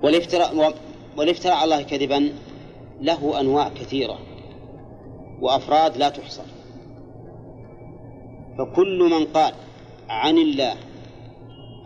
والافتراء 0.03 0.75
والافتراء 1.17 1.55
على 1.55 1.65
الله 1.65 1.83
كذبا 1.83 2.33
له 3.01 3.41
أنواع 3.41 3.69
كثيرة 3.69 4.19
وأفراد 5.41 5.97
لا 5.97 6.09
تحصر. 6.09 6.43
فكل 8.59 8.99
من 8.99 9.25
قال 9.25 9.53
عن 10.09 10.39
الله 10.39 10.75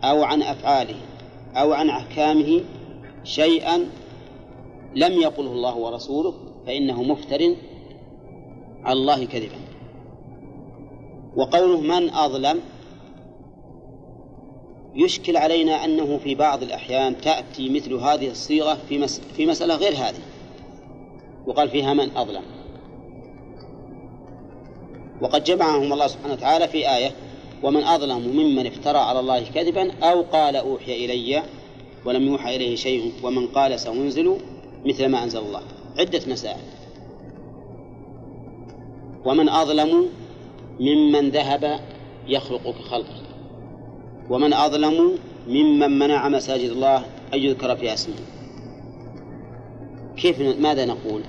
أو 0.03 0.23
عن 0.23 0.41
أفعاله 0.41 0.95
أو 1.55 1.73
عن 1.73 1.89
أحكامه 1.89 2.61
شيئا 3.23 3.85
لم 4.95 5.13
يقله 5.13 5.51
الله 5.51 5.77
ورسوله 5.77 6.33
فإنه 6.65 7.03
مفتر 7.03 7.55
على 8.83 8.99
الله 8.99 9.25
كذبا. 9.25 9.59
وقوله 11.35 11.81
من 11.81 12.09
أظلم 12.09 12.59
يشكل 14.95 15.37
علينا 15.37 15.85
أنه 15.85 16.17
في 16.17 16.35
بعض 16.35 16.63
الأحيان 16.63 17.21
تأتي 17.21 17.69
مثل 17.69 17.93
هذه 17.93 18.29
الصيغة 18.29 18.77
في, 18.89 18.97
مس 18.97 19.19
في 19.19 19.45
مسألة 19.45 19.75
غير 19.75 19.93
هذه. 19.93 20.21
وقال 21.47 21.69
فيها 21.69 21.93
من 21.93 22.17
أظلم. 22.17 22.43
وقد 25.21 25.43
جمعهم 25.43 25.93
الله 25.93 26.07
سبحانه 26.07 26.33
وتعالى 26.33 26.67
في 26.67 26.95
آية 26.95 27.11
ومن 27.63 27.83
أظلم 27.83 28.19
ممن 28.19 28.67
افترى 28.67 28.97
على 28.97 29.19
الله 29.19 29.43
كذبا 29.43 29.91
أو 30.03 30.21
قال 30.21 30.55
أوحي 30.55 31.05
إلي 31.05 31.43
ولم 32.05 32.27
يوحى 32.27 32.55
إليه 32.55 32.75
شيء 32.75 33.11
ومن 33.23 33.47
قال 33.47 33.79
سأنزل 33.79 34.37
مثل 34.85 35.05
ما 35.05 35.23
أنزل 35.23 35.39
الله. 35.39 35.61
عدة 35.99 36.21
مسائل. 36.27 36.61
ومن 39.25 39.49
أظلم 39.49 40.09
ممن 40.79 41.29
ذهب 41.29 41.79
يخلق 42.27 42.71
كخلقه 42.71 43.21
ومن 44.29 44.53
أظلم 44.53 45.17
ممن 45.47 45.99
منع 45.99 46.29
مساجد 46.29 46.69
الله 46.69 46.97
أن 47.33 47.39
يذكر 47.39 47.75
في 47.75 47.93
اسمه. 47.93 48.15
كيف 50.17 50.59
ماذا 50.59 50.85
نقول؟ 50.85 51.21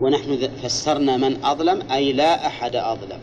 ونحن 0.00 0.48
فسرنا 0.48 1.16
من 1.16 1.44
أظلم 1.44 1.90
أي 1.90 2.12
لا 2.12 2.46
أحد 2.46 2.76
أظلم. 2.76 3.20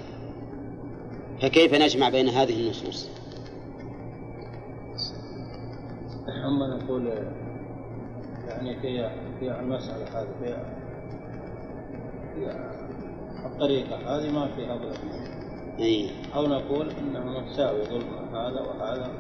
فكيف 1.42 1.74
نجمع 1.74 2.10
بين 2.10 2.30
هذه 2.30 2.54
النصوص؟ 2.54 3.10
أما 6.46 6.78
نقول 6.78 7.12
يعني 8.50 8.76
في 8.80 9.10
في 9.40 9.60
المسألة 9.60 10.06
هذه 10.20 10.28
في 10.36 10.56
الطريقة 13.46 13.96
هذه 13.96 14.32
ما 14.32 14.48
فيها 14.56 14.76
ظلم 14.78 15.30
أي. 15.80 16.10
أو 16.36 16.48
نقول 16.48 16.90
أنه 16.90 17.40
متساوي 17.40 17.84
ظلم 17.84 18.36
هذا 18.36 18.62
وهذا 18.62 19.12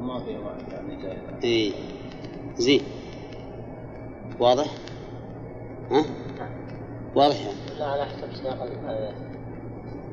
ما 0.00 0.20
في 0.20 0.30
يعني 0.72 1.02
زائد 1.02 1.44
أي. 1.44 1.72
زين. 2.56 2.80
واضح؟ 4.40 4.66
ها؟ 5.90 6.04
واضح 7.14 7.36
يعني؟ 7.40 7.78
لا 7.78 7.86
على 7.86 8.04
حسب 8.04 8.34
سياق 8.34 8.62
الآيات 8.62 9.14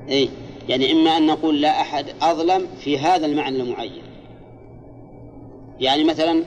أي. 0.09 0.29
يعني 0.69 0.91
إما 0.91 1.17
أن 1.17 1.27
نقول 1.27 1.61
لا 1.61 1.81
أحد 1.81 2.05
أظلم 2.21 2.67
في 2.79 2.99
هذا 2.99 3.25
المعنى 3.25 3.61
المعين. 3.61 4.03
يعني 5.79 6.03
مثلا 6.03 6.43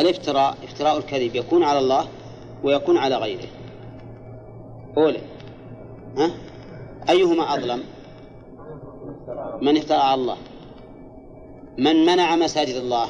الافتراء 0.00 0.56
افتراء 0.64 0.98
الكذب 0.98 1.36
يكون 1.36 1.62
على 1.62 1.78
الله 1.78 2.08
ويكون 2.64 2.96
على 2.96 3.16
غيره. 3.16 3.48
أولى 4.96 5.20
ها؟ 6.16 6.30
أيهما 7.10 7.54
أظلم؟ 7.54 7.82
من 9.62 9.76
افترى 9.76 9.98
على 9.98 10.20
الله. 10.20 10.36
من 11.78 12.06
منع 12.06 12.36
مساجد 12.36 12.74
الله. 12.74 13.08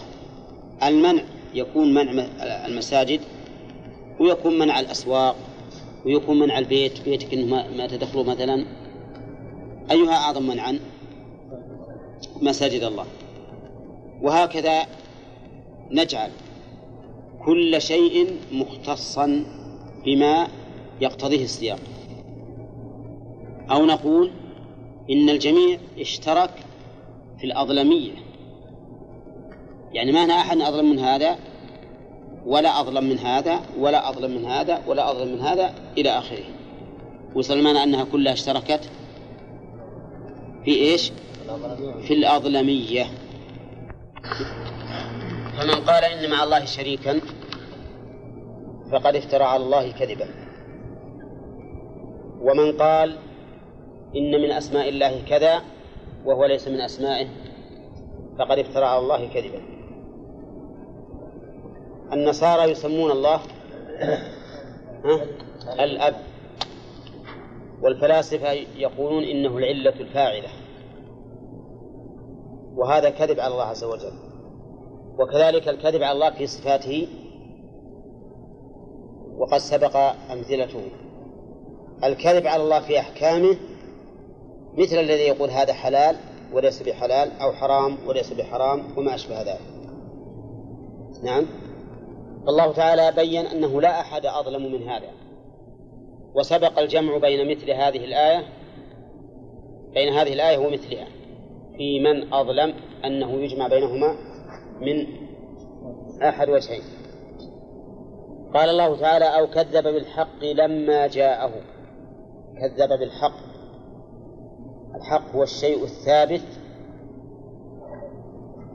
المنع 0.82 1.22
يكون 1.54 1.94
منع 1.94 2.26
المساجد 2.66 3.20
ويكون 4.20 4.58
منع 4.58 4.80
الأسواق 4.80 5.36
ويكون 6.06 6.38
منع 6.38 6.58
البيت 6.58 7.04
بيتك 7.04 7.34
إنه 7.34 7.66
ما 7.76 7.86
تدخلوا 7.86 8.24
مثلا. 8.24 8.64
أيها 9.90 10.14
أعظم 10.14 10.46
منعا؟ 10.46 10.78
مساجد 12.42 12.82
الله. 12.82 13.06
وهكذا 14.22 14.86
نجعل. 15.90 16.30
كل 17.46 17.82
شيء 17.82 18.36
مختصا 18.52 19.44
بما 20.04 20.48
يقتضيه 21.00 21.44
السياق. 21.44 21.78
أو 23.70 23.86
نقول 23.86 24.30
إن 25.10 25.28
الجميع 25.28 25.78
اشترك 25.98 26.50
في 27.38 27.44
الأظلمية. 27.44 28.12
يعني 29.92 30.12
ما 30.12 30.24
هنا 30.24 30.34
أحد 30.34 30.60
أظلم 30.60 30.90
من 30.90 30.98
هذا 30.98 31.38
ولا 32.46 32.80
أظلم 32.80 33.04
من 33.04 33.18
هذا 33.18 33.60
ولا 33.78 34.08
أظلم 34.08 34.30
من 34.30 34.44
هذا 34.44 34.82
ولا 34.86 35.10
أظلم 35.10 35.32
من 35.32 35.40
هذا 35.40 35.74
إلى 35.98 36.10
آخره. 36.10 36.44
وصل 37.34 37.66
أنها 37.66 38.04
كلها 38.04 38.32
اشتركت 38.32 38.90
في 40.64 40.70
إيش؟ 40.70 41.12
في 42.06 42.14
الأظلمية. 42.14 43.06
فمن 45.56 45.74
قال 45.74 46.04
إن 46.04 46.30
مع 46.30 46.44
الله 46.44 46.64
شريكا 46.64 47.20
فقد 48.92 49.16
افترى 49.16 49.44
على 49.44 49.64
الله 49.64 49.92
كذبا. 49.92 50.28
ومن 52.40 52.72
قال 52.72 53.18
إن 54.16 54.42
من 54.42 54.52
أسماء 54.52 54.88
الله 54.88 55.24
كذا 55.28 55.62
وهو 56.24 56.44
ليس 56.44 56.68
من 56.68 56.80
أسمائه 56.80 57.26
فقد 58.38 58.58
افترى 58.58 58.84
على 58.84 58.98
الله 58.98 59.28
كذبا. 59.28 59.62
النصارى 62.12 62.70
يسمون 62.70 63.10
الله 63.10 63.40
الأب. 65.80 66.14
والفلاسفة 67.82 68.52
يقولون 68.76 69.22
إنه 69.22 69.58
العلة 69.58 70.00
الفاعلة. 70.00 70.48
وهذا 72.74 73.10
كذب 73.10 73.40
على 73.40 73.52
الله 73.52 73.64
عز 73.64 73.84
وجل. 73.84 74.25
وكذلك 75.18 75.68
الكذب 75.68 76.02
على 76.02 76.12
الله 76.12 76.30
في 76.30 76.46
صفاته 76.46 77.08
وقد 79.36 79.58
سبق 79.58 79.96
أمثلته. 80.32 80.82
الكذب 82.04 82.46
على 82.46 82.62
الله 82.62 82.80
في 82.80 82.98
أحكامه 82.98 83.56
مثل 84.78 84.96
الذي 84.98 85.22
يقول 85.22 85.50
هذا 85.50 85.72
حلال 85.72 86.16
وليس 86.52 86.82
بحلال 86.82 87.30
أو 87.40 87.52
حرام 87.52 87.98
وليس 88.06 88.32
بحرام 88.32 88.98
وما 88.98 89.14
أشبه 89.14 89.42
ذلك. 89.42 89.60
نعم. 91.22 91.46
الله 92.48 92.72
تعالى 92.72 93.12
بين 93.16 93.46
أنه 93.46 93.80
لا 93.80 94.00
أحد 94.00 94.26
أظلم 94.26 94.72
من 94.72 94.88
هذا. 94.88 95.10
وسبق 96.34 96.78
الجمع 96.78 97.18
بين 97.18 97.50
مثل 97.50 97.70
هذه 97.70 98.04
الآية 98.04 98.44
بين 99.94 100.12
هذه 100.12 100.32
الآية 100.32 100.58
ومثلها 100.58 101.06
في 101.76 102.00
من 102.00 102.34
أظلم 102.34 102.74
أنه 103.04 103.32
يجمع 103.32 103.68
بينهما 103.68 104.16
من 104.80 105.06
أحد 106.22 106.48
وجهين. 106.48 106.82
قال 108.54 108.68
الله 108.68 109.00
تعالى 109.00 109.24
أو 109.24 109.46
كذب 109.46 109.84
بالحق 109.84 110.44
لما 110.44 111.06
جاءه. 111.06 111.52
كذب 112.60 112.98
بالحق. 112.98 113.36
الحق 114.94 115.34
هو 115.34 115.42
الشيء 115.42 115.84
الثابت. 115.84 116.44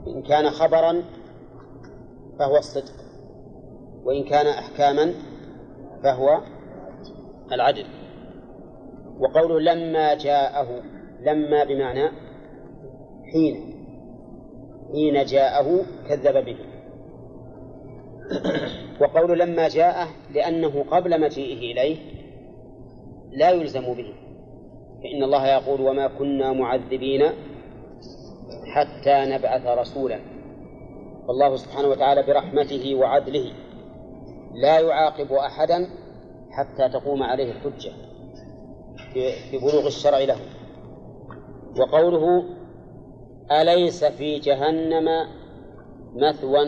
إن 0.06 0.22
كان 0.22 0.50
خبرا 0.50 1.02
فهو 2.38 2.56
الصدق. 2.56 2.94
وإن 4.04 4.24
كان 4.24 4.46
أحكاما 4.46 5.14
فهو 6.02 6.40
العدل. 7.52 7.86
وقوله 9.18 9.60
لما 9.60 10.14
جاءه 10.14 10.82
لما 11.20 11.64
بمعنى 11.64 12.08
حين. 13.32 13.71
حين 14.92 15.24
جاءه 15.24 15.84
كذب 16.08 16.44
به. 16.44 16.56
وقول 19.00 19.38
لما 19.38 19.68
جاءه 19.68 20.08
لأنه 20.34 20.84
قبل 20.90 21.20
مجيئه 21.20 21.72
إليه 21.72 21.96
لا 23.32 23.50
يلزم 23.50 23.94
به. 23.94 24.14
فإن 25.02 25.22
الله 25.22 25.46
يقول 25.46 25.80
وما 25.80 26.08
كنا 26.08 26.52
معذبين 26.52 27.22
حتى 28.74 29.24
نبعث 29.24 29.66
رسولا. 29.66 30.20
والله 31.28 31.56
سبحانه 31.56 31.88
وتعالى 31.88 32.22
برحمته 32.22 32.94
وعدله 32.94 33.52
لا 34.54 34.80
يعاقب 34.80 35.32
أحدا 35.32 35.88
حتى 36.50 36.88
تقوم 36.88 37.22
عليه 37.22 37.52
الحجة 37.52 37.92
في 39.50 39.58
بلوغ 39.58 39.86
الشرع 39.86 40.18
له. 40.18 40.38
وقوله 41.78 42.44
أليس 43.60 44.04
في 44.04 44.38
جهنم 44.38 45.26
مثوى؟ 46.14 46.64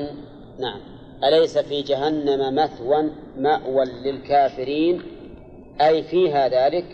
نعم. 0.59 0.81
أليس 1.24 1.59
في 1.59 1.82
جهنم 1.82 2.55
مثوى 2.55 3.11
مأوى 3.36 3.85
للكافرين؟ 3.85 5.02
أي 5.81 6.02
فيها 6.02 6.48
ذلك 6.48 6.85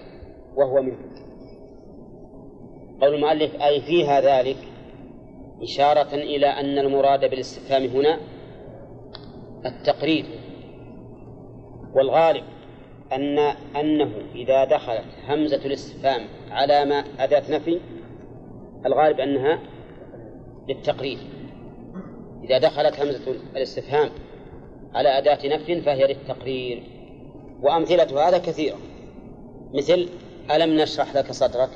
وهو 0.56 0.82
منه. 0.82 1.10
قول 3.00 3.14
المؤلف 3.14 3.62
أي 3.62 3.80
فيها 3.80 4.20
ذلك 4.20 4.56
إشارة 5.62 6.14
إلى 6.14 6.46
أن 6.46 6.78
المراد 6.78 7.30
بالاستفهام 7.30 7.84
هنا 7.84 8.18
التقرير 9.66 10.24
والغالب 11.94 12.44
أن 13.12 13.38
أنه 13.76 14.10
إذا 14.34 14.64
دخلت 14.64 15.04
همزة 15.28 15.66
الاستفهام 15.66 16.22
على 16.50 16.84
ما 16.84 17.04
أداة 17.18 17.42
نفي 17.50 17.80
الغالب 18.86 19.20
أنها 19.20 19.58
للتقرير 20.68 21.18
إذا 22.44 22.58
دخلت 22.58 23.00
همزة 23.00 23.34
الاستفهام 23.56 24.10
على 24.94 25.18
أداة 25.18 25.56
نفي 25.56 25.80
فهي 25.80 26.06
للتقرير. 26.06 26.82
وأمثلة 27.62 28.28
هذا 28.28 28.38
كثيرة. 28.38 28.76
مثل 29.74 30.08
ألم 30.50 30.80
نشرح 30.80 31.16
لك 31.16 31.32
صدرك؟ 31.32 31.70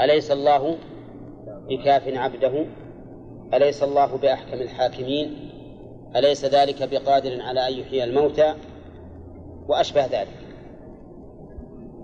أليس 0.00 0.30
الله 0.30 0.76
بكاف 1.68 2.08
عبده؟ 2.08 2.66
أليس 3.54 3.82
الله 3.82 4.16
بأحكم 4.16 4.60
الحاكمين؟ 4.60 5.50
أليس 6.16 6.44
ذلك 6.44 6.88
بقادر 6.90 7.42
على 7.42 7.68
أن 7.68 7.72
يحيي 7.72 8.04
الموتى؟ 8.04 8.54
وأشبه 9.68 10.06
ذلك. 10.06 10.38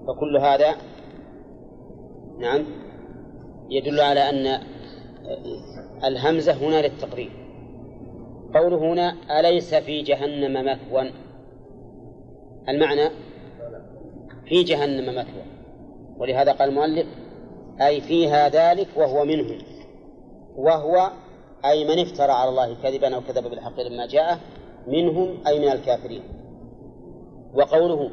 فكل 0.07 0.37
هذا 0.37 0.77
نعم 2.39 2.65
يدل 3.71 4.01
على 4.01 4.31
أن 4.31 4.61
الهمزة 6.05 6.53
هنا 6.53 6.83
للتقرير 6.83 7.31
قوله 8.55 8.93
هنا 8.93 9.17
أليس 9.41 9.75
في 9.75 10.03
جهنم 10.03 10.67
مثوى؟ 10.67 11.11
المعنى 12.69 13.11
في 14.45 14.63
جهنم 14.63 15.15
مثوى. 15.15 15.43
ولهذا 16.19 16.53
قال 16.53 16.69
المؤلف 16.69 17.07
أي 17.81 18.01
فيها 18.01 18.49
ذلك 18.49 18.89
وهو 18.97 19.25
منه. 19.25 19.59
وهو 20.57 21.11
أي 21.65 21.85
من 21.85 21.99
افترى 21.99 22.33
على 22.33 22.51
الله 22.51 22.75
كذبا 22.83 23.15
أو 23.15 23.21
كذب 23.21 23.51
بالحق 23.51 23.81
لما 23.81 24.07
جاءه 24.07 24.41
منهم 24.87 25.47
أي 25.47 25.61
من 25.61 25.69
الكافرين. 25.69 26.23
وقوله 27.55 28.11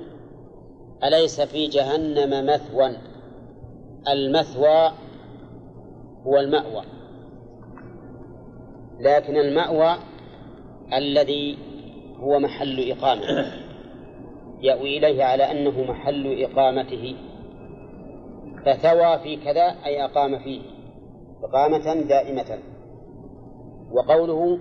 أليس 1.04 1.42
في 1.42 1.68
جهنم 1.68 2.46
مثوى؟ 2.46 2.98
المثوى 4.08 4.92
هو 6.28 6.40
المأوى. 6.40 6.84
لكن 9.00 9.38
المأوى 9.38 9.98
الذي 10.94 11.58
هو 12.20 12.40
محل 12.40 12.92
إقامة. 12.92 13.52
يأوي 14.62 14.98
إليه 14.98 15.24
على 15.24 15.52
أنه 15.52 15.84
محل 15.84 16.44
إقامته. 16.44 17.16
فثوى 18.66 19.20
في 19.20 19.36
كذا 19.36 19.76
أي 19.86 20.06
أقام 20.06 20.40
فيه. 20.40 20.62
إقامة 21.44 22.02
دائمة. 22.02 22.60
وقوله 23.92 24.60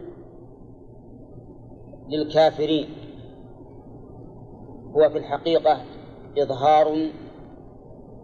للكافرين 2.09 2.89
هو 4.97 5.11
في 5.11 5.19
الحقيقة 5.19 5.81
إظهار 6.39 7.11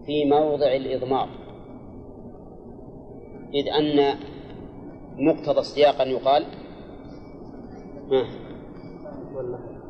في 0.06 0.24
موضع 0.24 0.76
الإضمار. 0.76 1.45
إذ 3.54 3.68
أن 3.68 4.18
مقتضى 5.18 5.60
السياق 5.60 6.00
أن 6.00 6.10
يقال 6.10 6.44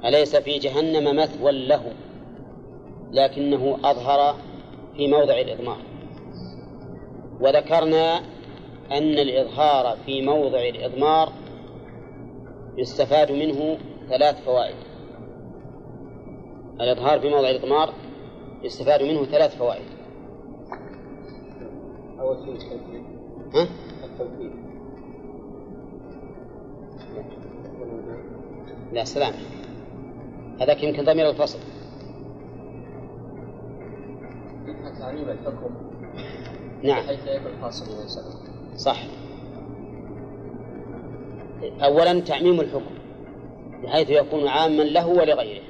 أليس 0.05 0.37
في 0.37 0.59
جهنم 0.59 1.17
مثوى 1.17 1.53
له؟ 1.53 1.93
لكنه 3.11 3.79
أظهر 3.85 4.37
في 4.97 5.09
موضع 5.09 5.41
الإضمار. 5.41 5.79
وذكرنا 7.41 8.19
أن 8.93 9.19
الإظهار 9.19 9.97
في 10.07 10.23
موضع 10.23 10.59
الإضمار 10.59 11.33
يستفاد 12.77 13.33
منه 13.33 13.79
ثلاث 14.09 14.45
فوائد. 14.45 14.77
الإظهار 16.81 17.21
في 17.21 17.31
موضع 17.31 17.51
الإضمار 17.51 17.93
يستفاد 18.63 19.03
منه 19.03 19.25
ثلاث 19.25 19.57
فوائد. 19.57 19.87
أول 22.21 22.61
شيء 22.61 23.06
ها؟ 23.57 23.69
التوكيد 24.05 24.53
لا 28.93 29.05
سلام. 29.05 29.33
هذاك 30.61 30.83
يمكن 30.83 31.05
ضمير 31.05 31.31
الفصل. 31.31 31.59
الحكم. 35.31 35.75
نعم. 36.83 37.03
بحيث 37.03 37.27
لا 37.27 37.33
يكون 37.33 37.53
صح. 38.77 39.07
أولا 41.81 42.21
تعميم 42.21 42.61
الحكم 42.61 42.95
بحيث 43.83 44.11
يكون 44.11 44.49
عاما 44.49 44.83
له 44.83 45.09
ولغيره. 45.09 45.65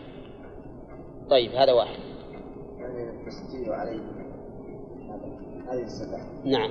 طيب 1.30 1.50
هذا 1.52 1.72
واحد. 1.72 1.98
يعني 2.78 3.10
التسجيل 3.10 3.72
عليه. 3.72 4.00
هذه 5.68 5.82
الصفة 5.82 6.18
نعم. 6.44 6.70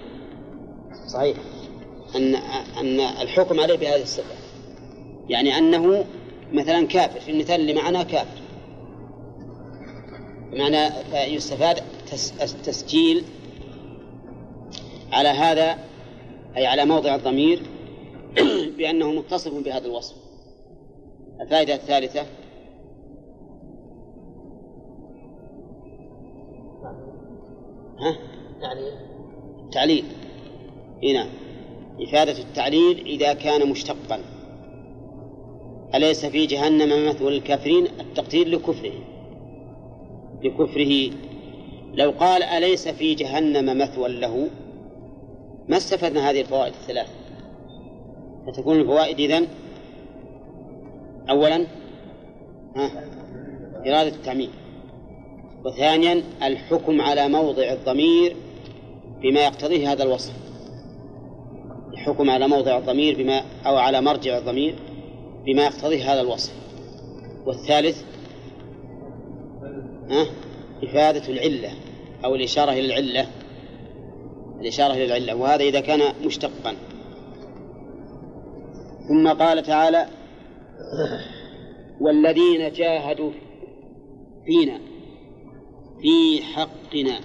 صحيح. 1.07 1.37
أن 2.15 2.35
أن 2.79 2.99
الحكم 2.99 3.59
عليه 3.59 3.75
بهذه 3.77 4.01
الصفة. 4.01 4.35
يعني 5.29 5.57
أنه 5.57 6.05
مثلا 6.53 6.87
كافر. 6.87 7.19
في 7.19 7.31
المثال 7.31 7.61
اللي 7.61 7.73
معنا 7.73 8.03
كافر. 8.03 8.41
بمعنى 10.51 10.77
يستفاد 11.35 11.79
تس- 12.11 12.33
التسجيل 12.55 13.23
على 15.11 15.29
هذا 15.29 15.77
أي 16.57 16.65
على 16.65 16.85
موضع 16.85 17.15
الضمير 17.15 17.61
بأنه 18.77 19.11
متصف 19.11 19.53
بهذا 19.53 19.85
الوصف. 19.85 20.15
الفائدة 21.41 21.75
الثالثة. 21.75 22.25
ها؟ 27.99 28.17
يعني 28.61 28.91
تعليل. 29.71 30.05
نعم 31.13 31.27
إفادة 32.01 32.39
التعليل 32.39 33.05
إذا 33.05 33.33
كان 33.33 33.69
مشتقا. 33.69 34.19
أليس 35.95 36.25
في 36.25 36.45
جهنم 36.45 37.09
مثوى 37.09 37.31
للكافرين 37.31 37.87
التقدير 37.99 38.47
لكفرهم 38.47 39.03
لكفره. 40.43 41.11
لو 41.93 42.11
قال 42.11 42.43
أليس 42.43 42.87
في 42.87 43.15
جهنم 43.15 43.77
مثوى 43.77 44.09
له؟ 44.09 44.49
ما 45.69 45.77
استفدنا 45.77 46.29
هذه 46.29 46.41
الفوائد 46.41 46.73
الثلاث؟ 46.73 47.09
فتكون 48.47 48.79
الفوائد 48.79 49.19
إذن 49.19 49.47
أولا 51.29 51.65
ها 52.75 52.91
إرادة 53.87 54.15
التعميم. 54.15 54.49
وثانيا 55.65 56.23
الحكم 56.43 57.01
على 57.01 57.27
موضع 57.27 57.73
الضمير 57.73 58.35
بما 59.21 59.39
يقتضيه 59.39 59.91
هذا 59.91 60.03
الوصف. 60.03 60.33
الحكم 61.95 62.29
على 62.29 62.47
موضع 62.47 62.77
الضمير 62.77 63.17
بما 63.17 63.41
أو 63.65 63.75
على 63.77 64.01
مرجع 64.01 64.37
الضمير 64.37 64.75
بما 65.45 65.63
يقتضيه 65.63 66.13
هذا 66.13 66.21
الوصف. 66.21 66.53
والثالث 67.45 68.03
ها؟ 70.09 70.25
إفادة 70.83 71.33
العلة 71.33 71.71
أو 72.25 72.35
الإشارة 72.35 72.71
إلى 72.71 72.85
العلة. 72.85 73.27
الإشارة 74.61 74.93
إلى 74.93 75.05
العلة 75.05 75.35
وهذا 75.35 75.63
إذا 75.63 75.79
كان 75.79 76.13
مشتقا. 76.25 76.75
ثم 79.07 79.27
قال 79.27 79.63
تعالى 79.63 80.07
والذين 82.01 82.71
جاهدوا 82.71 83.31
فينا 84.45 84.79
في 86.01 86.43
حقنا 86.43 87.19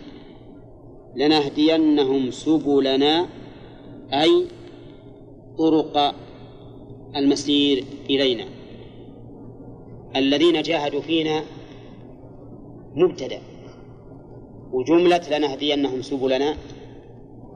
لنهدينهم 1.17 2.31
سبلنا 2.31 3.27
أي 4.13 4.47
طرق 5.59 6.14
المسير 7.16 7.85
إلينا. 8.10 8.44
الذين 10.16 10.62
جاهدوا 10.62 11.01
فينا 11.01 11.43
مبتدأ. 12.94 13.40
وجملة 14.72 15.39
لنهدينهم 15.39 16.02
سبلنا 16.02 16.56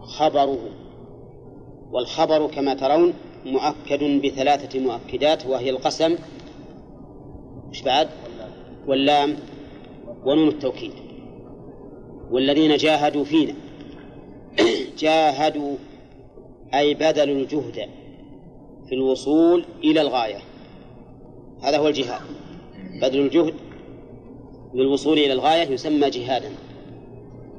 خبره 0.00 0.58
والخبر 1.92 2.46
كما 2.46 2.74
ترون 2.74 3.12
مؤكد 3.46 4.04
بثلاثة 4.26 4.80
مؤكدات 4.80 5.46
وهي 5.46 5.70
القسم 5.70 6.16
مش 7.70 7.82
بعد؟ 7.82 8.08
واللام 8.86 9.36
ونون 10.24 10.48
التوكيد. 10.48 10.92
والذين 12.30 12.76
جاهدوا 12.76 13.24
فينا 13.24 13.54
جاهدوا 15.02 15.76
أي 16.78 16.94
بذلوا 16.94 17.36
الجهد 17.42 17.88
في 18.88 18.94
الوصول 18.94 19.64
إلى 19.84 20.00
الغاية. 20.00 20.38
هذا 21.62 21.78
هو 21.78 21.88
الجهاد. 21.88 22.20
بذل 23.02 23.20
الجهد 23.20 23.54
للوصول 24.74 25.18
إلى 25.18 25.32
الغاية 25.32 25.70
يسمى 25.70 26.10
جهادا. 26.10 26.50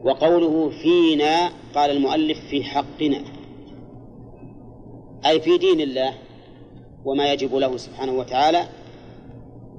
وقوله 0.03 0.69
فينا 0.69 1.51
قال 1.75 1.91
المؤلف 1.91 2.39
في 2.49 2.63
حقنا. 2.63 3.21
أي 5.25 5.39
في 5.41 5.57
دين 5.57 5.81
الله 5.81 6.13
وما 7.05 7.33
يجب 7.33 7.55
له 7.55 7.77
سبحانه 7.77 8.11
وتعالى 8.11 8.65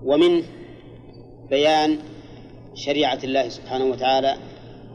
ومن 0.04 0.42
بيان 1.50 1.98
شريعة 2.74 3.18
الله 3.24 3.48
سبحانه 3.48 3.84
وتعالى 3.84 4.36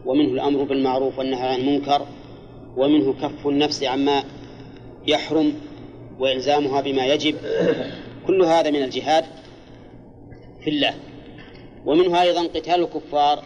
ومنه 0.06 0.34
الأمر 0.34 0.64
بالمعروف 0.64 1.20
والنهي 1.20 1.48
عن 1.48 1.60
المنكر 1.60 2.06
ومنه 2.78 3.14
كف 3.14 3.48
النفس 3.48 3.84
عما 3.84 4.24
يحرم 5.08 5.54
وإلزامها 6.20 6.82
بما 6.82 7.06
يجب. 7.06 7.36
كل 8.28 8.42
هذا 8.42 8.72
من 8.72 8.84
الجهاد 8.84 9.26
في 10.64 10.70
الله. 10.70 10.94
ومنه 11.86 12.22
أيضا 12.22 12.48
قتال 12.48 12.84
الكفار 12.84 13.44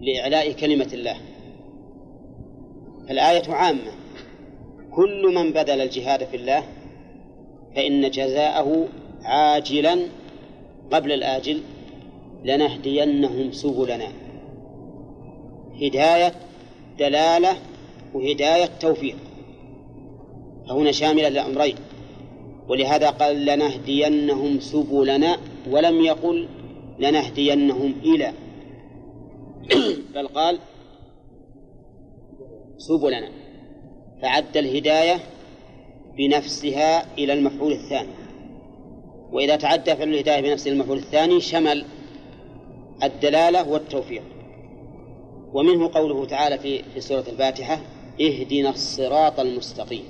لإعلاء 0.00 0.52
كلمة 0.52 0.88
الله. 0.92 1.16
فالآية 3.08 3.52
عامة. 3.54 3.92
كل 4.96 5.34
من 5.34 5.52
بذل 5.52 5.80
الجهاد 5.80 6.24
في 6.24 6.36
الله 6.36 6.62
فإن 7.76 8.10
جزاءه 8.10 8.88
عاجلا 9.22 9.98
قبل 10.92 11.12
الآجل 11.12 11.60
لنهدينهم 12.44 13.52
سبلنا. 13.52 14.08
هداية 15.82 16.32
دلالة 16.98 17.56
وهداية 18.14 18.70
توفيق. 18.80 19.16
فهنا 20.68 20.92
شاملة 20.92 21.28
للأمرين 21.28 21.74
ولهذا 22.68 23.10
قال 23.10 23.44
لنهدينهم 23.44 24.60
سبلنا 24.60 25.38
ولم 25.70 26.00
يقل 26.00 26.48
لنهدينهم 26.98 27.94
إلى. 28.04 28.32
بل 30.14 30.28
قال 30.28 30.58
سبلنا. 32.78 33.28
فعد 34.22 34.56
الهداية 34.56 35.20
بنفسها 36.16 37.14
إلى 37.18 37.32
المفعول 37.32 37.72
الثاني. 37.72 38.12
وإذا 39.32 39.56
تعدى 39.56 39.96
فعل 39.96 40.08
الهداية 40.08 40.40
بنفس 40.40 40.68
المفعول 40.68 40.98
الثاني 40.98 41.40
شمل 41.40 41.84
الدلالة 43.02 43.68
والتوفيق. 43.68 44.22
ومنه 45.52 45.90
قوله 45.94 46.24
تعالى 46.24 46.58
في 46.58 46.82
في 46.94 47.00
سورة 47.00 47.24
الفاتحة 47.28 47.80
اهدنا 48.20 48.70
الصراط 48.70 49.40
المستقيم. 49.40 50.04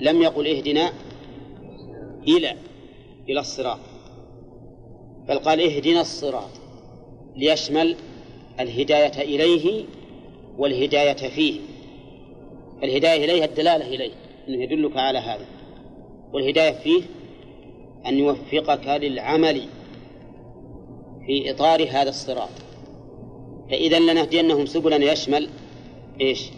لم 0.00 0.22
يقل 0.22 0.46
اهدنا 0.46 0.92
إلى 2.28 2.56
إلى 3.28 3.40
الصراط. 3.40 3.78
بل 5.28 5.38
قال 5.38 5.60
اهدنا 5.60 6.00
الصراط 6.00 6.50
ليشمل 7.36 7.96
الهداية 8.60 9.22
إليه 9.22 9.84
والهداية 10.58 11.28
فيه. 11.28 11.60
الهداية 12.82 13.24
إليه 13.24 13.44
الدلالة 13.44 13.86
إليه 13.86 14.12
أنه 14.48 14.62
يدلك 14.62 14.96
على 14.96 15.18
هذا. 15.18 15.46
والهداية 16.32 16.72
فيه 16.72 17.02
أن 18.06 18.18
يوفقك 18.18 18.86
للعمل 18.86 19.60
في 21.26 21.50
إطار 21.50 21.82
هذا 21.90 22.08
الصراط. 22.08 22.48
فإذا 23.70 23.98
لنهدينهم 23.98 24.66
سبلا 24.66 25.12
يشمل 25.12 25.48
إيش؟ 26.20 26.50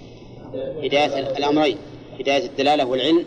هداية 0.55 1.19
الأمرين 1.37 1.77
هداية 2.21 2.47
الدلالة 2.47 2.87
والعلم 2.87 3.25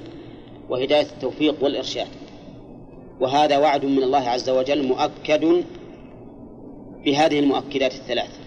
وهداية 0.70 1.06
التوفيق 1.06 1.64
والإرشاد. 1.64 2.08
وهذا 3.20 3.58
وعد 3.58 3.86
من 3.86 4.04
الله 4.04 4.30
عز 4.30 4.50
وجل 4.50 4.88
مؤكد 4.88 5.64
بهذه 7.06 7.40
المؤكدات 7.40 7.94
الثلاث 7.94 8.40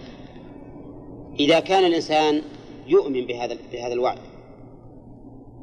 إذا 1.39 1.59
كان 1.59 1.85
الإنسان 1.85 2.41
يؤمن 2.87 3.25
بهذا 3.25 3.57
بهذا 3.71 3.93
الوعد 3.93 4.17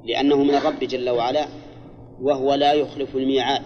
لأنه 0.05 0.36
من 0.36 0.55
الرب 0.55 0.78
جل 0.78 1.10
وعلا 1.10 1.47
وهو 2.22 2.55
لا 2.55 2.72
يخلف 2.72 3.16
الميعاد 3.16 3.62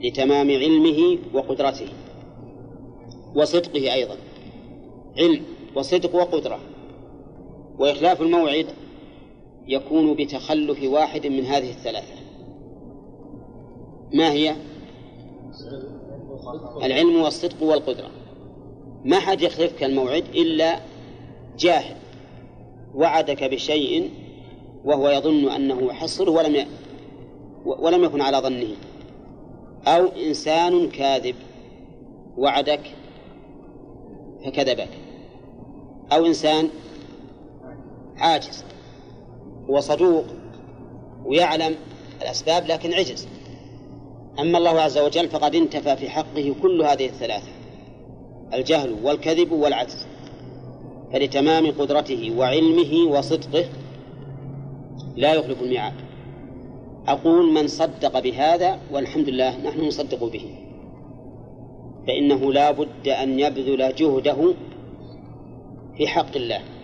لتمام 0.00 0.50
علمه 0.50 1.18
وقدرته 1.34 1.88
وصدقه 3.34 3.94
أيضا. 3.94 4.16
علم 5.18 5.42
وصدق 5.74 6.14
وقدرة. 6.14 6.58
وإخلاف 7.78 8.22
الموعد 8.22 8.66
يكون 9.68 10.14
بتخلف 10.14 10.82
واحد 10.82 11.26
من 11.26 11.44
هذه 11.44 11.70
الثلاثة. 11.70 12.14
ما 14.12 14.32
هي؟ 14.32 14.56
العلم 16.82 17.22
والصدق 17.22 17.62
والقدرة. 17.62 18.10
ما 19.04 19.18
حد 19.18 19.42
يخلفك 19.42 19.84
الموعد 19.84 20.24
إلا 20.34 20.80
جاهل. 21.58 21.96
وعدك 22.94 23.44
بشيء 23.44 24.10
وهو 24.84 25.08
يظن 25.08 25.48
أنه 25.48 25.82
يحصله 25.82 26.32
ولم 26.32 26.56
ي... 26.56 26.66
ولم 27.64 28.04
يكن 28.04 28.20
على 28.20 28.38
ظنه. 28.38 28.68
أو 29.86 30.06
إنسان 30.06 30.88
كاذب. 30.88 31.34
وعدك 32.36 32.80
فكذبك. 34.44 34.88
أو 36.12 36.26
إنسان 36.26 36.68
عاجز 38.18 38.64
هو 39.70 39.80
صدوق 39.80 40.24
ويعلم 41.24 41.74
الأسباب 42.22 42.66
لكن 42.66 42.94
عجز. 42.94 43.28
أما 44.38 44.58
الله 44.58 44.80
عز 44.80 44.98
وجل 44.98 45.28
فقد 45.28 45.54
انتفى 45.54 45.96
في 45.96 46.08
حقه 46.08 46.54
كل 46.62 46.82
هذه 46.82 47.06
الثلاثة 47.06 47.48
الجهل 48.54 48.96
والكذب 49.02 49.52
والعجز. 49.52 50.06
فلتمام 51.12 51.70
قدرته 51.70 52.34
وعلمه 52.38 53.18
وصدقه 53.18 53.64
لا 55.16 55.34
يخلف 55.34 55.62
الميعاد. 55.62 55.94
أقول 57.08 57.52
من 57.52 57.68
صدق 57.68 58.18
بهذا 58.18 58.78
والحمد 58.92 59.28
لله 59.28 59.58
نحن 59.58 59.86
نصدق 59.86 60.24
به. 60.24 60.54
فإنه 62.06 62.52
لا 62.52 62.70
بد 62.70 63.08
أن 63.08 63.40
يبذل 63.40 63.94
جهده 63.94 64.54
في 65.96 66.06
حق 66.06 66.36
الله. 66.36 66.75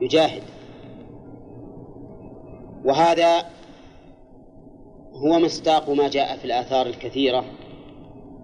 يجاهد. 0.00 0.42
وهذا 2.84 3.38
هو 5.12 5.38
مصداق 5.38 5.90
ما 5.90 6.08
جاء 6.08 6.36
في 6.36 6.44
الآثار 6.44 6.86
الكثيرة 6.86 7.44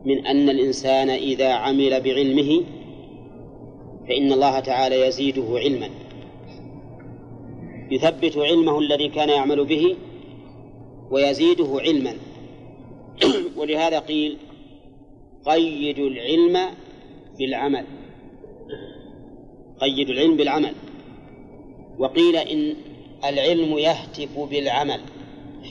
من 0.04 0.26
أن 0.26 0.48
الإنسان 0.48 1.10
إذا 1.10 1.52
عمل 1.52 2.00
بعلمه 2.00 2.60
فإن 4.08 4.32
الله 4.32 4.60
تعالى 4.60 5.06
يزيده 5.06 5.46
علما. 5.58 5.90
يثبت 7.90 8.36
علمه 8.36 8.78
الذي 8.78 9.08
كان 9.08 9.28
يعمل 9.28 9.64
به 9.64 9.96
ويزيده 11.10 11.76
علما. 11.78 12.16
ولهذا 13.58 13.98
قيل 13.98 14.36
قيدوا 15.46 16.08
العلم 16.08 16.74
بالعمل. 17.38 17.84
قيدوا 19.80 20.14
العلم 20.14 20.36
بالعمل. 20.36 20.74
وقيل 21.98 22.36
إن 22.36 22.74
العلم 23.24 23.78
يهتف 23.78 24.38
بالعمل. 24.38 25.00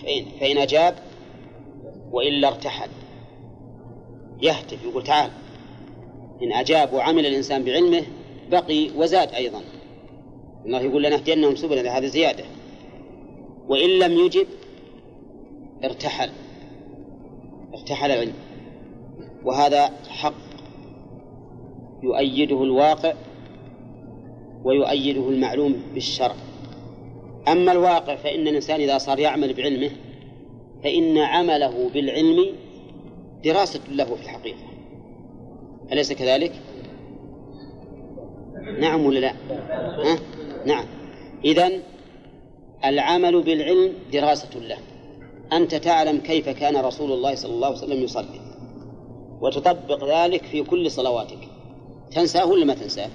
فإن, 0.03 0.25
فإن 0.39 0.57
أجاب 0.57 0.95
وإلا 2.11 2.47
ارتحل. 2.47 2.89
يهتف 4.41 4.83
يقول 4.83 5.03
تعال. 5.03 5.31
إن 6.43 6.53
أجاب 6.53 6.93
وعمل 6.93 7.25
الإنسان 7.25 7.63
بعلمه 7.63 8.03
بقي 8.51 8.89
وزاد 8.97 9.33
أيضا. 9.33 9.61
الله 10.65 10.81
يقول 10.81 11.03
لنهدينهم 11.03 11.55
سبلنا 11.55 11.97
هذا 11.97 12.07
زيادة 12.07 12.43
وإن 13.67 13.89
لم 13.89 14.25
يجب 14.25 14.47
ارتحل. 15.83 16.29
ارتحل 17.73 18.11
العلم. 18.11 18.33
وهذا 19.45 19.89
حق 20.09 20.33
يؤيده 22.03 22.63
الواقع 22.63 23.13
ويؤيده 24.63 25.29
المعلوم 25.29 25.81
بالشرع 25.93 26.35
أما 27.47 27.71
الواقع 27.71 28.15
فإن 28.15 28.47
الإنسان 28.47 28.81
إذا 28.81 28.97
صار 28.97 29.19
يعمل 29.19 29.53
بعلمه 29.53 29.91
فإن 30.83 31.17
عمله 31.17 31.89
بالعلم 31.93 32.55
دراسة 33.45 33.79
له 33.91 34.15
في 34.15 34.21
الحقيقة 34.21 34.73
أليس 35.91 36.13
كذلك؟ 36.13 36.51
نعم 38.79 39.05
ولا 39.05 39.19
لا؟ 39.19 39.33
ها؟ 40.03 40.19
نعم 40.65 40.85
إذن 41.45 41.81
العمل 42.85 43.41
بالعلم 43.41 43.93
دراسة 44.13 44.59
له 44.59 44.77
أنت 45.53 45.75
تعلم 45.75 46.17
كيف 46.17 46.49
كان 46.49 46.77
رسول 46.77 47.11
الله 47.11 47.35
صلى 47.35 47.53
الله 47.53 47.67
عليه 47.67 47.77
وسلم 47.77 48.03
يصلي 48.03 48.41
وتطبق 49.41 50.03
ذلك 50.03 50.43
في 50.43 50.63
كل 50.63 50.91
صلواتك 50.91 51.39
تنساه 52.11 52.45
ولا 52.45 52.65
ما 52.65 52.73
تنساه؟ 52.73 53.09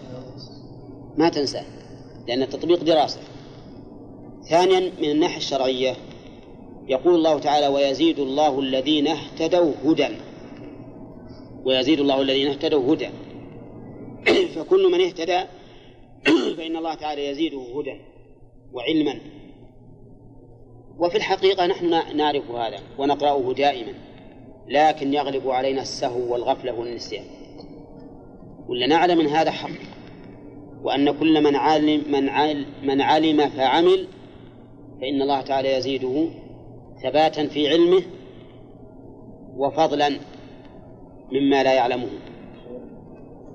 ما 1.18 1.28
تنساه 1.28 1.64
لأن 2.28 2.42
التطبيق 2.42 2.84
دراسة. 2.84 3.20
ثانيا 4.50 4.80
من 4.98 5.10
الناحية 5.10 5.36
الشرعية 5.36 5.96
يقول 6.88 7.14
الله 7.14 7.38
تعالى 7.38 7.66
ويزيد 7.66 8.18
الله 8.18 8.60
الذين 8.60 9.06
اهتدوا 9.06 9.72
هدى. 9.84 10.08
ويزيد 11.64 12.00
الله 12.00 12.22
الذين 12.22 12.48
اهتدوا 12.48 12.94
هدى. 12.94 13.08
فكل 14.54 14.92
من 14.92 15.00
اهتدى 15.00 15.40
فإن 16.56 16.76
الله 16.76 16.94
تعالى 16.94 17.26
يزيده 17.26 17.60
هدى 17.60 18.00
وعلما. 18.72 19.20
وفي 20.98 21.16
الحقيقة 21.16 21.66
نحن 21.66 22.16
نعرف 22.16 22.50
هذا 22.50 22.78
ونقرأه 22.98 23.52
دائما 23.52 23.92
لكن 24.68 25.14
يغلب 25.14 25.50
علينا 25.50 25.82
السهو 25.82 26.32
والغفلة 26.32 26.72
والنسيان. 26.72 27.24
ولا 28.68 28.86
نعلم 28.86 29.20
أن 29.20 29.26
هذا 29.26 29.50
حق. 29.50 29.97
وأن 30.82 31.18
كل 31.18 31.44
من 31.44 31.56
علم 31.56 32.02
من 32.12 32.28
علم, 32.28 32.66
من 32.82 33.00
علم 33.00 33.48
فعمل 33.48 34.06
فإن 35.00 35.22
الله 35.22 35.40
تعالى 35.40 35.72
يزيده 35.72 36.28
ثباتا 37.02 37.46
في 37.46 37.68
علمه 37.68 38.02
وفضلا 39.56 40.08
مما 41.32 41.62
لا 41.62 41.74
يعلمه 41.74 42.08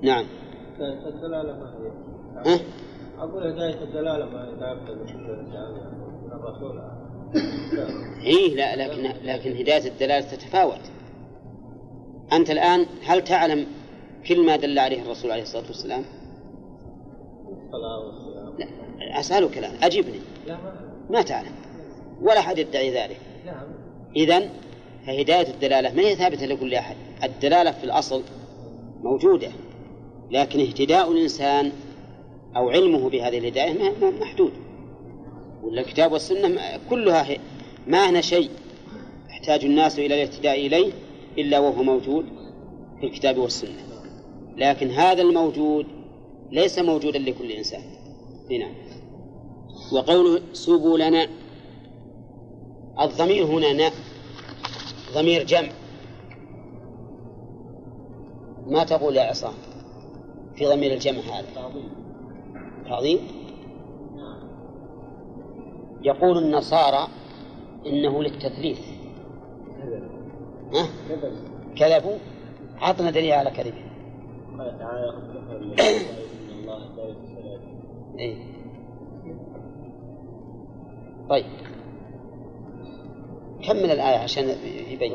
نعم 0.02 0.26
الدلالة 0.80 1.52
ما 1.52 1.74
هي؟ 1.74 2.54
ها؟ 2.54 2.60
أقول 3.18 3.46
هداية 3.46 3.82
الدلالة 3.82 4.26
ما 4.26 4.44
هي 4.44 4.72
الرسول 6.32 6.80
إيه 8.26 8.54
لا 8.54 8.76
لكن 8.76 9.02
لكن 9.24 9.56
هداية 9.56 9.88
الدلالة 9.88 10.20
تتفاوت 10.20 10.80
أنت 12.32 12.50
الآن 12.50 12.86
هل 13.04 13.24
تعلم 13.24 13.66
كل 14.28 14.46
ما 14.46 14.56
دل 14.56 14.78
عليه 14.78 15.02
الرسول 15.02 15.30
عليه 15.30 15.42
الصلاة 15.42 15.66
والسلام؟ 15.66 16.04
الصلاة 17.74 18.58
لا 18.98 19.20
أسألك 19.20 19.58
الآن. 19.58 19.82
أجبني. 19.82 20.20
لا 20.46 20.58
ما 21.10 21.22
تعلم. 21.22 21.52
ولا 22.22 22.38
أحد 22.38 22.58
يدعي 22.58 22.90
ذلك. 22.90 23.20
نعم 23.46 23.66
إذن 24.16 24.50
فهداية 25.06 25.48
الدلالة 25.48 25.94
ما 25.94 26.02
هي 26.02 26.14
ثابتة 26.14 26.46
لكل 26.46 26.74
أحد؟ 26.74 26.96
الدلالة 27.24 27.70
في 27.70 27.84
الأصل 27.84 28.22
موجودة 29.02 29.48
لكن 30.30 30.60
اهتداء 30.60 31.12
الإنسان 31.12 31.72
أو 32.56 32.70
علمه 32.70 33.10
بهذه 33.10 33.38
الهداية 33.38 33.92
محدود. 34.20 34.52
ولا 35.62 35.80
الكتاب 35.80 36.12
والسنة 36.12 36.60
كلها 36.90 37.26
ما 37.86 38.10
هنا 38.10 38.20
شيء. 38.20 38.50
يحتاج 39.28 39.64
الناس 39.64 39.98
إلى 39.98 40.14
الاهتداء 40.14 40.66
إليه 40.66 40.92
إلا 41.38 41.58
وهو 41.58 41.82
موجود 41.82 42.26
في 43.00 43.06
الكتاب 43.06 43.38
والسنة. 43.38 43.84
لكن 44.56 44.90
هذا 44.90 45.22
الموجود 45.22 45.86
ليس 46.52 46.78
موجودا 46.78 47.18
لكل 47.18 47.50
إنسان. 47.50 47.82
هنا 48.50 48.66
وقوله 49.92 50.40
سبلنا 50.52 51.26
الضمير 53.00 53.44
هنا 53.44 53.72
نا 53.72 53.90
ضمير 55.14 55.44
جمع. 55.44 55.68
ما 58.66 58.84
تقول 58.84 59.16
يا 59.16 59.22
عصام 59.22 59.54
في 60.56 60.66
ضمير 60.66 60.92
الجمع 60.92 61.20
هذا؟ 61.20 61.46
تعظيم. 62.86 63.18
يقول 66.02 66.38
النصارى 66.38 67.08
إنه 67.86 68.22
للتثليث. 68.22 68.80
ها؟ 70.74 70.88
كذبوا؟ 71.76 72.18
عطنا 72.78 73.10
دليل 73.10 73.32
على 73.32 73.50
كذبه 73.50 73.84
إيه؟ 78.18 78.36
طيب. 81.30 81.44
كمل 83.66 83.90
الآية 83.90 84.18
عشان 84.18 84.44
يبين؟ 84.90 85.12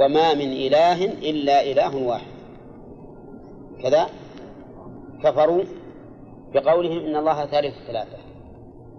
وما 0.00 0.34
من 0.34 0.52
إله 0.52 1.04
إلا 1.04 1.62
إله 1.62 2.06
واحد. 2.06 2.36
كذا. 3.82 4.06
كفروا 5.22 5.64
بقولهم 6.54 7.06
إن 7.06 7.16
الله 7.16 7.46
ثالث 7.46 7.74
ثلاثة. 7.86 8.18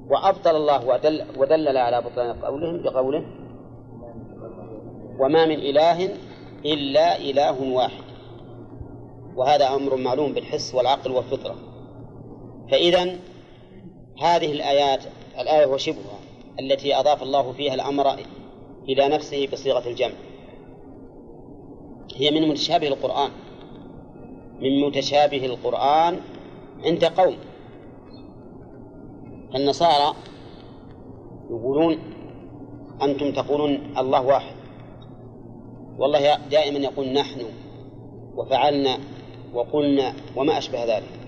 وأبطل 0.09 0.55
الله 0.55 0.87
ودل 0.87 1.25
ودلل 1.37 1.77
على 1.77 2.01
بطلان 2.01 2.33
قولهم 2.33 2.83
بقوله 2.83 3.25
وما 5.19 5.45
من 5.45 5.59
إله 5.59 6.09
إلا 6.65 7.19
إله 7.19 7.73
واحد. 7.73 8.06
وهذا 9.37 9.75
أمر 9.75 9.95
معلوم 9.95 10.33
بالحس 10.33 10.75
والعقل 10.75 11.11
والفطرة. 11.11 11.55
فإذا 12.71 13.01
هذه 14.21 14.51
الآيات 14.51 15.03
الآية 15.39 15.65
وشبهها 15.65 16.19
التي 16.59 16.95
أضاف 16.95 17.23
الله 17.23 17.51
فيها 17.51 17.73
الأمر 17.73 18.13
إلى 18.89 19.07
نفسه 19.07 19.47
بصيغة 19.47 19.89
الجمع. 19.89 20.13
هي 22.15 22.31
من 22.31 22.49
متشابه 22.49 22.87
القرآن. 22.87 23.31
من 24.59 24.81
متشابه 24.81 25.45
القرآن 25.45 26.19
عند 26.83 27.05
قوم. 27.05 27.35
النصارى 29.55 30.15
يقولون 31.49 31.99
أنتم 33.01 33.31
تقولون 33.31 33.97
الله 33.97 34.21
واحد. 34.21 34.55
والله 35.97 36.35
دائما 36.35 36.79
يقول 36.79 37.13
نحن 37.13 37.41
وفعلنا 38.35 38.97
وقلنا 39.57 40.13
وما 40.35 40.57
أشبه 40.57 40.97
ذلك. 40.97 41.19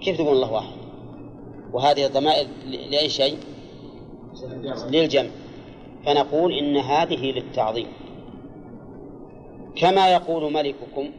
كيف 0.00 0.16
تقول 0.16 0.36
الله 0.36 0.52
واحد؟ 0.52 0.76
وهذه 1.72 2.06
الضمائر 2.06 2.46
لأي 2.66 3.08
شيء؟ 3.08 3.36
للجمع. 4.90 5.30
فنقول 6.06 6.52
إن 6.52 6.76
هذه 6.76 7.32
للتعظيم. 7.32 7.86
كما 9.76 10.12
يقول 10.12 10.52
ملككم 10.52 11.10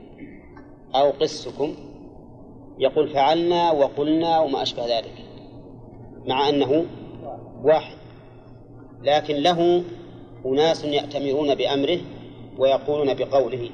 أو 0.95 1.11
قسكم 1.11 1.75
يقول 2.79 3.09
فعلنا 3.09 3.71
وقلنا 3.71 4.39
وما 4.39 4.61
أشبه 4.61 4.97
ذلك 4.97 5.13
مع 6.25 6.49
أنه 6.49 6.85
واحد. 7.63 7.97
لكن 9.03 9.35
له 9.35 9.83
أناس 10.45 10.85
يأتمرون 10.85 11.55
بأمره 11.55 11.99
ويقولون 12.57 13.13
بقوله. 13.13 13.69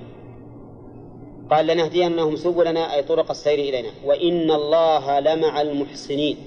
قال 1.51 1.67
لنهدينهم 1.67 2.35
سبلنا 2.35 2.93
أي 2.93 3.03
طرق 3.03 3.29
السير 3.29 3.59
إلينا. 3.59 3.89
وإن 4.05 4.51
الله 4.51 5.19
لمع 5.19 5.61
المحسنين. 5.61 6.37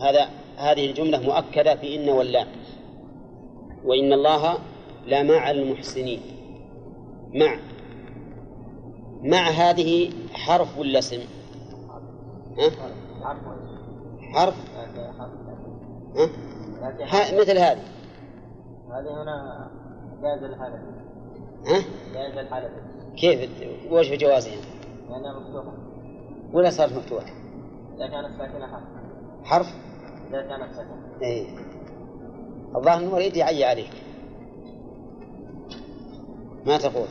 هذا 0.00 0.28
هذه 0.56 0.90
الجملة 0.90 1.20
مؤكدة 1.22 1.76
في 1.76 1.96
إن 1.96 2.08
واللام 2.08 2.46
وإن 3.84 4.12
الله 4.12 4.58
لمع 5.06 5.50
المحسنين. 5.50 6.20
مع 7.34 7.56
مع 9.22 9.48
هذه 9.48 10.10
حرف 10.32 10.78
ولا 10.78 10.98
اسم؟ 10.98 11.20
حرف؟ 14.34 14.54
ها؟ 16.16 16.28
ها 17.00 17.40
مثل 17.40 17.58
هذه. 17.58 17.82
هذه 18.90 19.22
هنا 19.22 19.70
جائز 20.22 20.42
الحالة 20.42 20.74
ها؟ 21.66 21.84
جائز 22.14 22.38
الحالة 22.38 22.70
كيف 23.16 23.50
وجه 23.90 24.16
جوازها؟ 24.16 24.56
لأنها 25.10 25.40
مفتوحة. 25.40 25.72
ولا 26.52 26.70
صارت 26.70 26.92
مفتوحة؟ 26.92 27.26
إذا 27.96 28.06
كانت 28.06 28.38
ساكنة 28.38 28.66
حرف. 28.66 28.84
حرف؟ 29.44 29.74
إذا 30.28 30.42
كانت 30.42 30.72
ساكنة. 30.72 31.22
اي 31.22 31.46
الظاهر 32.76 32.98
إنه 32.98 33.16
يريد 33.16 33.36
يعي 33.36 33.64
عليك. 33.64 33.90
ما 36.66 36.76
تقول؟ 36.76 37.06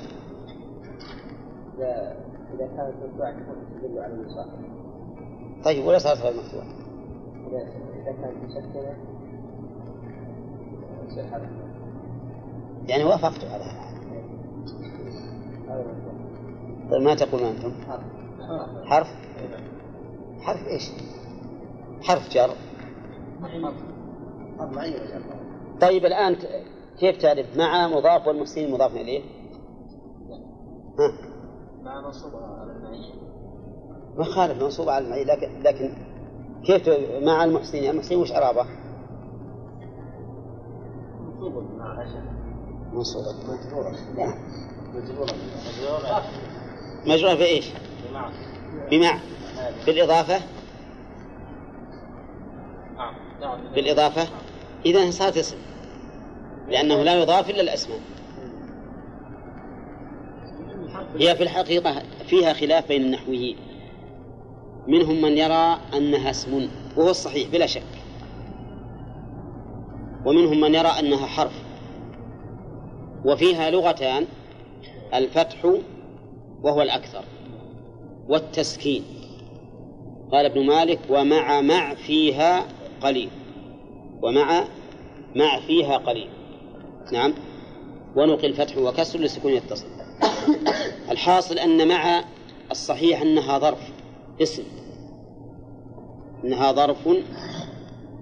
إذا 1.77 2.17
إذا 2.53 2.67
كانت 2.67 2.93
مفتوحة 3.03 3.31
تدل 3.81 3.99
على 3.99 4.13
المصاحب 4.13 4.63
طيب 5.65 5.85
ولا 5.85 5.97
صارت 5.97 6.21
غير 6.21 6.33
مفتوحة؟ 6.37 6.67
إذا 7.47 8.11
كانت 8.21 8.43
مسكنة 8.43 8.97
يعني 12.87 13.03
وافقت 13.03 13.45
على 13.45 13.63
هذا. 13.63 13.83
مفتوح 14.65 14.92
طيب 16.91 17.01
ما 17.01 17.15
تقولون 17.15 17.47
أنتم؟ 17.47 17.71
حرف. 18.85 19.07
حرف 20.41 20.67
إيش؟ 20.67 20.91
حرف 22.01 22.29
جر. 22.29 22.49
طيب 25.81 26.05
الآن 26.05 26.35
كيف 26.99 27.17
تعرف؟ 27.21 27.57
مع 27.57 27.87
مضاف 27.87 28.27
والمحسنين 28.27 28.71
مضاف 28.71 28.91
إليه؟ 28.91 29.21
ها؟ 30.99 31.13
مع 31.83 32.01
منصوبة 32.01 32.37
على 32.37 32.73
ما 34.17 34.23
خالف 34.23 34.63
منصوب 34.63 34.89
على 34.89 35.05
المعين 35.05 35.27
لكن 35.27 35.63
لكن 35.63 35.93
كيف 36.63 36.89
مع 37.23 37.43
المحسنين؟ 37.43 37.89
المحسنين 37.89 38.21
وش 38.21 38.31
إعرابه 38.31 38.65
منصوب. 41.21 41.63
مع 41.77 41.99
عشان 41.99 42.25
منصوب 42.93 43.23
مجرورة 43.49 43.95
مجرورة 44.93 45.35
مجرور 47.05 47.35
بإيش 47.35 47.65
بمع 48.09 48.29
بمع 48.91 49.19
بالإضافة؟ 49.85 50.41
بالإضافة؟ 53.75 54.27
إذا 54.85 55.11
صارت 55.11 55.37
اسم. 55.37 55.57
لأنه 56.69 57.03
لا 57.03 57.21
يضاف 57.21 57.49
إلا 57.49 57.61
الأسماء. 57.61 57.99
هي 61.19 61.35
في 61.35 61.43
الحقيقة 61.43 62.03
فيها 62.27 62.53
خلاف 62.53 62.87
بين 62.87 63.01
النحويين 63.01 63.57
منهم 64.87 65.21
من 65.21 65.37
يرى 65.37 65.77
أنها 65.93 66.29
اسم 66.29 66.69
وهو 66.97 67.09
الصحيح 67.09 67.49
بلا 67.49 67.65
شك. 67.65 67.83
ومنهم 70.25 70.61
من 70.61 70.75
يرى 70.75 70.87
أنها 70.87 71.25
حرف. 71.25 71.63
وفيها 73.25 73.71
لغتان. 73.71 74.25
الفتح 75.13 75.65
وهو 76.63 76.81
الأكثر 76.81 77.23
والتسكين. 78.27 79.03
قال 80.31 80.45
ابن 80.45 80.65
مالك 80.65 80.99
ومع 81.09 81.61
مع 81.61 81.93
فيها 81.93 82.65
قليل. 83.01 83.29
ومع 84.21 84.63
مع 85.35 85.59
فيها 85.59 85.97
قليل. 85.97 86.29
نعم. 87.13 87.33
ونقل 88.15 88.53
فتح 88.53 88.77
وكسر 88.77 89.19
لسكون 89.19 89.51
يتصل. 89.51 89.87
الحاصل 91.11 91.59
أن 91.59 91.87
مع 91.87 92.23
الصحيح 92.71 93.21
أنها 93.21 93.59
ظرف 93.59 93.91
اسم. 94.41 94.63
أنها 96.43 96.71
ظرف 96.71 97.09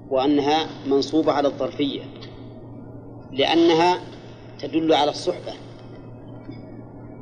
وأنها 0.09 0.67
منصوبة 0.87 1.31
على 1.31 1.47
الظرفية. 1.47 2.01
لأنها 3.31 3.99
تدل 4.59 4.93
على 4.93 5.11
الصحبة. 5.11 5.53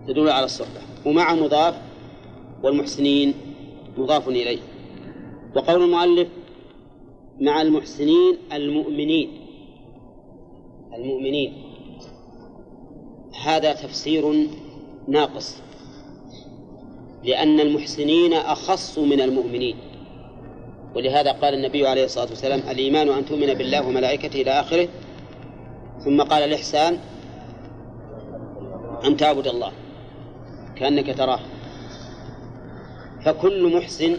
تدل 0.08 0.30
على 0.30 0.46
الصحبة 0.46 0.82
ومع 1.06 1.34
مضاف 1.34 1.76
والمحسنين 2.64 3.34
مضاف 3.98 4.28
إليه. 4.28 4.60
وقول 5.56 5.84
المؤلف 5.84 6.28
مع 7.42 7.62
المحسنين 7.62 8.38
المؤمنين. 8.54 9.30
المؤمنين. 10.94 11.54
هذا 13.44 13.74
تفسير 13.74 14.48
ناقص. 15.08 15.58
لأن 17.24 17.60
المحسنين 17.60 18.34
أخص 18.34 19.00
من 19.00 19.22
المؤمنين. 19.22 19.76
ولهذا 20.96 21.32
قال 21.32 21.54
النبي 21.54 21.88
عليه 21.88 22.06
الصلاة 22.06 22.30
والسلام 22.30 22.60
الإيمان 22.60 23.10
أن 23.10 23.26
تؤمن 23.26 23.54
بالله 23.54 23.88
وملائكته 23.88 24.42
إلى 24.42 24.52
آخره. 24.52 24.88
ثم 26.00 26.22
قال 26.22 26.44
الإحسان 26.44 27.00
أن 29.06 29.18
تعبد 29.18 29.48
الله. 29.48 29.72
كأنك 30.80 31.18
تراه. 31.18 31.40
فكل 33.26 33.76
محسن 33.78 34.18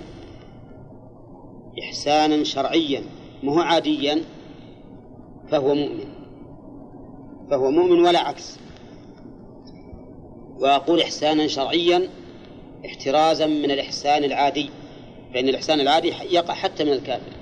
إحسانا 1.82 2.44
شرعيا 2.44 3.02
مو 3.42 3.60
عاديا 3.60 4.22
فهو 5.50 5.74
مؤمن. 5.74 6.04
فهو 7.50 7.70
مؤمن 7.70 8.00
ولا 8.00 8.18
عكس. 8.20 8.58
وأقول 10.58 11.00
إحسانا 11.00 11.46
شرعيا 11.46 12.08
احترازا 12.86 13.46
من 13.46 13.70
الإحسان 13.70 14.24
العادي 14.24 14.70
فإن 15.34 15.48
الإحسان 15.48 15.80
العادي 15.80 16.12
يقع 16.30 16.54
حتى 16.54 16.84
من 16.84 16.92
الكافر. 16.92 17.32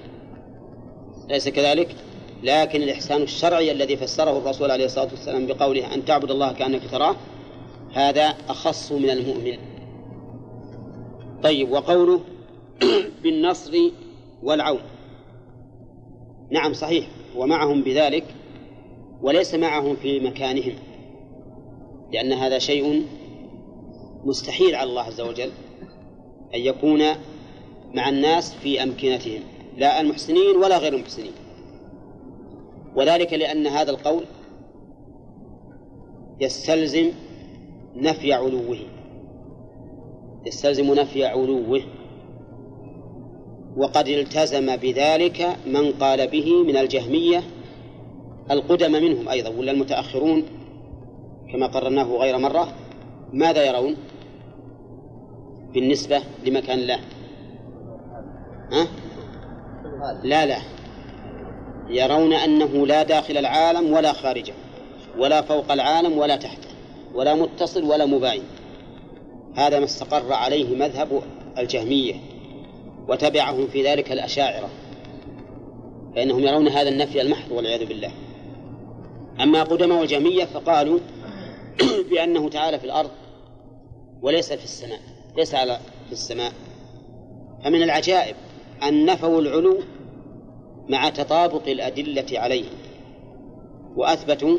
ليس 1.29 1.49
كذلك؟ 1.49 1.97
لكن 2.43 2.83
الإحسان 2.83 3.23
الشرعي 3.23 3.73
الذي 3.73 3.97
فسره 3.97 4.39
الرسول 4.39 4.71
عليه 4.71 4.85
الصلاة 4.85 5.09
والسلام 5.11 5.47
بقوله 5.47 5.95
أن 5.95 6.05
تعبد 6.05 6.31
الله 6.31 6.53
كأنك 6.53 6.91
تراه 6.91 7.17
هذا 7.93 8.35
أخص 8.49 8.93
من 8.93 9.11
المؤمن. 9.11 9.59
طيب 11.43 11.71
وقوله 11.71 12.21
بالنصر 13.23 13.73
والعون. 14.43 14.81
نعم 16.51 16.73
صحيح. 16.73 17.09
ومعهم 17.37 17.83
بذلك 17.83 18.25
وليس 19.23 19.55
معهم 19.55 19.97
في 19.97 20.21
مكانهم 20.21 20.75
لأن 22.13 22.33
هذا 22.33 22.59
شيء 22.59 23.07
مستحيل 24.25 24.75
على 24.75 24.91
الله 24.91 25.03
عز 25.03 25.21
وجل 25.21 25.51
أن 26.55 26.61
يكون 26.61 27.03
مع 27.95 28.09
الناس 28.09 28.55
في 28.55 28.83
أمكنتهم 28.83 29.41
لا 29.77 30.01
المحسنين 30.01 30.57
ولا 30.57 30.79
غير 30.79 30.95
المحسنين. 30.95 31.33
وذلك 32.97 33.33
لأن 33.33 33.67
هذا 33.67 33.91
القول 33.91 34.25
يستلزم 36.41 37.11
نفي 37.99 38.33
علوه. 38.33 38.79
يستلزم 40.47 40.95
نفي 40.95 41.25
علوه. 41.25 41.83
وقد 43.77 44.09
التزم 44.09 44.77
بذلك 44.77 45.57
من 45.67 45.93
قال 45.93 46.29
به 46.29 46.63
من 46.63 46.77
الجهمية 46.77 47.43
القدم 48.51 48.93
منهم 48.93 49.29
أيضا 49.29 49.51
ولا 49.51 49.73
المتأخرون 49.73 50.45
كما 51.53 51.67
قررناه 51.67 52.05
غير 52.05 52.39
مرة 52.39 52.69
ماذا 53.33 53.65
يرون؟ 53.65 53.97
بالنسبة 55.75 56.23
لمكان 56.47 56.79
الله 56.79 56.99
ها؟ 58.73 58.87
لا 60.25 60.47
لا. 60.47 60.59
يرون 61.89 62.33
أنه 62.33 62.87
لا 62.87 63.03
داخل 63.03 63.39
العالم 63.39 63.93
ولا 63.93 64.13
خارجه 64.13 64.55
ولا 65.19 65.43
فوق 65.43 65.73
العالم 65.73 66.19
ولا 66.19 66.37
تحته 66.37 66.68
ولا 67.15 67.35
متصل 67.35 67.85
ولا 67.85 68.07
مباين. 68.07 68.43
هذا 69.55 69.79
ما 69.79 69.85
استقر 69.85 70.33
عليه 70.33 70.77
مذهب 70.77 71.23
الجهمية 71.59 72.15
وتبعهم 73.09 73.67
في 73.67 73.83
ذلك 73.83 74.13
الأشاعرة 74.13 74.71
فإنهم 76.17 76.41
يرون 76.41 76.69
هذا 76.69 76.89
النفي 76.89 77.21
المحض 77.21 77.53
والعياذ 77.53 77.87
بالله. 77.87 78.11
أما 79.41 79.63
قدماء 79.63 80.03
الجهمية 80.03 80.45
فقالوا 80.45 80.99
بأنه 82.11 82.49
تعالى 82.49 82.79
في 82.79 82.85
الأرض 82.85 83.11
وليس 84.23 84.53
في 84.53 84.65
السماء 84.65 85.01
ليس 85.37 85.55
على 85.55 85.79
في 86.07 86.13
السماء. 86.13 86.53
فمن 87.65 87.83
العجائب 87.83 88.37
أن 88.83 89.07
نفوا 89.07 89.41
العلو 89.41 89.79
مع 90.89 91.09
تطابق 91.09 91.69
الأدلة 91.69 92.41
عليه 92.41 92.65
وأثبتوا 93.97 94.59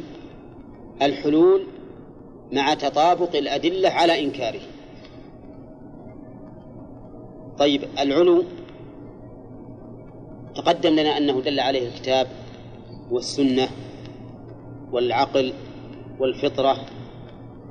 الحلول 1.01 1.67
مع 2.51 2.73
تطابق 2.73 3.35
الأدلة 3.35 3.89
على 3.89 4.23
إنكاره. 4.23 4.61
طيب 7.57 7.83
العلو 7.99 8.43
تقدم 10.55 10.89
لنا 10.89 11.17
أنه 11.17 11.41
دل 11.41 11.59
عليه 11.59 11.87
الكتاب 11.87 12.27
والسنة 13.11 13.67
والعقل 14.91 15.53
والفطرة 16.19 16.77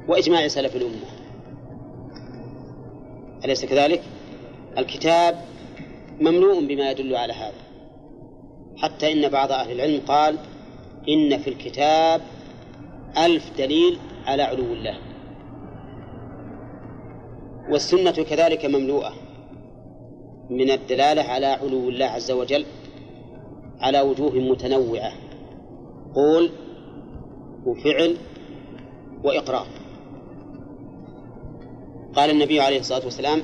وإجماع 0.08 0.48
سلف 0.48 0.76
الأمة. 0.76 1.08
أليس 3.44 3.64
كذلك؟ 3.64 4.02
الكتاب 4.78 5.44
مملوء 6.20 6.66
بما 6.66 6.90
يدل 6.90 7.16
على 7.16 7.32
هذا. 7.32 7.68
حتى 8.76 9.12
إن 9.12 9.28
بعض 9.28 9.52
أهل 9.52 9.72
العلم 9.72 10.00
قال 10.08 10.38
إن 11.08 11.38
في 11.38 11.50
الكتاب 11.50 12.20
ألف 13.18 13.58
دليل 13.58 13.98
على 14.28 14.42
علو 14.42 14.72
الله. 14.72 14.98
والسنة 17.70 18.10
كذلك 18.10 18.64
مملوءة 18.64 19.12
من 20.50 20.70
الدلالة 20.70 21.22
على 21.22 21.46
علو 21.46 21.88
الله 21.88 22.06
عز 22.06 22.30
وجل 22.30 22.64
على 23.80 24.00
وجوه 24.00 24.32
متنوعة. 24.32 25.12
قول 26.14 26.50
وفعل 27.66 28.16
وإقرار. 29.24 29.66
قال 32.14 32.30
النبي 32.30 32.60
عليه 32.60 32.80
الصلاة 32.80 33.04
والسلام 33.04 33.42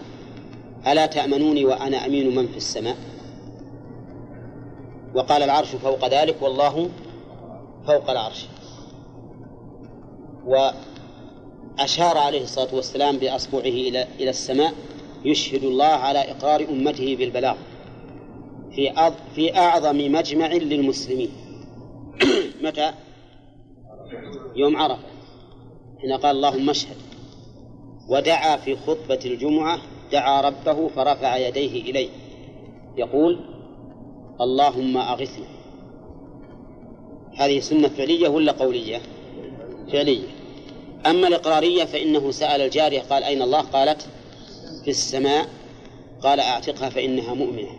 ألا 0.87 1.07
تأمنوني 1.07 1.65
وأنا 1.65 2.07
أمين 2.07 2.37
من 2.37 2.47
في 2.47 2.57
السماء؟ 2.57 2.97
وقال 5.15 5.43
العرش 5.43 5.77
فوق 5.77 6.09
ذلك 6.09 6.43
والله 6.43 6.89
فوق 7.87 8.11
العرش. 8.11 8.49
وأشار 10.47 12.19
عليه 12.19 12.43
الصلاة 12.43 12.75
والسلام 12.75 13.17
بأصبعه 13.17 13.61
إلى 13.63 14.07
إلى 14.21 14.31
السماء 14.31 14.75
يشهد 15.25 15.65
الله 15.65 15.85
على 15.85 16.19
إقرار 16.31 16.61
أمته 16.61 17.17
بالبلاغ 17.17 17.57
في 18.75 19.13
في 19.35 19.57
أعظم 19.57 20.13
مجمع 20.13 20.47
للمسلمين. 20.53 21.31
متى؟ 22.65 22.93
يوم 24.57 24.77
عرفة. 24.77 25.03
حين 26.01 26.13
قال 26.13 26.37
اللهم 26.37 26.71
اشهد. 26.71 26.97
ودعا 28.09 28.57
في 28.57 28.77
خطبة 28.77 29.21
الجمعة 29.25 29.79
دعا 30.13 30.41
ربه 30.41 30.89
فرفع 30.89 31.37
يديه 31.37 31.83
إليه. 31.83 32.09
يقول 32.97 33.41
اللهم 34.41 34.97
أغثنا. 34.97 35.47
هذه 37.37 37.61
سنة 37.61 37.89
فعلية 37.89 38.29
ولا 38.29 38.53
قولية؟ 38.53 39.01
فعلية. 39.93 40.29
أما 41.07 41.29
الإقرارية 41.29 41.85
فإنه 41.85 42.31
سأل 42.31 42.61
الجارية 42.61 43.01
قال 43.01 43.25
أين 43.25 43.43
الله؟ 43.43 43.61
قالت 43.61 44.09
في 44.85 44.91
السماء. 44.91 45.49
قال 46.21 46.41
أعتقها 46.41 46.89
فإنها 46.89 47.35
مؤمنة. 47.35 47.71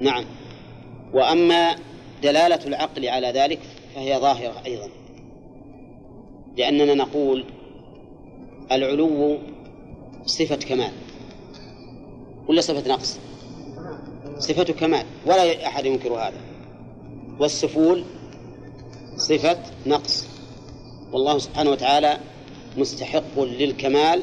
نعم. 0.00 0.24
وأما 1.14 1.76
دلالة 2.22 2.66
العقل 2.66 3.08
على 3.08 3.30
ذلك 3.30 3.60
فهي 3.94 4.18
ظاهرة 4.18 4.62
أيضا. 4.66 4.88
لأننا 6.56 6.94
نقول 6.94 7.44
العلو 8.72 9.38
صفة 10.26 10.56
كمال. 10.56 10.92
ولا 12.48 12.60
صفة 12.60 12.90
نقص؟ 12.90 13.18
صفة 14.38 14.72
كمال. 14.72 15.06
ولا 15.26 15.66
أحد 15.66 15.86
ينكر 15.86 16.12
هذا. 16.12 16.40
والسفول 17.40 18.04
صفة 19.18 19.58
نقص. 19.86 20.26
والله 21.12 21.38
سبحانه 21.38 21.70
وتعالى 21.70 22.18
مستحق 22.76 23.40
للكمال 23.40 24.22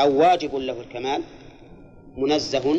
أو 0.00 0.20
واجب 0.20 0.54
له 0.54 0.80
الكمال 0.80 1.22
منزه 2.16 2.76